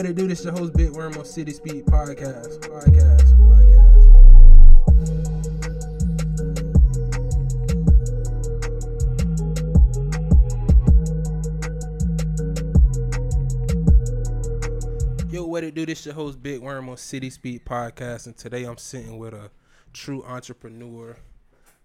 What 0.00 0.08
it 0.08 0.16
do? 0.16 0.26
This 0.26 0.42
your 0.44 0.54
host, 0.54 0.72
Big 0.72 0.92
Worm 0.92 1.18
on 1.18 1.26
City 1.26 1.52
Speed 1.52 1.84
Podcast. 1.84 2.58
Podcast. 2.60 3.36
Podcast. 3.36 4.10
Yo, 15.30 15.44
what 15.44 15.64
it 15.64 15.74
do? 15.74 15.84
This 15.84 16.06
your 16.06 16.14
host, 16.14 16.42
Big 16.42 16.60
Worm 16.60 16.88
on 16.88 16.96
City 16.96 17.28
Speed 17.28 17.66
Podcast, 17.66 18.24
and 18.24 18.34
today 18.34 18.64
I'm 18.64 18.78
sitting 18.78 19.18
with 19.18 19.34
a 19.34 19.50
true 19.92 20.24
entrepreneur. 20.24 21.18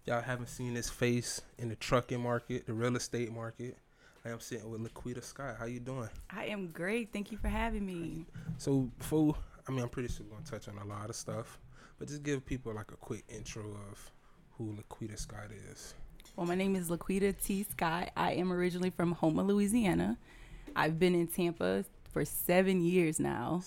Y'all 0.06 0.22
haven't 0.22 0.48
seen 0.48 0.76
his 0.76 0.90
face 0.90 1.42
in 1.58 1.68
the 1.68 1.76
trucking 1.76 2.22
market, 2.22 2.66
the 2.66 2.72
real 2.72 2.96
estate 2.96 3.34
market. 3.34 3.78
I 4.26 4.32
am 4.32 4.40
sitting 4.40 4.68
with 4.72 4.82
Laquita 4.82 5.24
Scott. 5.24 5.58
How 5.60 5.66
you 5.66 5.80
doing? 5.80 6.10
I 6.32 6.46
am 6.46 6.72
great. 6.72 7.14
Thank 7.14 7.32
you 7.32 7.38
for 7.38 7.48
having 7.48 7.86
me. 7.86 8.26
So 8.58 8.90
before, 8.98 9.36
I 9.68 9.72
mean, 9.72 9.82
I'm 9.82 9.90
pretty 9.90 10.12
sure 10.12 10.26
we're 10.28 10.38
gonna 10.38 10.50
touch 10.50 10.68
on 10.68 10.80
a 10.80 10.86
lot 10.86 11.12
of 11.12 11.16
stuff, 11.16 11.60
but 12.00 12.08
just 12.08 12.24
give 12.24 12.44
people 12.44 12.74
like 12.74 12.92
a 12.92 12.96
quick 12.96 13.24
intro 13.30 13.62
of 13.92 14.12
who 14.58 14.76
Laquita 14.76 15.20
Scott 15.20 15.52
is. 15.72 15.94
Well, 16.36 16.48
my 16.48 16.56
name 16.56 16.76
is 16.76 16.90
Laquita 16.90 17.36
T. 17.40 17.68
Scott. 17.70 18.10
I 18.18 18.32
am 18.32 18.52
originally 18.52 18.90
from 18.90 19.14
Houma, 19.14 19.44
Louisiana. 19.44 20.18
I've 20.76 20.98
been 20.98 21.14
in 21.14 21.28
Tampa 21.28 21.86
for 22.12 22.26
seven 22.26 22.82
years 22.82 23.20
now. 23.20 23.62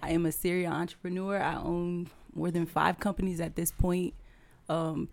I 0.00 0.10
am 0.10 0.26
a 0.26 0.32
serial 0.32 0.72
entrepreneur. 0.72 1.42
I 1.42 1.56
own 1.56 2.08
more 2.32 2.52
than 2.52 2.66
five 2.66 3.00
companies 3.00 3.40
at 3.40 3.56
this 3.56 3.72
point. 3.72 4.14
Um, 4.68 5.08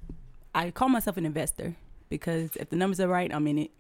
I 0.54 0.70
call 0.70 0.90
myself 0.90 1.18
an 1.18 1.26
investor 1.26 1.76
because 2.10 2.56
if 2.58 2.70
the 2.70 2.76
numbers 2.76 3.00
are 3.00 3.08
right, 3.08 3.34
I'm 3.34 3.48
in 3.48 3.58
it. 3.58 3.72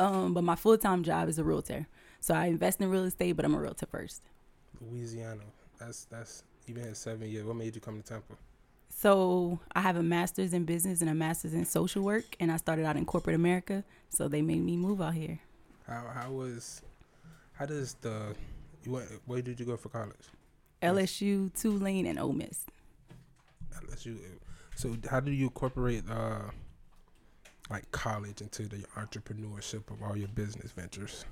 Um, 0.00 0.32
but 0.32 0.42
my 0.42 0.56
full 0.56 0.78
time 0.78 1.04
job 1.04 1.28
is 1.28 1.38
a 1.38 1.44
realtor. 1.44 1.86
So 2.20 2.34
I 2.34 2.46
invest 2.46 2.80
in 2.80 2.90
real 2.90 3.04
estate, 3.04 3.32
but 3.32 3.44
I'm 3.44 3.54
a 3.54 3.60
realtor 3.60 3.86
first. 3.86 4.22
Louisiana. 4.80 5.42
That's 5.78 6.06
that's 6.06 6.42
been 6.66 6.76
here 6.84 6.94
seven 6.94 7.28
years. 7.28 7.44
What 7.44 7.56
made 7.56 7.74
you 7.74 7.80
come 7.80 8.00
to 8.00 8.02
Tampa? 8.02 8.34
So 8.88 9.60
I 9.74 9.80
have 9.80 9.96
a 9.96 10.02
master's 10.02 10.52
in 10.52 10.64
business 10.64 11.00
and 11.00 11.10
a 11.10 11.14
master's 11.14 11.54
in 11.54 11.64
social 11.64 12.02
work, 12.02 12.24
and 12.40 12.50
I 12.50 12.56
started 12.56 12.84
out 12.84 12.96
in 12.96 13.04
corporate 13.04 13.36
America. 13.36 13.84
So 14.08 14.26
they 14.26 14.42
made 14.42 14.60
me 14.60 14.76
move 14.76 15.00
out 15.02 15.14
here. 15.14 15.38
How 15.86 16.10
how 16.14 16.30
was 16.30 16.82
how 17.52 17.66
does 17.66 17.94
the 18.00 18.34
you 18.84 18.92
went 18.92 19.08
where 19.26 19.42
did 19.42 19.60
you 19.60 19.66
go 19.66 19.76
for 19.76 19.90
college? 19.90 20.28
LSU, 20.82 21.52
Tulane, 21.60 22.06
and 22.06 22.18
Ole 22.18 22.32
Miss. 22.32 22.64
LSU. 23.86 24.18
So 24.76 24.96
how 25.10 25.20
do 25.20 25.30
you 25.30 25.44
incorporate 25.44 26.04
uh 26.10 26.50
like 27.70 27.90
college 27.92 28.40
into 28.40 28.62
the 28.62 28.78
entrepreneurship 28.96 29.90
of 29.90 30.02
all 30.02 30.16
your 30.16 30.28
business 30.28 30.72
ventures? 30.72 31.24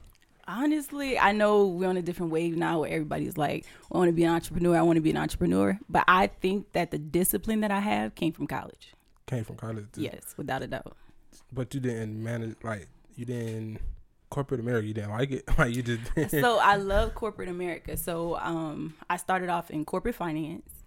Honestly, 0.46 1.18
I 1.18 1.32
know 1.32 1.66
we're 1.66 1.88
on 1.88 1.98
a 1.98 2.02
different 2.02 2.32
wave 2.32 2.56
now 2.56 2.80
where 2.80 2.90
everybody's 2.90 3.36
like, 3.36 3.66
I 3.92 3.98
want 3.98 4.08
to 4.08 4.12
be 4.12 4.24
an 4.24 4.32
entrepreneur, 4.32 4.76
I 4.76 4.82
want 4.82 4.96
to 4.96 5.02
be 5.02 5.10
an 5.10 5.16
entrepreneur. 5.18 5.78
But 5.90 6.04
I 6.08 6.28
think 6.28 6.72
that 6.72 6.90
the 6.90 6.98
discipline 6.98 7.60
that 7.60 7.70
I 7.70 7.80
have 7.80 8.14
came 8.14 8.32
from 8.32 8.46
college. 8.46 8.94
Came 9.26 9.44
from 9.44 9.56
college. 9.56 9.86
too. 9.92 10.02
Yes, 10.02 10.34
without 10.38 10.62
a 10.62 10.66
doubt. 10.66 10.96
But 11.52 11.74
you 11.74 11.80
didn't 11.80 12.22
manage 12.22 12.56
like 12.62 12.88
you 13.14 13.26
didn't 13.26 13.80
corporate 14.30 14.60
America. 14.60 14.86
You 14.86 14.94
didn't 14.94 15.10
like 15.10 15.30
it. 15.30 15.44
Like 15.58 15.74
you 15.74 15.82
just 15.82 16.30
so 16.30 16.58
I 16.58 16.76
love 16.76 17.14
corporate 17.14 17.48
America. 17.48 17.96
So 17.96 18.36
um, 18.38 18.94
I 19.10 19.16
started 19.16 19.48
off 19.48 19.70
in 19.70 19.84
corporate 19.84 20.14
finance. 20.14 20.77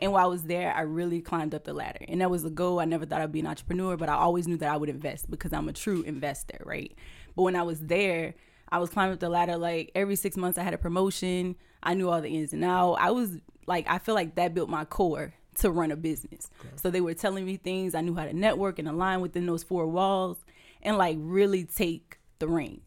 And 0.00 0.12
while 0.12 0.24
I 0.24 0.28
was 0.28 0.44
there, 0.44 0.74
I 0.74 0.80
really 0.80 1.20
climbed 1.20 1.54
up 1.54 1.64
the 1.64 1.74
ladder. 1.74 2.04
And 2.08 2.20
that 2.22 2.30
was 2.30 2.42
the 2.42 2.50
goal. 2.50 2.80
I 2.80 2.86
never 2.86 3.04
thought 3.04 3.20
I'd 3.20 3.32
be 3.32 3.40
an 3.40 3.46
entrepreneur, 3.46 3.96
but 3.96 4.08
I 4.08 4.14
always 4.14 4.48
knew 4.48 4.56
that 4.56 4.70
I 4.70 4.76
would 4.76 4.88
invest 4.88 5.30
because 5.30 5.52
I'm 5.52 5.68
a 5.68 5.72
true 5.72 6.02
investor, 6.02 6.58
right? 6.64 6.92
But 7.36 7.42
when 7.42 7.54
I 7.54 7.62
was 7.62 7.80
there, 7.80 8.34
I 8.70 8.78
was 8.78 8.90
climbing 8.90 9.14
up 9.14 9.20
the 9.20 9.28
ladder 9.28 9.56
like 9.56 9.92
every 9.94 10.16
six 10.16 10.36
months 10.36 10.58
I 10.58 10.62
had 10.62 10.74
a 10.74 10.78
promotion. 10.78 11.56
I 11.82 11.94
knew 11.94 12.08
all 12.08 12.20
the 12.20 12.28
ins 12.30 12.52
and 12.52 12.64
outs. 12.64 12.98
I 13.00 13.10
was 13.10 13.36
like, 13.66 13.86
I 13.88 13.98
feel 13.98 14.14
like 14.14 14.36
that 14.36 14.54
built 14.54 14.70
my 14.70 14.84
core 14.84 15.34
to 15.58 15.70
run 15.70 15.90
a 15.90 15.96
business. 15.96 16.48
So 16.76 16.90
they 16.90 17.00
were 17.00 17.14
telling 17.14 17.44
me 17.44 17.56
things. 17.56 17.94
I 17.94 18.00
knew 18.00 18.14
how 18.14 18.24
to 18.24 18.32
network 18.32 18.78
and 18.78 18.88
align 18.88 19.20
within 19.20 19.46
those 19.46 19.62
four 19.62 19.86
walls 19.86 20.38
and 20.82 20.96
like 20.96 21.16
really 21.20 21.64
take 21.64 22.18
the 22.38 22.48
reins. 22.48 22.80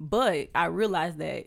But 0.00 0.48
I 0.54 0.66
realized 0.66 1.18
that 1.18 1.46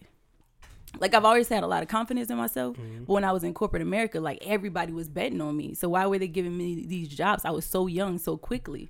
like 1.00 1.13
I've 1.13 1.25
always 1.25 1.47
had 1.50 1.63
a 1.63 1.67
lot 1.67 1.83
of 1.83 1.89
confidence 1.89 2.29
in 2.29 2.38
myself. 2.38 2.75
But 3.05 3.13
when 3.13 3.23
I 3.23 3.31
was 3.31 3.44
in 3.44 3.53
corporate 3.53 3.81
America, 3.81 4.19
like 4.19 4.39
everybody 4.45 4.91
was 4.91 5.07
betting 5.09 5.41
on 5.41 5.55
me. 5.55 5.73
So 5.73 5.89
why 5.89 6.05
were 6.07 6.17
they 6.19 6.27
giving 6.27 6.57
me 6.57 6.85
these 6.85 7.09
jobs? 7.09 7.45
I 7.45 7.51
was 7.51 7.66
so 7.66 7.88
young 7.88 8.17
so 8.17 8.38
quickly. 8.38 8.89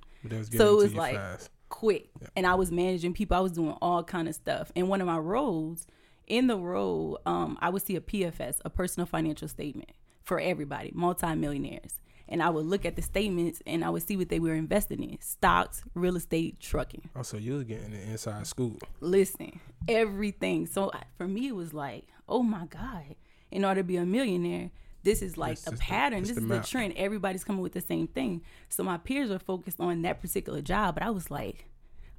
So 0.58 0.72
it 0.72 0.76
was 0.76 0.94
like 0.94 1.16
fast. 1.16 1.50
quick. 1.68 2.08
And 2.36 2.46
I 2.46 2.54
was 2.54 2.70
managing 2.72 3.12
people. 3.14 3.36
I 3.36 3.40
was 3.40 3.52
doing 3.52 3.76
all 3.82 4.02
kind 4.02 4.28
of 4.28 4.34
stuff. 4.34 4.72
And 4.74 4.88
one 4.88 5.00
of 5.00 5.06
my 5.06 5.18
roles 5.18 5.86
in 6.26 6.46
the 6.46 6.56
role, 6.56 7.20
um, 7.26 7.58
I 7.60 7.70
would 7.70 7.82
see 7.82 7.96
a 7.96 8.00
PFS, 8.00 8.60
a 8.64 8.70
personal 8.70 9.06
financial 9.06 9.48
statement 9.48 9.90
for 10.22 10.38
everybody, 10.40 10.92
multimillionaires. 10.94 12.00
And 12.32 12.42
I 12.42 12.48
would 12.48 12.64
look 12.64 12.84
at 12.86 12.94
the 12.94 13.02
statements 13.02 13.60
and 13.66 13.84
I 13.84 13.90
would 13.90 14.04
see 14.04 14.16
what 14.16 14.28
they 14.28 14.38
were 14.38 14.54
investing 14.54 15.02
in 15.02 15.20
stocks, 15.20 15.82
real 15.94 16.14
estate, 16.16 16.60
trucking 16.60 17.10
Oh, 17.16 17.22
so 17.22 17.36
you 17.36 17.54
was 17.54 17.64
getting 17.64 17.90
the 17.90 18.00
inside 18.00 18.46
scoop. 18.46 18.82
listen, 19.00 19.58
everything. 19.88 20.66
So 20.66 20.92
for 21.18 21.26
me, 21.26 21.48
it 21.48 21.56
was 21.56 21.74
like, 21.74 22.06
oh 22.28 22.42
my 22.42 22.66
God, 22.66 23.16
in 23.50 23.64
order 23.64 23.80
to 23.80 23.84
be 23.84 23.96
a 23.96 24.06
millionaire, 24.06 24.70
this 25.02 25.22
is 25.22 25.36
like 25.36 25.56
This 25.56 25.66
a 25.66 25.72
is 25.72 25.78
the- 25.80 25.84
pattern. 25.84 26.20
this 26.22 26.32
the 26.36 26.40
is 26.42 26.46
the 26.48 26.60
trend. 26.60 26.94
Everybody's 26.96 27.42
coming 27.42 27.62
with 27.62 27.72
the 27.72 27.80
same 27.80 28.06
thing. 28.06 28.42
So 28.68 28.84
my 28.84 28.98
peers 28.98 29.30
were 29.30 29.38
focused 29.40 29.80
on 29.80 30.02
that 30.02 30.20
particular 30.20 30.60
job, 30.62 30.94
but 30.94 31.02
I 31.02 31.10
was 31.10 31.30
like, 31.30 31.66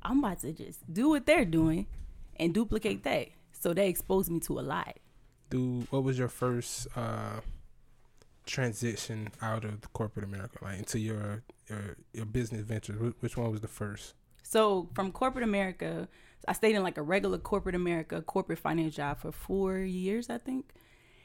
I'm 0.03 0.19
about 0.19 0.39
to 0.41 0.51
just 0.51 0.91
do 0.91 1.09
what 1.09 1.25
they're 1.25 1.45
doing 1.45 1.85
and 2.37 2.53
duplicate 2.53 3.03
that. 3.03 3.29
So 3.53 3.73
they 3.73 3.87
exposed 3.87 4.29
me 4.31 4.39
to 4.41 4.59
a 4.59 4.61
lot. 4.61 4.97
Dude, 5.51 5.89
what 5.91 6.03
was 6.03 6.17
your 6.17 6.27
first 6.27 6.87
uh 6.97 7.39
transition 8.45 9.29
out 9.41 9.63
of 9.65 9.91
corporate 9.93 10.25
America, 10.25 10.59
like 10.63 10.79
into 10.79 10.99
your 10.99 11.43
your 11.69 11.97
your 12.13 12.25
business 12.25 12.61
ventures? 12.61 12.97
Wh- 12.97 13.23
Which 13.23 13.37
one 13.37 13.51
was 13.51 13.61
the 13.61 13.67
first? 13.67 14.13
So 14.43 14.89
from 14.93 15.11
corporate 15.11 15.43
America, 15.43 16.07
I 16.47 16.53
stayed 16.53 16.75
in 16.75 16.83
like 16.83 16.97
a 16.97 17.01
regular 17.03 17.37
corporate 17.37 17.75
America 17.75 18.21
corporate 18.21 18.59
finance 18.59 18.95
job 18.95 19.19
for 19.19 19.31
four 19.31 19.77
years, 19.77 20.29
I 20.29 20.37
think. 20.37 20.71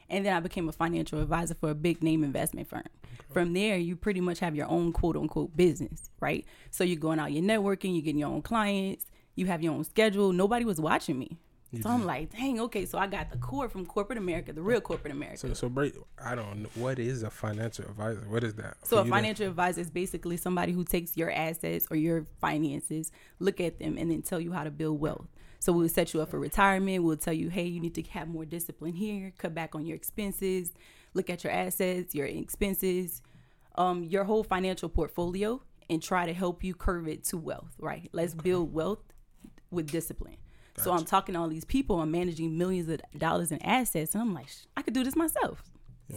And 0.09 0.25
then 0.25 0.33
I 0.33 0.39
became 0.39 0.69
a 0.69 0.71
financial 0.71 1.19
advisor 1.21 1.53
for 1.53 1.69
a 1.69 1.75
big 1.75 2.01
name 2.01 2.23
investment 2.23 2.69
firm. 2.69 2.83
From 3.33 3.51
there, 3.53 3.75
you 3.77 3.97
pretty 3.97 4.21
much 4.21 4.39
have 4.39 4.55
your 4.55 4.67
own 4.69 4.93
quote 4.93 5.17
unquote 5.17 5.57
business, 5.57 6.09
right? 6.21 6.45
So 6.71 6.85
you're 6.85 6.97
going 6.99 7.19
out, 7.19 7.33
you're 7.33 7.43
networking, 7.43 7.93
you're 7.93 8.03
getting 8.03 8.19
your 8.19 8.29
own 8.29 8.41
clients, 8.41 9.05
you 9.35 9.47
have 9.47 9.61
your 9.61 9.73
own 9.73 9.83
schedule. 9.83 10.31
Nobody 10.31 10.63
was 10.63 10.79
watching 10.79 11.19
me. 11.19 11.37
You 11.71 11.81
So 11.81 11.89
I'm 11.89 12.05
like, 12.05 12.31
dang, 12.31 12.59
okay. 12.61 12.85
So 12.85 12.97
I 12.97 13.07
got 13.07 13.29
the 13.29 13.37
core 13.37 13.67
from 13.67 13.85
corporate 13.85 14.17
America, 14.17 14.53
the 14.53 14.61
real 14.61 14.79
corporate 14.79 15.11
America. 15.11 15.37
So 15.37 15.53
so 15.53 15.67
break. 15.69 15.95
I 16.23 16.33
don't 16.33 16.63
know 16.63 16.69
what 16.75 16.97
is 16.97 17.23
a 17.23 17.29
financial 17.29 17.85
advisor. 17.85 18.21
What 18.29 18.43
is 18.43 18.53
that? 18.55 18.77
So 18.83 18.95
For 18.95 18.95
a 18.95 18.99
you 18.99 19.03
to- 19.05 19.09
financial 19.15 19.47
advisor 19.47 19.81
is 19.81 19.89
basically 19.89 20.37
somebody 20.37 20.71
who 20.71 20.85
takes 20.85 21.17
your 21.17 21.29
assets 21.29 21.85
or 21.91 21.97
your 21.97 22.25
finances, 22.39 23.11
look 23.39 23.59
at 23.59 23.79
them, 23.79 23.97
and 23.97 24.09
then 24.09 24.21
tell 24.21 24.39
you 24.39 24.53
how 24.53 24.63
to 24.63 24.71
build 24.71 24.99
wealth. 25.01 25.27
So 25.59 25.73
we'll 25.73 25.89
set 25.89 26.13
you 26.13 26.21
up 26.21 26.29
for 26.29 26.39
retirement. 26.39 27.03
We'll 27.03 27.17
tell 27.17 27.33
you, 27.33 27.49
hey, 27.49 27.65
you 27.65 27.79
need 27.81 27.95
to 27.95 28.03
have 28.03 28.27
more 28.29 28.45
discipline 28.45 28.93
here, 28.93 29.33
cut 29.37 29.53
back 29.53 29.75
on 29.75 29.85
your 29.85 29.95
expenses, 29.95 30.71
look 31.13 31.29
at 31.29 31.43
your 31.43 31.51
assets, 31.51 32.15
your 32.15 32.27
expenses, 32.27 33.21
um, 33.75 34.03
your 34.03 34.23
whole 34.23 34.43
financial 34.43 34.87
portfolio, 34.87 35.61
and 35.89 36.01
try 36.01 36.25
to 36.25 36.33
help 36.33 36.63
you 36.63 36.73
curve 36.73 37.07
it 37.07 37.23
to 37.25 37.37
wealth. 37.37 37.73
Right? 37.79 38.07
Let's 38.13 38.33
build 38.33 38.71
wealth 38.73 38.99
with 39.71 39.91
discipline. 39.91 40.37
So 40.79 40.91
I'm 40.93 41.05
talking 41.05 41.33
to 41.33 41.39
all 41.39 41.47
these 41.47 41.65
people. 41.65 41.99
I'm 42.01 42.11
managing 42.11 42.57
millions 42.57 42.87
of 42.87 43.01
dollars 43.17 43.51
in 43.51 43.61
assets, 43.63 44.13
and 44.13 44.21
I'm 44.21 44.33
like, 44.33 44.47
"Sh- 44.47 44.65
I 44.75 44.81
could 44.83 44.93
do 44.93 45.03
this 45.03 45.15
myself. 45.15 45.63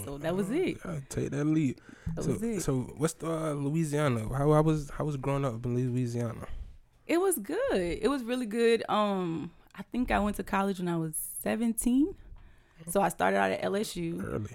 So 0.05 0.19
that 0.19 0.37
was 0.37 0.51
it. 0.51 0.79
Yeah, 0.85 1.01
take 1.09 1.31
that 1.31 1.45
lead. 1.45 1.81
That 2.15 2.25
so 2.25 2.33
was 2.33 2.43
it. 2.43 2.61
so 2.61 2.93
what's 2.97 3.15
the 3.15 3.31
uh, 3.31 3.53
Louisiana? 3.55 4.29
How 4.37 4.51
I 4.53 4.61
was 4.61 4.91
how 4.91 5.05
was 5.05 5.17
growing 5.17 5.45
up 5.45 5.65
in 5.65 5.75
Louisiana? 5.75 6.47
It 7.07 7.21
was 7.21 7.39
good. 7.39 7.59
It 7.73 8.09
was 8.09 8.23
really 8.23 8.47
good. 8.47 8.85
Um, 8.89 9.51
I 9.75 9.83
think 9.83 10.11
I 10.11 10.21
went 10.21 10.37
to 10.37 10.45
college 10.45 10.79
when 10.79 10.89
I 10.89 10.97
was 10.97 11.15
17. 11.43 12.15
So 12.89 13.01
I 13.01 13.09
started 13.09 13.39
out 13.39 13.51
at 13.51 13.63
LSU. 13.63 14.25
Early. 14.25 14.51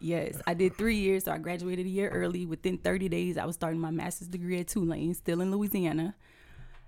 Yes, 0.00 0.38
I 0.46 0.52
did 0.52 0.76
three 0.76 0.96
years. 0.96 1.24
So 1.24 1.32
I 1.32 1.38
graduated 1.38 1.86
a 1.86 1.88
year 1.88 2.10
early. 2.10 2.44
Within 2.44 2.76
30 2.76 3.08
days, 3.08 3.38
I 3.38 3.46
was 3.46 3.54
starting 3.54 3.80
my 3.80 3.90
master's 3.90 4.28
degree 4.28 4.60
at 4.60 4.68
Tulane, 4.68 5.14
still 5.14 5.40
in 5.40 5.50
Louisiana. 5.50 6.14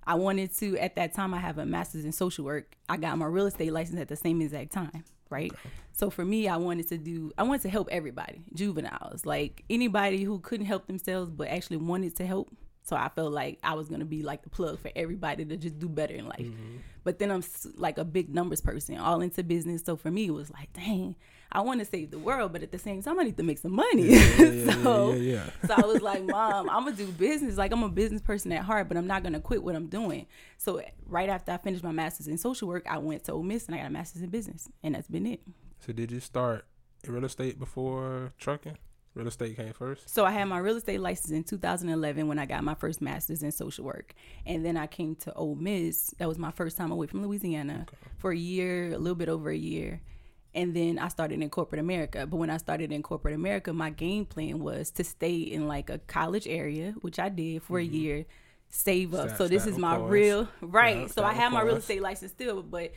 I 0.06 0.14
wanted 0.14 0.56
to, 0.58 0.78
at 0.78 0.96
that 0.96 1.14
time, 1.14 1.34
I 1.34 1.38
have 1.38 1.58
a 1.58 1.66
master's 1.66 2.04
in 2.04 2.12
social 2.12 2.44
work. 2.44 2.76
I 2.88 2.96
got 2.96 3.18
my 3.18 3.26
real 3.26 3.46
estate 3.46 3.72
license 3.72 4.00
at 4.00 4.08
the 4.08 4.16
same 4.16 4.40
exact 4.40 4.72
time, 4.72 5.04
right? 5.30 5.52
So 5.92 6.10
for 6.10 6.24
me, 6.24 6.46
I 6.46 6.58
wanted 6.58 6.88
to 6.88 6.98
do, 6.98 7.32
I 7.36 7.42
wanted 7.42 7.62
to 7.62 7.70
help 7.70 7.88
everybody, 7.90 8.42
juveniles, 8.54 9.26
like 9.26 9.64
anybody 9.68 10.22
who 10.22 10.38
couldn't 10.38 10.66
help 10.66 10.86
themselves 10.86 11.30
but 11.30 11.48
actually 11.48 11.78
wanted 11.78 12.14
to 12.16 12.26
help. 12.26 12.50
So 12.82 12.94
I 12.94 13.08
felt 13.08 13.32
like 13.32 13.58
I 13.64 13.74
was 13.74 13.88
gonna 13.88 14.04
be 14.04 14.22
like 14.22 14.44
the 14.44 14.50
plug 14.50 14.78
for 14.78 14.92
everybody 14.94 15.44
to 15.44 15.56
just 15.56 15.78
do 15.80 15.88
better 15.88 16.14
in 16.14 16.26
life. 16.26 16.38
Mm-hmm. 16.40 16.76
But 17.02 17.18
then 17.18 17.32
I'm 17.32 17.42
like 17.76 17.98
a 17.98 18.04
big 18.04 18.32
numbers 18.32 18.60
person, 18.60 18.98
all 18.98 19.20
into 19.22 19.42
business. 19.42 19.82
So 19.84 19.96
for 19.96 20.10
me, 20.10 20.26
it 20.26 20.32
was 20.32 20.50
like, 20.52 20.72
dang, 20.72 21.16
I 21.50 21.60
want 21.60 21.80
to 21.80 21.86
save 21.86 22.10
the 22.10 22.18
world, 22.18 22.52
but 22.52 22.62
at 22.62 22.72
the 22.72 22.78
same 22.78 23.02
time, 23.02 23.18
I 23.18 23.22
need 23.22 23.36
to 23.36 23.42
make 23.42 23.58
some 23.58 23.72
money. 23.72 24.02
yeah, 24.02 24.72
so, 24.82 25.12
yeah, 25.12 25.44
yeah. 25.62 25.66
so 25.66 25.74
I 25.76 25.86
was 25.86 26.02
like, 26.02 26.24
Mom, 26.24 26.68
I'm 26.70 26.84
gonna 26.84 26.96
do 26.96 27.06
business. 27.06 27.56
Like 27.56 27.72
I'm 27.72 27.82
a 27.82 27.88
business 27.88 28.22
person 28.22 28.52
at 28.52 28.64
heart, 28.64 28.88
but 28.88 28.96
I'm 28.96 29.06
not 29.06 29.22
gonna 29.22 29.40
quit 29.40 29.62
what 29.62 29.74
I'm 29.74 29.86
doing. 29.86 30.26
So 30.58 30.82
right 31.06 31.28
after 31.28 31.52
I 31.52 31.58
finished 31.58 31.84
my 31.84 31.92
master's 31.92 32.28
in 32.28 32.38
social 32.38 32.68
work, 32.68 32.86
I 32.88 32.98
went 32.98 33.24
to 33.24 33.32
Ole 33.32 33.42
Miss 33.42 33.66
and 33.66 33.74
I 33.74 33.78
got 33.78 33.86
a 33.86 33.90
master's 33.90 34.22
in 34.22 34.30
business, 34.30 34.68
and 34.82 34.94
that's 34.94 35.08
been 35.08 35.26
it. 35.26 35.40
So 35.80 35.92
did 35.92 36.10
you 36.10 36.20
start 36.20 36.66
in 37.04 37.12
real 37.12 37.24
estate 37.24 37.58
before 37.58 38.32
trucking? 38.38 38.78
Real 39.14 39.28
estate 39.28 39.56
came 39.56 39.72
first. 39.72 40.10
So 40.10 40.26
I 40.26 40.30
had 40.30 40.44
my 40.44 40.58
real 40.58 40.76
estate 40.76 41.00
license 41.00 41.30
in 41.30 41.42
2011 41.42 42.28
when 42.28 42.38
I 42.38 42.44
got 42.44 42.62
my 42.62 42.74
first 42.74 43.00
master's 43.00 43.42
in 43.42 43.50
social 43.50 43.82
work, 43.82 44.12
and 44.44 44.62
then 44.62 44.76
I 44.76 44.86
came 44.86 45.16
to 45.16 45.32
Ole 45.32 45.54
Miss. 45.54 46.10
That 46.18 46.28
was 46.28 46.38
my 46.38 46.50
first 46.50 46.76
time 46.76 46.90
away 46.90 47.06
from 47.06 47.22
Louisiana 47.26 47.86
okay. 47.88 47.96
for 48.18 48.32
a 48.32 48.36
year, 48.36 48.92
a 48.92 48.98
little 48.98 49.14
bit 49.14 49.30
over 49.30 49.48
a 49.48 49.56
year, 49.56 50.02
and 50.56 50.74
then 50.74 50.98
I 50.98 51.08
started 51.08 51.42
in 51.42 51.50
corporate 51.50 51.80
America. 51.80 52.26
But 52.26 52.38
when 52.38 52.50
I 52.50 52.56
started 52.56 52.90
in 52.90 53.02
corporate 53.02 53.34
America, 53.34 53.72
my 53.72 53.90
game 53.90 54.24
plan 54.24 54.58
was 54.58 54.90
to 54.92 55.04
stay 55.04 55.36
in 55.36 55.68
like 55.68 55.90
a 55.90 55.98
college 55.98 56.48
area, 56.48 56.94
which 57.02 57.18
I 57.18 57.28
did 57.28 57.62
for 57.62 57.78
mm-hmm. 57.78 57.94
a 57.94 57.96
year, 57.96 58.26
save 58.68 59.14
up. 59.14 59.36
So 59.36 59.46
this 59.46 59.66
is 59.66 59.78
my 59.78 59.96
course. 59.96 60.10
real 60.10 60.48
right. 60.60 61.10
So 61.10 61.22
I 61.22 61.34
have 61.34 61.52
my 61.52 61.62
real 61.62 61.76
estate 61.76 62.02
license 62.02 62.32
still, 62.32 62.62
but 62.62 62.92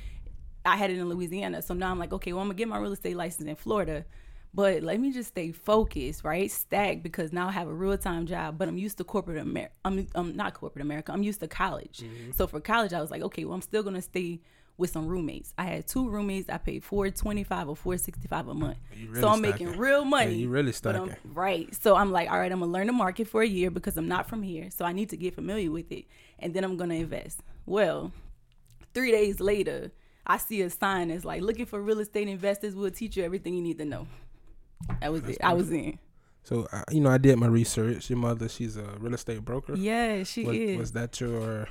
I 0.66 0.78
had 0.78 0.90
it 0.90 0.98
in 0.98 1.08
Louisiana. 1.10 1.62
So 1.62 1.74
now 1.74 1.92
I'm 1.92 2.00
like, 2.00 2.14
okay, 2.14 2.34
well 2.34 2.42
I'm 2.42 2.48
gonna 2.48 2.58
get 2.58 2.68
my 2.70 2.80
real 2.80 2.94
estate 2.94 3.18
license 3.18 3.48
in 3.48 3.56
Florida 3.56 4.06
but 4.54 4.82
let 4.82 5.00
me 5.00 5.12
just 5.12 5.30
stay 5.30 5.52
focused, 5.52 6.24
right? 6.24 6.50
Stack 6.50 7.04
because 7.04 7.32
now 7.32 7.48
I 7.48 7.52
have 7.52 7.68
a 7.68 7.74
real 7.74 7.98
time 7.98 8.26
job, 8.26 8.58
but 8.58 8.68
I'm 8.68 8.78
used 8.78 8.98
to 8.98 9.04
corporate 9.04 9.38
America. 9.38 9.74
I'm, 9.86 10.08
I'm 10.16 10.36
not 10.36 10.56
corporate 10.56 10.84
America. 10.84 11.12
I'm 11.12 11.22
used 11.22 11.40
to 11.42 11.48
college. 11.48 12.00
Mm-hmm. 12.00 12.32
So 12.32 12.48
for 12.48 12.60
college, 12.60 12.94
I 12.94 13.02
was 13.02 13.12
like, 13.12 13.22
okay, 13.22 13.46
well, 13.46 13.54
I'm 13.54 13.62
still 13.62 13.84
gonna 13.84 14.02
stay 14.02 14.42
with 14.80 14.90
some 14.90 15.08
roommates. 15.08 15.54
I 15.58 15.66
had 15.66 15.88
two 15.88 16.10
roommates. 16.10 16.50
I 16.50 16.58
paid 16.58 16.84
four 16.84 17.10
twenty 17.10 17.44
five 17.44 17.68
or 17.68 17.76
four 17.76 17.98
sixty 17.98 18.28
five 18.28 18.48
a 18.48 18.54
month. 18.54 18.78
Really 19.08 19.22
so 19.22 19.28
I'm 19.28 19.42
making 19.42 19.78
real 19.78 20.06
money. 20.06 20.32
Yeah, 20.32 20.38
you 20.38 20.50
really 20.50 20.72
stacking. 20.72 21.16
Right. 21.26 21.74
So 21.76 21.96
I'm 21.96 22.12
like, 22.12 22.32
all 22.32 22.40
right, 22.40 22.52
I'm 22.52 22.62
gonna 22.62 22.72
learn 22.72 22.88
the 22.88 22.94
market 22.94 23.28
for 23.28 23.42
a 23.42 23.48
year 23.48 23.70
because 23.70 23.98
I'm 23.98 24.08
not 24.08 24.28
from 24.28 24.42
here. 24.42 24.72
So 24.72 24.86
I 24.86 24.94
need 24.94 25.10
to 25.10 25.18
get 25.18 25.36
familiar 25.36 25.70
with 25.70 25.92
it, 25.92 26.06
and 26.40 26.54
then 26.54 26.64
I'm 26.64 26.78
gonna 26.78 26.96
invest. 26.96 27.42
Well, 27.66 28.14
three 28.94 29.12
days 29.12 29.40
later, 29.40 29.92
I 30.26 30.38
see 30.38 30.62
a 30.62 30.70
sign 30.70 31.10
that's 31.10 31.26
like 31.26 31.42
looking 31.42 31.66
for 31.66 31.82
real 31.82 32.00
estate 32.00 32.30
investors. 32.30 32.74
We'll 32.74 32.92
teach 32.92 33.18
you 33.18 33.24
everything 33.24 33.54
you 33.54 33.62
need 33.62 33.78
to 33.80 33.86
know. 33.86 34.08
That 35.02 35.12
was 35.12 35.22
That's 35.24 35.36
it. 35.36 35.44
I 35.44 35.54
was 35.54 35.72
in. 35.72 36.00
So 36.44 36.68
uh, 36.72 36.84
you 36.90 37.02
know, 37.02 37.10
I 37.10 37.18
did 37.18 37.38
my 37.38 37.48
research. 37.48 38.10
Your 38.10 38.18
mother, 38.18 38.48
she's 38.48 38.78
a 38.78 38.96
real 39.00 39.14
estate 39.14 39.44
broker. 39.44 39.76
Yeah, 39.76 40.24
she 40.24 40.46
was, 40.46 40.56
is. 40.56 40.78
Was 40.78 40.92
that 40.94 41.20
your 41.20 41.68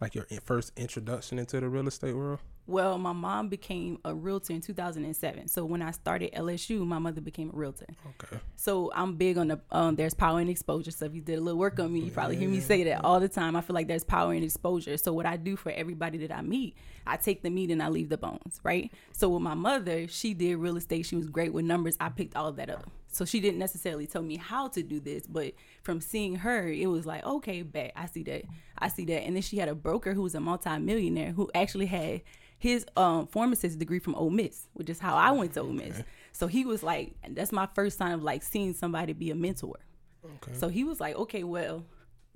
like 0.00 0.14
your 0.14 0.26
first 0.44 0.72
introduction 0.76 1.38
into 1.38 1.60
the 1.60 1.68
real 1.68 1.86
estate 1.86 2.14
world? 2.14 2.40
Well, 2.66 2.98
my 2.98 3.12
mom 3.12 3.48
became 3.48 3.98
a 4.04 4.14
realtor 4.14 4.52
in 4.52 4.60
2007. 4.60 5.48
So 5.48 5.64
when 5.64 5.82
I 5.82 5.90
started 5.90 6.32
LSU, 6.32 6.86
my 6.86 6.98
mother 7.00 7.20
became 7.20 7.50
a 7.50 7.56
realtor. 7.56 7.86
Okay. 8.06 8.40
So 8.54 8.92
I'm 8.94 9.16
big 9.16 9.38
on 9.38 9.48
the 9.48 9.60
um, 9.72 9.96
there's 9.96 10.14
power 10.14 10.38
and 10.38 10.48
exposure. 10.48 10.92
So 10.92 11.06
if 11.06 11.14
you 11.14 11.20
did 11.20 11.38
a 11.38 11.40
little 11.40 11.58
work 11.58 11.80
on 11.80 11.92
me, 11.92 12.00
you 12.00 12.12
probably 12.12 12.36
hear 12.36 12.48
me 12.48 12.60
say 12.60 12.84
that 12.84 13.04
all 13.04 13.18
the 13.18 13.28
time. 13.28 13.56
I 13.56 13.60
feel 13.60 13.74
like 13.74 13.88
there's 13.88 14.04
power 14.04 14.32
and 14.32 14.44
exposure. 14.44 14.96
So 14.96 15.12
what 15.12 15.26
I 15.26 15.36
do 15.36 15.56
for 15.56 15.72
everybody 15.72 16.18
that 16.18 16.32
I 16.32 16.42
meet, 16.42 16.76
I 17.06 17.16
take 17.16 17.42
the 17.42 17.50
meat 17.50 17.70
and 17.70 17.82
I 17.82 17.88
leave 17.88 18.08
the 18.08 18.18
bones, 18.18 18.60
right? 18.62 18.92
So 19.12 19.28
with 19.30 19.42
my 19.42 19.54
mother, 19.54 20.06
she 20.06 20.32
did 20.32 20.56
real 20.56 20.76
estate. 20.76 21.06
She 21.06 21.16
was 21.16 21.28
great 21.28 21.52
with 21.52 21.64
numbers. 21.64 21.96
I 21.98 22.08
picked 22.10 22.36
all 22.36 22.46
of 22.46 22.56
that 22.56 22.70
up. 22.70 22.88
So 23.12 23.24
she 23.24 23.40
didn't 23.40 23.58
necessarily 23.58 24.06
tell 24.06 24.22
me 24.22 24.36
how 24.36 24.68
to 24.68 24.82
do 24.82 25.00
this, 25.00 25.26
but 25.26 25.54
from 25.82 26.00
seeing 26.00 26.36
her, 26.36 26.68
it 26.68 26.86
was 26.86 27.06
like, 27.06 27.24
okay, 27.26 27.62
bet 27.62 27.92
I 27.96 28.06
see 28.06 28.22
that. 28.24 28.44
I 28.78 28.88
see 28.88 29.04
that. 29.06 29.24
And 29.24 29.34
then 29.34 29.42
she 29.42 29.56
had 29.58 29.68
a 29.68 29.74
broker 29.74 30.14
who 30.14 30.22
was 30.22 30.34
a 30.36 30.40
multimillionaire 30.40 31.32
who 31.32 31.50
actually 31.54 31.86
had 31.86 32.22
his 32.58 32.86
um 32.96 33.26
pharmacist 33.26 33.78
degree 33.78 33.98
from 33.98 34.14
Ole 34.14 34.30
Miss, 34.30 34.68
which 34.74 34.88
is 34.90 35.00
how 35.00 35.16
I 35.16 35.32
went 35.32 35.54
to 35.54 35.60
Ole 35.60 35.72
Miss. 35.72 35.94
Okay. 35.94 36.04
So 36.32 36.46
he 36.46 36.64
was 36.64 36.82
like, 36.82 37.14
that's 37.30 37.52
my 37.52 37.66
first 37.74 37.98
sign 37.98 38.12
of 38.12 38.22
like 38.22 38.42
seeing 38.42 38.74
somebody 38.74 39.12
be 39.12 39.30
a 39.30 39.34
mentor. 39.34 39.78
Okay. 40.24 40.52
So 40.54 40.68
he 40.68 40.84
was 40.84 41.00
like, 41.00 41.16
okay, 41.16 41.42
well, 41.42 41.84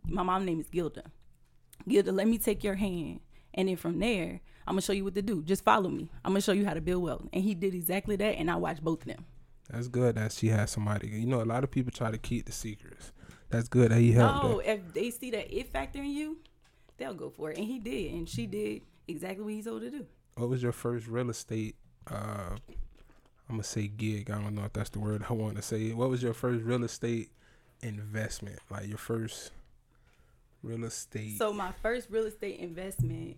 my 0.07 0.23
mom's 0.23 0.47
name 0.47 0.59
is 0.59 0.69
Gilda. 0.69 1.05
Gilda, 1.87 2.11
let 2.11 2.27
me 2.27 2.39
take 2.39 2.65
your 2.65 2.75
hand, 2.75 3.21
and 3.53 3.69
then 3.69 3.77
from 3.77 3.99
there, 3.99 4.41
I'm 4.67 4.73
gonna 4.73 4.81
show 4.81 4.93
you 4.93 5.05
what 5.05 5.15
to 5.15 5.23
do. 5.23 5.43
Just 5.43 5.63
follow 5.63 5.91
me. 5.91 6.11
I'm 6.25 6.33
gonna 6.33 6.41
show 6.41 6.53
you 6.53 6.65
how 6.65 6.75
to 6.75 6.81
build 6.81 7.03
wealth. 7.03 7.29
And 7.33 7.45
he 7.45 7.55
did 7.55 7.75
exactly 7.75 8.17
that, 8.17 8.37
and 8.39 8.51
I 8.51 8.57
watched 8.57 8.83
both 8.83 9.03
of 9.03 9.09
them. 9.09 9.25
That's 9.71 9.89
good 9.89 10.17
that 10.17 10.33
she 10.33 10.49
has 10.49 10.71
somebody. 10.71 11.09
You 11.09 11.27
know, 11.27 11.43
a 11.43 11.45
lot 11.45 11.65
of 11.65 11.71
people 11.71 11.91
try 11.91 12.11
to 12.11 12.19
keep 12.19 12.47
the 12.47 12.53
secrets. 12.53 13.13
That's 13.51 13.69
good 13.69 13.91
that 13.91 13.99
he 13.99 14.13
helped. 14.13 14.45
No, 14.45 14.59
if 14.59 14.93
they 14.93 15.11
see 15.11 15.31
that 15.31 15.55
it 15.55 15.71
factor 15.71 16.01
in 16.01 16.11
you, 16.11 16.39
they'll 16.99 17.15
go 17.15 17.31
for 17.31 17.51
it, 17.51 17.59
and 17.59 17.67
he 17.67 17.79
did, 17.79 18.13
and 18.13 18.29
she 18.29 18.47
did 18.47 18.83
exactly 19.07 19.45
what 19.45 19.53
he 19.53 19.63
told 19.63 19.83
her 19.83 19.91
to 19.91 19.99
do 19.99 20.07
what 20.37 20.49
was 20.49 20.63
your 20.63 20.73
first 20.73 21.07
real 21.07 21.31
estate? 21.31 21.77
Uh, 22.11 22.57
I'm 23.49 23.57
gonna 23.57 23.63
say 23.63 23.87
gig. 23.87 24.31
I 24.31 24.41
don't 24.41 24.55
know 24.55 24.65
if 24.65 24.73
that's 24.73 24.91
the 24.91 25.01
word 25.01 25.25
I 25.29 25.33
want 25.33 25.57
to 25.57 25.63
say. 25.63 25.93
What 25.93 26.11
was 26.11 26.23
your 26.23 26.35
first 26.35 26.65
real 26.65 26.85
estate 26.85 27.31
investment? 27.83 28.59
Like 28.71 28.89
your 28.89 28.99
first 28.99 29.53
real 30.63 30.85
estate. 30.85 31.39
So 31.39 31.53
my 31.53 31.73
first 31.83 32.09
real 32.11 32.25
estate 32.25 32.61
investment. 32.61 33.37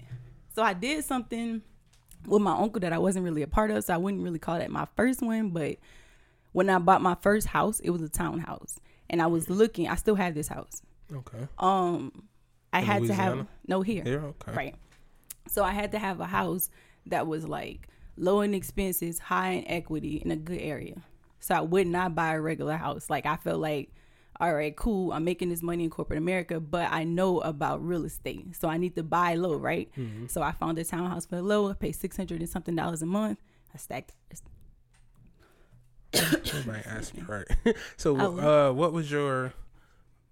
So 0.55 0.63
I 0.63 0.73
did 0.73 1.05
something 1.05 1.63
with 2.27 2.43
my 2.43 2.57
uncle 2.57 2.81
that 2.81 2.93
I 2.93 2.99
wasn't 2.99 3.25
really 3.25 3.43
a 3.43 3.47
part 3.47 3.71
of, 3.71 3.85
so 3.85 3.95
I 3.95 3.99
wouldn't 3.99 4.23
really 4.23 4.39
call 4.39 4.59
that 4.59 4.71
my 4.71 4.87
first 4.97 5.23
one. 5.23 5.51
But 5.51 5.77
when 6.57 6.71
I 6.71 6.79
bought 6.79 7.03
my 7.03 7.15
first 7.21 7.49
house, 7.49 7.81
it 7.81 7.91
was 7.91 8.01
a 8.01 8.09
townhouse, 8.09 8.81
and 9.11 9.21
I 9.21 9.27
was 9.27 9.51
looking. 9.51 9.89
I 9.89 9.95
still 9.97 10.15
have 10.15 10.35
this 10.35 10.49
house. 10.49 10.81
Okay. 11.13 11.47
Um, 11.59 12.29
I 12.73 12.79
In 12.79 12.87
had 12.87 13.03
Louisiana? 13.03 13.31
to 13.33 13.39
have 13.39 13.47
no 13.69 13.83
here. 13.83 14.03
Here, 14.03 14.25
okay. 14.25 14.53
Right. 14.53 14.75
So 15.49 15.63
I 15.63 15.73
had 15.73 15.93
to 15.93 15.99
have 15.99 16.19
a 16.19 16.25
house 16.25 16.71
that 17.05 17.27
was 17.27 17.47
like 17.47 17.89
low 18.17 18.41
in 18.41 18.55
expenses, 18.55 19.19
high 19.19 19.51
in 19.51 19.69
equity, 19.69 20.23
in 20.25 20.31
a 20.31 20.37
good 20.37 20.63
area. 20.63 21.03
So 21.41 21.55
I 21.55 21.61
would 21.61 21.89
not 21.89 22.15
buy 22.15 22.33
a 22.33 22.41
regular 22.41 22.79
house. 22.79 23.11
Like 23.11 23.27
I 23.27 23.37
felt 23.37 23.61
like, 23.61 23.91
all 24.41 24.55
right, 24.55 24.75
cool, 24.75 25.13
I'm 25.13 25.25
making 25.25 25.51
this 25.51 25.63
money 25.63 25.85
in 25.85 25.91
corporate 25.91 26.19
America, 26.19 26.59
but 26.59 26.91
I 26.91 27.05
know 27.05 27.41
about 27.41 27.87
real 27.87 28.07
estate. 28.07 28.57
So 28.57 28.67
I 28.69 28.79
need 28.79 28.95
to 28.97 29.03
buy 29.03 29.35
low, 29.35 29.57
right? 29.57 29.91
Mm-hmm. 29.95 30.29
So 30.29 30.41
I 30.41 30.53
found 30.53 30.79
a 30.79 30.85
townhouse 30.85 31.27
for 31.27 31.43
low, 31.43 31.69
I 31.69 31.75
paid 31.75 31.93
six 31.93 32.17
hundred 32.17 32.41
and 32.41 32.49
something 32.49 32.75
dollars 32.75 33.03
a 33.03 33.07
month. 33.07 33.43
I 33.75 33.77
stacked 33.77 34.13
me 37.15 37.23
right. 37.27 37.47
so 37.97 38.17
uh 38.17 38.73
what 38.73 38.93
was 38.93 39.11
your 39.11 39.53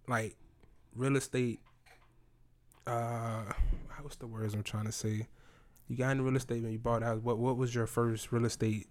like 0.08 0.36
real 0.94 1.16
estate 1.16 1.60
uh 2.86 3.44
what's 4.02 4.16
the 4.16 4.26
words 4.26 4.54
I'm 4.54 4.62
trying 4.62 4.84
to 4.84 4.92
say? 4.92 5.28
you 5.88 5.96
got 5.96 6.10
into 6.10 6.22
real 6.22 6.36
estate 6.36 6.62
when 6.62 6.72
you 6.72 6.78
bought 6.78 7.02
a 7.02 7.06
house. 7.06 7.20
What 7.22 7.38
what 7.38 7.56
was 7.56 7.74
your 7.74 7.86
first 7.86 8.32
real 8.32 8.44
estate 8.44 8.88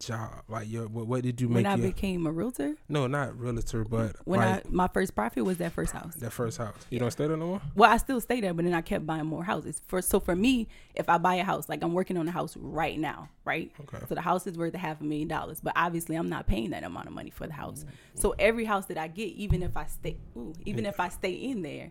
job? 0.00 0.42
Like 0.48 0.68
your 0.68 0.88
what, 0.88 1.06
what 1.06 1.22
did 1.22 1.40
you 1.40 1.48
make? 1.48 1.56
When 1.56 1.66
I 1.66 1.76
your, 1.76 1.88
became 1.88 2.26
a 2.26 2.32
realtor? 2.32 2.74
No, 2.88 3.06
not 3.06 3.38
realtor, 3.38 3.84
but 3.84 4.16
when 4.24 4.40
like, 4.40 4.66
I 4.66 4.68
my 4.68 4.88
first 4.88 5.14
profit 5.14 5.44
was 5.44 5.58
that 5.58 5.72
first 5.72 5.92
house. 5.92 6.14
That 6.16 6.32
first 6.32 6.58
house. 6.58 6.74
You 6.90 6.96
yeah. 6.96 7.00
don't 7.00 7.10
stay 7.10 7.26
there 7.26 7.36
no 7.36 7.46
more? 7.46 7.62
Well, 7.74 7.90
I 7.90 7.98
still 7.98 8.20
stay 8.20 8.40
there, 8.40 8.52
but 8.52 8.64
then 8.64 8.74
I 8.74 8.80
kept 8.80 9.06
buying 9.06 9.26
more 9.26 9.44
houses. 9.44 9.80
For 9.86 10.02
so 10.02 10.18
for 10.18 10.34
me, 10.34 10.68
if 10.94 11.08
I 11.08 11.18
buy 11.18 11.36
a 11.36 11.44
house, 11.44 11.68
like 11.68 11.82
I'm 11.82 11.92
working 11.92 12.16
on 12.16 12.26
a 12.26 12.32
house 12.32 12.56
right 12.56 12.98
now, 12.98 13.28
right? 13.44 13.70
Okay. 13.80 14.04
So 14.08 14.14
the 14.14 14.22
house 14.22 14.46
is 14.46 14.56
worth 14.56 14.74
a 14.74 14.78
half 14.78 15.00
a 15.00 15.04
million 15.04 15.28
dollars, 15.28 15.60
but 15.60 15.72
obviously 15.76 16.16
I'm 16.16 16.28
not 16.28 16.46
paying 16.46 16.70
that 16.70 16.82
amount 16.82 17.06
of 17.06 17.12
money 17.12 17.30
for 17.30 17.46
the 17.46 17.52
house. 17.52 17.80
Mm-hmm. 17.80 18.20
So 18.20 18.34
every 18.38 18.64
house 18.64 18.86
that 18.86 18.98
I 18.98 19.08
get, 19.08 19.28
even 19.28 19.62
if 19.62 19.76
I 19.76 19.86
stay, 19.86 20.16
ooh, 20.36 20.54
even 20.64 20.84
yeah. 20.84 20.90
if 20.90 21.00
I 21.00 21.08
stay 21.08 21.32
in 21.32 21.62
there 21.62 21.90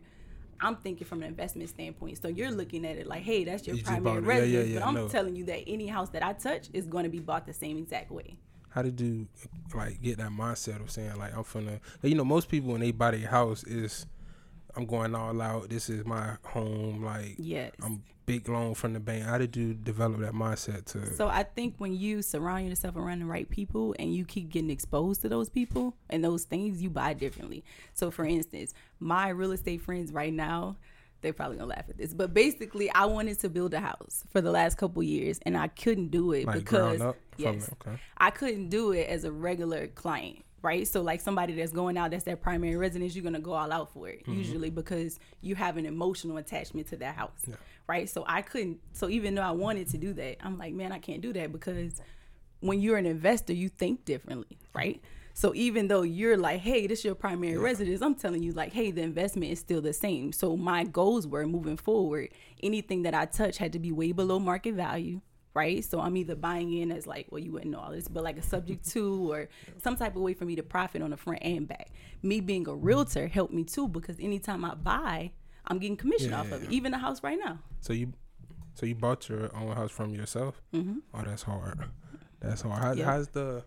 I'm 0.62 0.76
thinking 0.78 1.08
from 1.08 1.22
an 1.22 1.28
investment 1.28 1.70
standpoint. 1.70 2.22
So 2.22 2.28
you're 2.28 2.52
looking 2.52 2.86
at 2.86 2.98
it 2.98 3.08
like, 3.08 3.24
hey, 3.24 3.44
that's 3.44 3.66
your 3.66 3.76
you 3.76 3.84
primary 3.84 4.20
residence. 4.20 4.52
Yeah, 4.52 4.60
yeah, 4.60 4.66
yeah, 4.66 4.80
but 4.80 4.88
I'm 4.88 4.94
no. 4.96 5.08
telling 5.08 5.36
you 5.36 5.46
that 5.46 5.64
any 5.68 5.88
house 5.88 6.10
that 6.10 6.24
I 6.24 6.34
touch 6.34 6.70
is 6.74 6.86
going 6.86 7.04
to 7.04 7.10
be 7.10 7.20
bought 7.20 7.46
the 7.46 7.54
same 7.54 7.78
exact 7.78 8.12
way. 8.12 8.38
How 8.70 8.84
did 8.84 9.00
you 9.02 9.28
like 9.74 10.02
get 10.02 10.18
that 10.18 10.30
mindset 10.30 10.82
of 10.82 10.92
saying 10.92 11.18
like 11.18 11.36
I'm 11.36 11.44
finna? 11.44 11.80
You 12.04 12.16
know, 12.16 12.26
most 12.26 12.50
people 12.50 12.72
when 12.72 12.82
they 12.82 12.92
buy 12.92 13.12
their 13.12 13.28
house 13.28 13.64
is 13.64 14.06
I'm 14.80 14.86
going 14.86 15.14
all 15.14 15.42
out. 15.42 15.70
This 15.70 15.90
is 15.90 16.06
my 16.06 16.38
home. 16.46 17.04
Like, 17.04 17.36
yes, 17.38 17.74
I'm 17.84 18.02
big 18.26 18.48
loan 18.48 18.76
from 18.76 18.94
the 18.94 19.00
bank. 19.02 19.26
How 19.26 19.38
did 19.38 19.58
you 19.58 19.74
develop 19.74 20.22
that 20.22 20.32
mindset 20.32 20.86
to? 20.94 21.14
So 21.16 21.28
I 21.28 21.44
think 21.44 21.76
when 21.80 21.98
you 21.98 22.22
surround 22.22 22.70
yourself 22.70 22.96
around 22.96 23.20
the 23.20 23.26
right 23.26 23.50
people 23.50 23.94
and 24.00 24.16
you 24.16 24.24
keep 24.24 24.48
getting 24.50 24.70
exposed 24.70 25.22
to 25.24 25.30
those 25.30 25.50
people 25.50 25.98
and 26.10 26.24
those 26.24 26.46
things, 26.46 26.82
you 26.82 26.90
buy 26.90 27.12
differently. 27.12 27.66
So 27.94 28.10
for 28.10 28.24
instance, 28.24 28.74
my 29.02 29.28
real 29.30 29.52
estate 29.52 29.82
friends 29.82 30.14
right 30.14 30.32
now, 30.32 30.78
they're 31.20 31.34
probably 31.34 31.58
gonna 31.58 31.72
laugh 31.72 31.90
at 31.90 31.98
this, 31.98 32.14
but 32.14 32.34
basically, 32.34 32.90
I 32.90 33.04
wanted 33.04 33.38
to 33.42 33.50
build 33.50 33.74
a 33.74 33.82
house 33.82 34.24
for 34.32 34.40
the 34.40 34.52
last 34.52 34.78
couple 34.78 35.04
years, 35.04 35.38
and 35.46 35.58
I 35.58 35.68
couldn't 35.68 36.12
do 36.12 36.32
it 36.32 36.46
like 36.46 36.56
because 36.56 37.02
yes, 37.36 37.70
okay. 37.74 38.00
I 38.18 38.30
couldn't 38.30 38.70
do 38.70 38.94
it 38.94 39.10
as 39.10 39.26
a 39.26 39.32
regular 39.34 39.88
client 39.88 40.46
right? 40.62 40.88
So 40.88 41.02
like 41.02 41.22
somebody 41.22 41.54
that's 41.54 41.72
going 41.72 41.98
out, 41.98 42.12
that's 42.12 42.24
their 42.24 42.36
primary 42.36 42.76
residence, 42.76 43.16
you're 43.16 43.24
gonna 43.24 43.40
go 43.40 43.54
all 43.54 43.72
out 43.72 43.92
for 43.94 44.10
it 44.10 44.22
mm-hmm. 44.22 44.34
usually 44.34 44.70
because 44.70 45.20
you 45.42 45.56
have 45.56 45.78
an 45.78 45.86
emotional 45.86 46.38
attachment 46.38 46.88
to 46.88 46.98
that 46.98 47.16
house, 47.16 47.42
yeah. 47.48 47.56
right? 47.88 48.10
So 48.10 48.26
I 48.28 48.42
couldn't. 48.42 48.80
So 48.94 49.10
even 49.10 49.36
though 49.36 49.42
I 49.42 49.52
wanted 49.52 49.90
to 49.90 49.98
do 49.98 50.14
that, 50.14 50.38
I'm 50.44 50.58
like, 50.58 50.74
man, 50.74 50.92
I 50.92 51.00
can't 51.00 51.22
do 51.22 51.34
that 51.34 51.52
because 51.52 52.02
when 52.62 52.82
you're 52.82 52.98
an 52.98 53.06
investor, 53.06 53.54
you 53.54 53.70
think 53.70 54.06
differently, 54.06 54.58
right? 54.74 55.02
So 55.34 55.54
even 55.56 55.88
though 55.88 56.02
you're 56.02 56.36
like, 56.36 56.60
hey, 56.60 56.86
this 56.86 57.00
is 57.00 57.06
your 57.06 57.16
primary 57.16 57.54
yeah. 57.54 57.62
residence, 57.62 58.02
I'm 58.02 58.16
telling 58.16 58.44
you 58.44 58.52
like, 58.52 58.74
hey, 58.74 58.92
the 58.92 59.02
investment 59.02 59.54
is 59.54 59.60
still 59.60 59.80
the 59.80 59.94
same. 59.94 60.34
So 60.34 60.58
my 60.58 60.84
goals 60.84 61.26
were 61.26 61.48
moving 61.48 61.78
forward. 61.78 62.30
Anything 62.62 63.04
that 63.04 63.14
I 63.14 63.26
touch 63.26 63.58
had 63.58 63.72
to 63.74 63.80
be 63.80 63.94
way 63.94 64.12
below 64.12 64.40
market 64.40 64.74
value 64.74 65.22
right? 65.54 65.84
So 65.84 66.00
I'm 66.00 66.16
either 66.18 66.36
buying 66.36 66.74
in 66.74 66.92
as 66.92 67.08
like, 67.08 67.28
well, 67.30 67.40
you 67.40 67.52
wouldn't 67.52 67.72
know 67.72 67.80
all 67.80 67.92
this, 67.92 68.08
but 68.08 68.24
like 68.24 68.38
a 68.38 68.42
subject 68.42 68.88
to 68.92 69.32
or 69.32 69.50
some 69.82 69.96
type 69.96 70.16
of 70.16 70.22
way 70.22 70.34
for 70.34 70.46
me 70.46 70.56
to 70.56 70.64
profit 70.64 71.02
on 71.02 71.12
the 71.12 71.18
front 71.18 71.40
and 71.42 71.68
back. 71.68 71.92
Me 72.22 72.40
being 72.40 72.68
a 72.68 72.76
realtor 72.76 73.28
helped 73.28 73.54
me 73.54 73.64
too 73.64 73.88
because 73.88 74.20
anytime 74.20 74.64
I 74.66 74.76
buy, 74.76 75.32
I'm 75.68 75.80
getting 75.80 75.98
commission 75.98 76.32
yeah, 76.32 76.42
off 76.42 76.52
of 76.52 76.64
it. 76.64 76.72
Even 76.72 76.92
the 76.92 76.98
house 76.98 77.24
right 77.24 77.38
now. 77.38 77.60
So 77.82 77.94
you, 77.94 78.14
so 78.74 78.86
you 78.86 78.96
bought 78.96 79.30
your 79.30 79.56
own 79.56 79.76
house 79.76 79.92
from 79.92 80.14
yourself? 80.14 80.62
Mm-hmm. 80.74 81.00
Oh, 81.14 81.22
that's 81.24 81.44
hard. 81.44 81.86
That's 82.40 82.62
hard. 82.62 83.00
How. 83.00 83.06
How's 83.06 83.28
the 83.30 83.64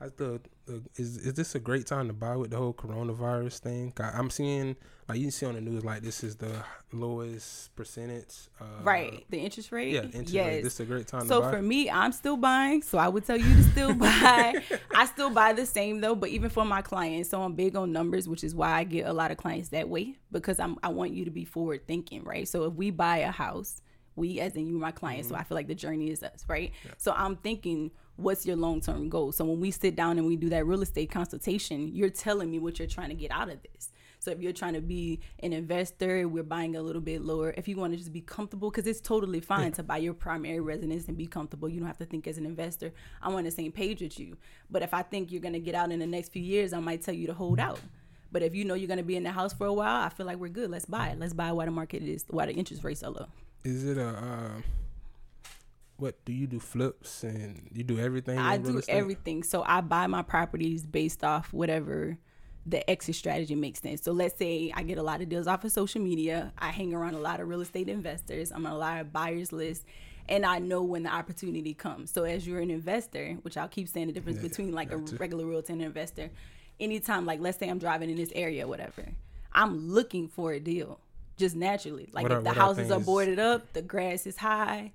the, 0.00 0.40
the 0.66 0.82
is 0.96 1.16
is 1.18 1.34
this 1.34 1.54
a 1.54 1.60
great 1.60 1.86
time 1.86 2.08
to 2.08 2.12
buy 2.12 2.36
with 2.36 2.50
the 2.50 2.56
whole 2.56 2.72
coronavirus 2.74 3.58
thing? 3.58 3.92
I- 3.98 4.10
I'm 4.18 4.30
seeing 4.30 4.76
like 5.08 5.18
you 5.18 5.30
see 5.30 5.46
on 5.46 5.54
the 5.54 5.60
news 5.60 5.84
like 5.84 6.02
this 6.02 6.22
is 6.24 6.36
the 6.36 6.64
lowest 6.92 7.74
percentage. 7.76 8.48
Uh, 8.60 8.64
right. 8.82 9.24
The 9.30 9.38
interest 9.38 9.72
rate. 9.72 9.92
Yeah, 9.94 10.02
interest 10.02 10.30
yes. 10.30 10.46
rate. 10.46 10.62
This 10.64 10.74
is 10.74 10.80
a 10.80 10.84
great 10.84 11.06
time 11.06 11.26
So 11.26 11.40
to 11.40 11.46
buy. 11.46 11.52
for 11.52 11.62
me, 11.62 11.90
I'm 11.90 12.12
still 12.12 12.36
buying. 12.36 12.82
So 12.82 12.98
I 12.98 13.08
would 13.08 13.24
tell 13.24 13.36
you 13.36 13.54
to 13.54 13.62
still 13.64 13.94
buy. 14.06 14.54
I 14.94 15.06
still 15.06 15.30
buy 15.30 15.52
the 15.52 15.66
same 15.66 16.00
though, 16.00 16.14
but 16.14 16.28
even 16.30 16.50
for 16.50 16.64
my 16.64 16.82
clients, 16.82 17.30
so 17.30 17.42
I'm 17.42 17.54
big 17.54 17.76
on 17.76 17.92
numbers, 17.92 18.28
which 18.28 18.44
is 18.44 18.54
why 18.54 18.72
I 18.72 18.84
get 18.84 19.06
a 19.06 19.12
lot 19.12 19.30
of 19.30 19.36
clients 19.36 19.70
that 19.70 19.88
way 19.88 20.14
because 20.30 20.58
I'm 20.60 20.76
I 20.82 20.88
want 20.88 21.12
you 21.12 21.24
to 21.24 21.30
be 21.30 21.44
forward 21.44 21.86
thinking, 21.86 22.22
right? 22.24 22.46
So 22.46 22.64
if 22.64 22.74
we 22.74 22.90
buy 22.90 23.18
a 23.18 23.30
house, 23.30 23.82
we 24.14 24.40
as 24.40 24.54
in 24.56 24.66
you 24.66 24.78
my 24.78 24.92
client, 24.92 25.26
so 25.26 25.34
I 25.34 25.42
feel 25.42 25.56
like 25.56 25.68
the 25.68 25.74
journey 25.74 26.10
is 26.10 26.22
us, 26.22 26.44
right? 26.46 26.70
So 26.98 27.12
I'm 27.16 27.36
thinking 27.36 27.90
what's 28.22 28.46
your 28.46 28.56
long-term 28.56 29.08
goal? 29.08 29.32
So 29.32 29.44
when 29.44 29.60
we 29.60 29.70
sit 29.70 29.96
down 29.96 30.18
and 30.18 30.26
we 30.26 30.36
do 30.36 30.48
that 30.50 30.66
real 30.66 30.82
estate 30.82 31.10
consultation, 31.10 31.88
you're 31.92 32.10
telling 32.10 32.50
me 32.50 32.58
what 32.58 32.78
you're 32.78 32.88
trying 32.88 33.08
to 33.10 33.14
get 33.14 33.30
out 33.30 33.48
of 33.48 33.58
this. 33.62 33.90
So 34.22 34.30
if 34.30 34.40
you're 34.40 34.52
trying 34.52 34.74
to 34.74 34.80
be 34.80 35.18
an 35.40 35.52
investor, 35.52 36.28
we're 36.28 36.44
buying 36.44 36.76
a 36.76 36.82
little 36.82 37.02
bit 37.02 37.22
lower. 37.22 37.52
If 37.56 37.66
you 37.66 37.76
want 37.76 37.92
to 37.92 37.98
just 37.98 38.12
be 38.12 38.20
comfortable, 38.20 38.70
because 38.70 38.86
it's 38.86 39.00
totally 39.00 39.40
fine 39.40 39.72
to 39.72 39.82
buy 39.82 39.96
your 39.96 40.14
primary 40.14 40.60
residence 40.60 41.08
and 41.08 41.16
be 41.18 41.26
comfortable. 41.26 41.68
You 41.68 41.80
don't 41.80 41.88
have 41.88 41.98
to 41.98 42.04
think 42.04 42.28
as 42.28 42.38
an 42.38 42.46
investor, 42.46 42.92
I'm 43.20 43.34
on 43.34 43.42
the 43.42 43.50
same 43.50 43.72
page 43.72 44.00
with 44.00 44.20
you. 44.20 44.36
But 44.70 44.82
if 44.82 44.94
I 44.94 45.02
think 45.02 45.32
you're 45.32 45.40
going 45.40 45.54
to 45.54 45.58
get 45.58 45.74
out 45.74 45.90
in 45.90 45.98
the 45.98 46.06
next 46.06 46.30
few 46.30 46.42
years, 46.42 46.72
I 46.72 46.78
might 46.78 47.02
tell 47.02 47.14
you 47.14 47.26
to 47.26 47.34
hold 47.34 47.58
out. 47.58 47.80
But 48.30 48.42
if 48.42 48.54
you 48.54 48.64
know 48.64 48.74
you're 48.74 48.86
going 48.86 48.98
to 48.98 49.04
be 49.04 49.16
in 49.16 49.24
the 49.24 49.32
house 49.32 49.52
for 49.52 49.66
a 49.66 49.72
while, 49.72 50.06
I 50.06 50.08
feel 50.08 50.24
like 50.24 50.38
we're 50.38 50.48
good. 50.48 50.70
Let's 50.70 50.86
buy 50.86 51.08
it. 51.08 51.18
Let's 51.18 51.34
buy 51.34 51.48
it 51.48 51.54
while 51.54 51.66
the 51.66 51.72
market 51.72 52.02
is, 52.02 52.24
while 52.30 52.46
the 52.46 52.54
interest 52.54 52.84
rates 52.84 53.02
are 53.02 53.10
low. 53.10 53.26
is 53.64 53.84
it 53.84 53.98
a 53.98 54.08
um, 54.08 54.62
what 56.02 56.24
do 56.24 56.32
you 56.32 56.48
do 56.48 56.58
flips 56.58 57.22
and 57.22 57.68
you 57.72 57.84
do 57.84 57.98
everything? 57.98 58.36
I 58.36 58.58
do 58.58 58.78
estate? 58.78 58.92
everything. 58.92 59.44
So 59.44 59.62
I 59.64 59.80
buy 59.80 60.08
my 60.08 60.22
properties 60.22 60.84
based 60.84 61.22
off 61.22 61.52
whatever 61.52 62.18
the 62.66 62.88
exit 62.90 63.14
strategy 63.14 63.54
makes 63.54 63.80
sense. 63.80 64.02
So 64.02 64.10
let's 64.10 64.36
say 64.36 64.72
I 64.74 64.82
get 64.82 64.98
a 64.98 65.02
lot 65.02 65.20
of 65.20 65.28
deals 65.28 65.46
off 65.46 65.64
of 65.64 65.70
social 65.70 66.02
media. 66.02 66.52
I 66.58 66.70
hang 66.70 66.92
around 66.92 67.14
a 67.14 67.20
lot 67.20 67.38
of 67.38 67.48
real 67.48 67.60
estate 67.60 67.88
investors. 67.88 68.50
I'm 68.50 68.66
on 68.66 68.72
a 68.72 68.76
lot 68.76 69.00
of 69.00 69.12
buyers 69.12 69.52
list. 69.52 69.84
And 70.28 70.44
I 70.44 70.58
know 70.58 70.82
when 70.82 71.04
the 71.04 71.12
opportunity 71.12 71.72
comes. 71.72 72.10
So 72.10 72.24
as 72.24 72.46
you're 72.46 72.60
an 72.60 72.70
investor, 72.70 73.38
which 73.42 73.56
I'll 73.56 73.68
keep 73.68 73.88
saying 73.88 74.08
the 74.08 74.12
difference 74.12 74.38
Yeah, 74.38 74.48
between 74.48 74.72
like 74.72 74.90
a 74.90 74.96
regular 74.96 75.44
realtor 75.46 75.72
and 75.72 75.82
an 75.82 75.86
investor, 75.86 76.30
anytime 76.80 77.26
like 77.26 77.40
let's 77.40 77.58
say 77.58 77.68
I'm 77.68 77.78
driving 77.78 78.10
in 78.10 78.16
this 78.16 78.32
area, 78.34 78.66
whatever, 78.66 79.06
I'm 79.52 79.88
looking 79.88 80.26
for 80.26 80.52
a 80.52 80.58
deal. 80.58 80.98
Just 81.36 81.54
naturally. 81.54 82.08
Like 82.12 82.24
What 82.24 82.32
if 82.32 82.38
are- 82.38 82.42
the 82.42 82.52
houses 82.52 82.90
are 82.90 83.00
boarded 83.00 83.38
up, 83.38 83.72
the 83.72 83.82
grass 83.82 84.26
is 84.26 84.36
high, 84.36 84.92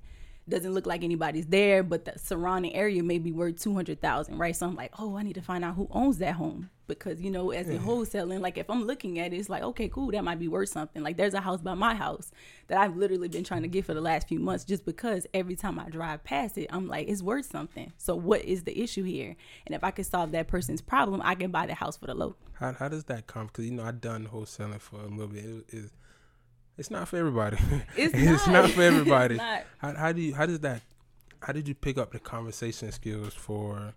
doesn't 0.49 0.73
look 0.73 0.85
like 0.85 1.03
anybody's 1.03 1.47
there, 1.47 1.83
but 1.83 2.05
the 2.05 2.17
surrounding 2.17 2.73
area 2.73 3.03
may 3.03 3.19
be 3.19 3.31
worth 3.31 3.61
two 3.61 3.73
hundred 3.73 4.01
thousand, 4.01 4.37
right? 4.37 4.55
So 4.55 4.67
I'm 4.67 4.75
like, 4.75 4.93
oh, 4.99 5.17
I 5.17 5.23
need 5.23 5.35
to 5.35 5.41
find 5.41 5.65
out 5.65 5.75
who 5.75 5.87
owns 5.91 6.17
that 6.19 6.35
home 6.35 6.69
because 6.87 7.21
you 7.21 7.29
know, 7.29 7.51
as 7.51 7.67
in 7.67 7.79
wholesaling, 7.79 8.39
like 8.39 8.57
if 8.57 8.69
I'm 8.69 8.85
looking 8.85 9.19
at 9.19 9.33
it, 9.33 9.37
it's 9.37 9.49
like, 9.49 9.61
okay, 9.61 9.89
cool, 9.89 10.11
that 10.11 10.23
might 10.23 10.39
be 10.39 10.47
worth 10.47 10.69
something. 10.69 11.03
Like 11.03 11.17
there's 11.17 11.33
a 11.33 11.41
house 11.41 11.61
by 11.61 11.73
my 11.73 11.95
house 11.95 12.31
that 12.67 12.77
I've 12.77 12.95
literally 12.95 13.27
been 13.27 13.43
trying 13.43 13.63
to 13.63 13.67
get 13.67 13.85
for 13.85 13.93
the 13.93 14.01
last 14.01 14.27
few 14.27 14.39
months, 14.39 14.63
just 14.63 14.85
because 14.85 15.27
every 15.33 15.55
time 15.55 15.79
I 15.79 15.89
drive 15.89 16.23
past 16.23 16.57
it, 16.57 16.67
I'm 16.71 16.87
like, 16.87 17.07
it's 17.07 17.21
worth 17.21 17.45
something. 17.45 17.91
So 17.97 18.15
what 18.15 18.43
is 18.43 18.63
the 18.63 18.81
issue 18.81 19.03
here? 19.03 19.35
And 19.65 19.75
if 19.75 19.83
I 19.83 19.91
can 19.91 20.05
solve 20.05 20.31
that 20.31 20.47
person's 20.47 20.81
problem, 20.81 21.21
I 21.23 21.35
can 21.35 21.51
buy 21.51 21.67
the 21.67 21.75
house 21.75 21.97
for 21.97 22.07
the 22.07 22.13
low. 22.13 22.35
How 22.53 22.73
how 22.73 22.87
does 22.87 23.03
that 23.05 23.27
come? 23.27 23.47
Because 23.47 23.65
you 23.65 23.71
know 23.71 23.83
I've 23.83 24.01
done 24.01 24.27
wholesaling 24.31 24.81
for 24.81 25.01
a 25.01 25.07
little 25.07 25.27
bit. 25.27 25.45
It, 25.45 25.65
it's 25.69 25.91
it's 26.77 26.91
not 26.91 27.07
for 27.07 27.17
everybody. 27.17 27.57
It's 27.95 28.45
not. 28.47 28.53
not. 28.53 28.69
for 28.71 28.81
everybody. 28.83 29.35
It's 29.35 29.43
not. 29.43 29.63
How 29.79 29.93
how 29.95 30.11
do 30.11 30.21
you 30.21 30.33
how 30.35 30.45
does 30.45 30.59
that 30.61 30.81
how 31.41 31.53
did 31.53 31.67
you 31.67 31.75
pick 31.75 31.97
up 31.97 32.11
the 32.11 32.19
conversation 32.19 32.91
skills 32.91 33.33
for 33.33 33.93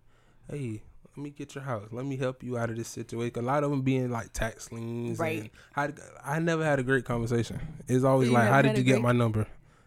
hey 0.50 0.82
let 1.16 1.22
me 1.24 1.30
get 1.30 1.54
your 1.54 1.64
house 1.64 1.88
let 1.90 2.04
me 2.04 2.16
help 2.16 2.42
you 2.42 2.56
out 2.58 2.70
of 2.70 2.76
this 2.76 2.88
situation 2.88 3.38
a 3.38 3.42
lot 3.42 3.64
of 3.64 3.70
them 3.70 3.80
being 3.82 4.10
like 4.10 4.32
tax 4.32 4.70
liens 4.70 5.18
Right. 5.18 5.40
and 5.42 5.50
how 5.72 5.88
I 6.24 6.38
never 6.38 6.64
had 6.64 6.78
a 6.78 6.82
great 6.82 7.04
conversation 7.04 7.58
it's 7.88 8.04
always 8.04 8.28
You 8.28 8.34
like 8.34 8.48
how 8.48 8.62
did 8.62 8.76
you 8.76 8.84
get 8.84 9.00
my 9.00 9.12
number 9.12 9.46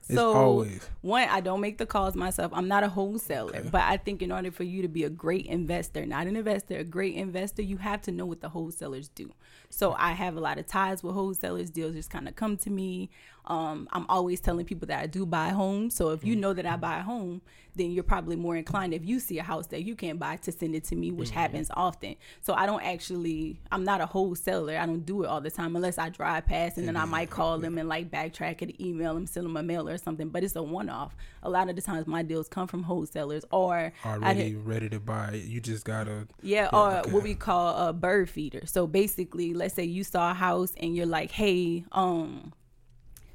it's 0.09 0.15
So, 0.15 0.33
always 0.33 0.89
one, 1.01 1.29
I 1.29 1.39
don't 1.39 1.62
make 1.62 1.77
the 1.77 1.85
calls 1.85 2.13
myself. 2.13 2.51
I'm 2.53 2.67
not 2.67 2.83
a 2.83 2.89
wholesaler, 2.89 3.55
Okay. 3.55 3.69
but 3.71 3.83
I 3.83 3.95
think 3.95 4.21
in 4.21 4.33
order 4.33 4.51
for 4.51 4.63
you 4.65 4.81
to 4.81 4.89
be 4.89 5.05
a 5.05 5.09
great 5.09 5.45
investor, 5.45 6.05
not 6.05 6.27
an 6.27 6.35
investor, 6.35 6.77
a 6.79 6.83
great 6.83 7.15
investor, 7.15 7.62
you 7.62 7.77
have 7.77 8.01
to 8.01 8.12
know 8.12 8.25
what 8.25 8.41
the 8.41 8.50
wholesalers 8.50 9.07
do. 9.07 9.31
So 9.73 9.95
I 9.97 10.11
have 10.11 10.37
a 10.37 10.39
lot 10.39 10.59
of 10.59 10.67
ties 10.67 11.03
with 11.03 11.15
wholesalers. 11.15 11.69
Deals 11.69 11.95
just 11.95 12.09
kind 12.09 12.27
of 12.27 12.35
come 12.35 12.57
to 12.57 12.69
me. 12.69 13.09
Um, 13.45 13.89
I'm 13.91 14.05
always 14.07 14.39
telling 14.39 14.65
people 14.65 14.87
that 14.87 15.01
I 15.01 15.07
do 15.07 15.25
buy 15.25 15.49
homes. 15.49 15.95
So 15.95 16.09
if 16.09 16.23
you 16.23 16.35
mm. 16.35 16.39
know 16.39 16.53
that 16.53 16.65
I 16.65 16.77
buy 16.77 16.99
a 16.99 17.01
home, 17.01 17.41
then 17.75 17.91
you're 17.91 18.03
probably 18.03 18.35
more 18.35 18.55
inclined 18.55 18.93
if 18.93 19.05
you 19.05 19.19
see 19.19 19.39
a 19.39 19.43
house 19.43 19.67
that 19.67 19.83
you 19.83 19.95
can't 19.95 20.19
buy 20.19 20.35
to 20.37 20.51
send 20.51 20.75
it 20.75 20.83
to 20.85 20.95
me, 20.95 21.11
which 21.11 21.29
mm-hmm. 21.29 21.39
happens 21.39 21.71
often. 21.73 22.15
So 22.41 22.53
I 22.53 22.65
don't 22.65 22.83
actually, 22.83 23.59
I'm 23.71 23.83
not 23.83 23.99
a 23.99 24.05
wholesaler. 24.05 24.77
I 24.77 24.85
don't 24.85 25.05
do 25.05 25.23
it 25.23 25.27
all 25.27 25.41
the 25.41 25.49
time 25.49 25.75
unless 25.75 25.97
I 25.97 26.09
drive 26.09 26.45
past 26.45 26.77
and 26.77 26.87
then 26.87 26.95
I 26.95 27.05
might 27.05 27.29
mm-hmm. 27.29 27.35
call 27.35 27.57
them 27.57 27.77
and 27.77 27.89
like 27.89 28.11
backtrack 28.11 28.61
it, 28.61 28.81
email 28.81 29.15
them, 29.15 29.25
send 29.25 29.45
them 29.45 29.57
a 29.57 29.63
mail 29.63 29.89
or 29.89 29.97
something. 29.97 30.29
But 30.29 30.43
it's 30.43 30.55
a 30.55 30.63
one 30.63 30.89
off. 30.89 31.15
A 31.41 31.49
lot 31.49 31.67
of 31.69 31.75
the 31.75 31.81
times 31.81 32.07
my 32.07 32.21
deals 32.21 32.47
come 32.47 32.67
from 32.67 32.83
wholesalers 32.83 33.43
or 33.51 33.91
already 34.05 34.55
ready 34.55 34.87
to 34.89 34.99
buy 34.99 35.33
you 35.33 35.59
just 35.59 35.83
gotta 35.83 36.27
yeah, 36.41 36.63
Yeah, 36.63 36.69
or 36.71 36.97
okay. 36.97 37.11
what 37.11 37.23
we 37.23 37.35
call 37.35 37.87
a 37.87 37.91
bird 37.91 38.29
feeder. 38.29 38.61
So 38.65 38.87
basically, 38.87 39.53
let's 39.63 39.75
say 39.75 39.84
you 39.84 40.03
saw 40.03 40.32
a 40.32 40.34
house 40.34 40.74
and 40.77 40.96
you're 40.96 41.05
like, 41.05 41.32
"Hey, 41.32 41.86
um, 41.93 42.53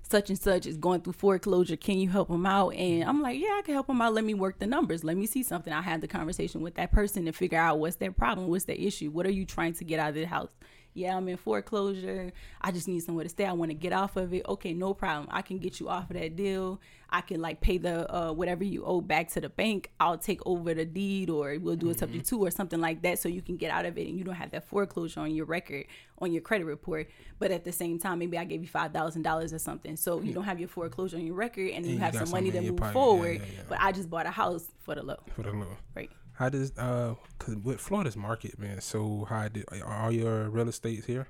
such 0.02 0.28
and 0.28 0.38
such 0.38 0.66
is 0.66 0.76
going 0.76 1.00
through 1.00 1.14
foreclosure. 1.14 1.76
Can 1.76 1.98
you 1.98 2.10
help 2.10 2.28
them 2.28 2.44
out?" 2.46 2.74
And 2.74 3.04
I'm 3.04 3.22
like, 3.22 3.40
"Yeah, 3.40 3.56
I 3.58 3.62
can 3.64 3.74
help 3.74 3.86
them 3.86 4.00
out. 4.02 4.14
Let 4.14 4.24
me 4.24 4.34
work 4.34 4.58
the 4.58 4.66
numbers. 4.66 5.04
Let 5.04 5.16
me 5.16 5.26
see 5.26 5.42
something." 5.42 5.72
I 5.72 5.80
had 5.80 6.00
the 6.00 6.08
conversation 6.08 6.60
with 6.60 6.74
that 6.74 6.92
person 6.92 7.24
to 7.24 7.32
figure 7.32 7.58
out 7.58 7.78
what's 7.78 7.96
their 7.96 8.12
problem, 8.12 8.48
what's 8.48 8.64
their 8.64 8.76
issue, 8.76 9.10
what 9.10 9.26
are 9.26 9.32
you 9.32 9.46
trying 9.46 9.72
to 9.74 9.84
get 9.84 9.98
out 9.98 10.10
of 10.10 10.14
the 10.16 10.24
house. 10.24 10.54
Yeah, 10.98 11.16
I'm 11.16 11.28
in 11.28 11.36
foreclosure. 11.36 12.32
I 12.60 12.72
just 12.72 12.88
need 12.88 13.00
somewhere 13.00 13.22
to 13.22 13.28
stay. 13.28 13.44
I 13.44 13.52
want 13.52 13.70
to 13.70 13.74
get 13.74 13.92
off 13.92 14.16
of 14.16 14.34
it. 14.34 14.44
Okay, 14.48 14.72
no 14.72 14.94
problem. 14.94 15.28
I 15.30 15.42
can 15.42 15.58
get 15.58 15.78
you 15.78 15.88
off 15.88 16.10
of 16.10 16.16
that 16.16 16.34
deal. 16.34 16.80
I 17.10 17.20
can 17.22 17.40
like 17.40 17.60
pay 17.60 17.78
the 17.78 18.12
uh, 18.14 18.32
whatever 18.32 18.64
you 18.64 18.84
owe 18.84 19.00
back 19.00 19.28
to 19.30 19.40
the 19.40 19.48
bank. 19.48 19.90
I'll 19.98 20.18
take 20.18 20.40
over 20.44 20.74
the 20.74 20.84
deed, 20.84 21.30
or 21.30 21.56
we'll 21.58 21.76
do 21.76 21.88
a 21.88 21.94
subject 21.94 22.28
to, 22.28 22.44
or 22.44 22.50
something 22.50 22.80
like 22.80 23.00
that, 23.02 23.18
so 23.18 23.28
you 23.28 23.40
can 23.40 23.56
get 23.56 23.70
out 23.70 23.86
of 23.86 23.96
it 23.96 24.08
and 24.08 24.18
you 24.18 24.24
don't 24.24 24.34
have 24.34 24.50
that 24.50 24.68
foreclosure 24.68 25.20
on 25.20 25.34
your 25.34 25.46
record 25.46 25.86
on 26.18 26.32
your 26.32 26.42
credit 26.42 26.64
report. 26.64 27.08
But 27.38 27.50
at 27.50 27.64
the 27.64 27.72
same 27.72 27.98
time, 27.98 28.18
maybe 28.18 28.36
I 28.36 28.44
gave 28.44 28.60
you 28.60 28.68
five 28.68 28.92
thousand 28.92 29.22
dollars 29.22 29.52
or 29.52 29.58
something, 29.58 29.96
so 29.96 30.20
you 30.20 30.34
don't 30.34 30.44
have 30.44 30.58
your 30.58 30.68
foreclosure 30.68 31.16
on 31.16 31.24
your 31.24 31.36
record, 31.36 31.70
and 31.70 31.86
you 31.86 31.92
you 31.92 31.98
have 31.98 32.14
some 32.14 32.30
money 32.30 32.50
to 32.50 32.60
move 32.60 32.76
pocket. 32.76 32.88
Yeah, 32.88 32.92
forward. 32.92 33.40
yeah, 33.40 33.46
yeah. 33.56 33.62
But 33.68 33.78
I 33.80 33.92
just 33.92 34.10
bought 34.10 34.26
a 34.26 34.30
house 34.30 34.66
for 34.80 34.94
the 34.94 35.02
low, 35.02 35.20
for 35.34 35.42
the 35.42 35.52
low 35.52 35.76
right? 35.94 36.10
How 36.38 36.48
does 36.48 36.72
uh 36.78 37.14
cause 37.38 37.56
with 37.56 37.80
Florida's 37.80 38.16
market 38.16 38.58
man 38.58 38.80
so 38.80 39.24
high 39.28 39.48
did, 39.48 39.64
are 39.82 40.04
all 40.04 40.12
your 40.12 40.48
real 40.48 40.68
estates 40.68 41.06
here 41.06 41.26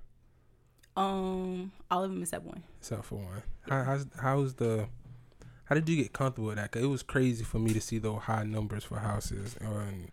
Um, 0.97 1.73
all 1.91 2.05
of 2.05 2.11
them 2.11 2.23
except 2.23 2.45
one. 2.45 2.63
except 2.81 3.05
for 3.05 3.17
one. 3.17 3.43
How, 3.69 3.85
how's 3.85 4.07
how's 4.21 4.55
the 4.55 4.89
how 5.65 5.75
did 5.75 5.89
you 5.89 5.97
get 5.97 6.13
comfortable 6.13 6.49
with 6.49 6.57
that? 6.57 6.71
Cause 6.73 6.83
it 6.83 6.87
was 6.87 7.03
crazy 7.03 7.45
for 7.45 7.59
me 7.59 7.73
to 7.75 7.81
see 7.81 7.99
those 7.99 8.21
high 8.23 8.43
numbers 8.45 8.85
for 8.85 8.99
houses. 8.99 9.57
And 9.61 10.11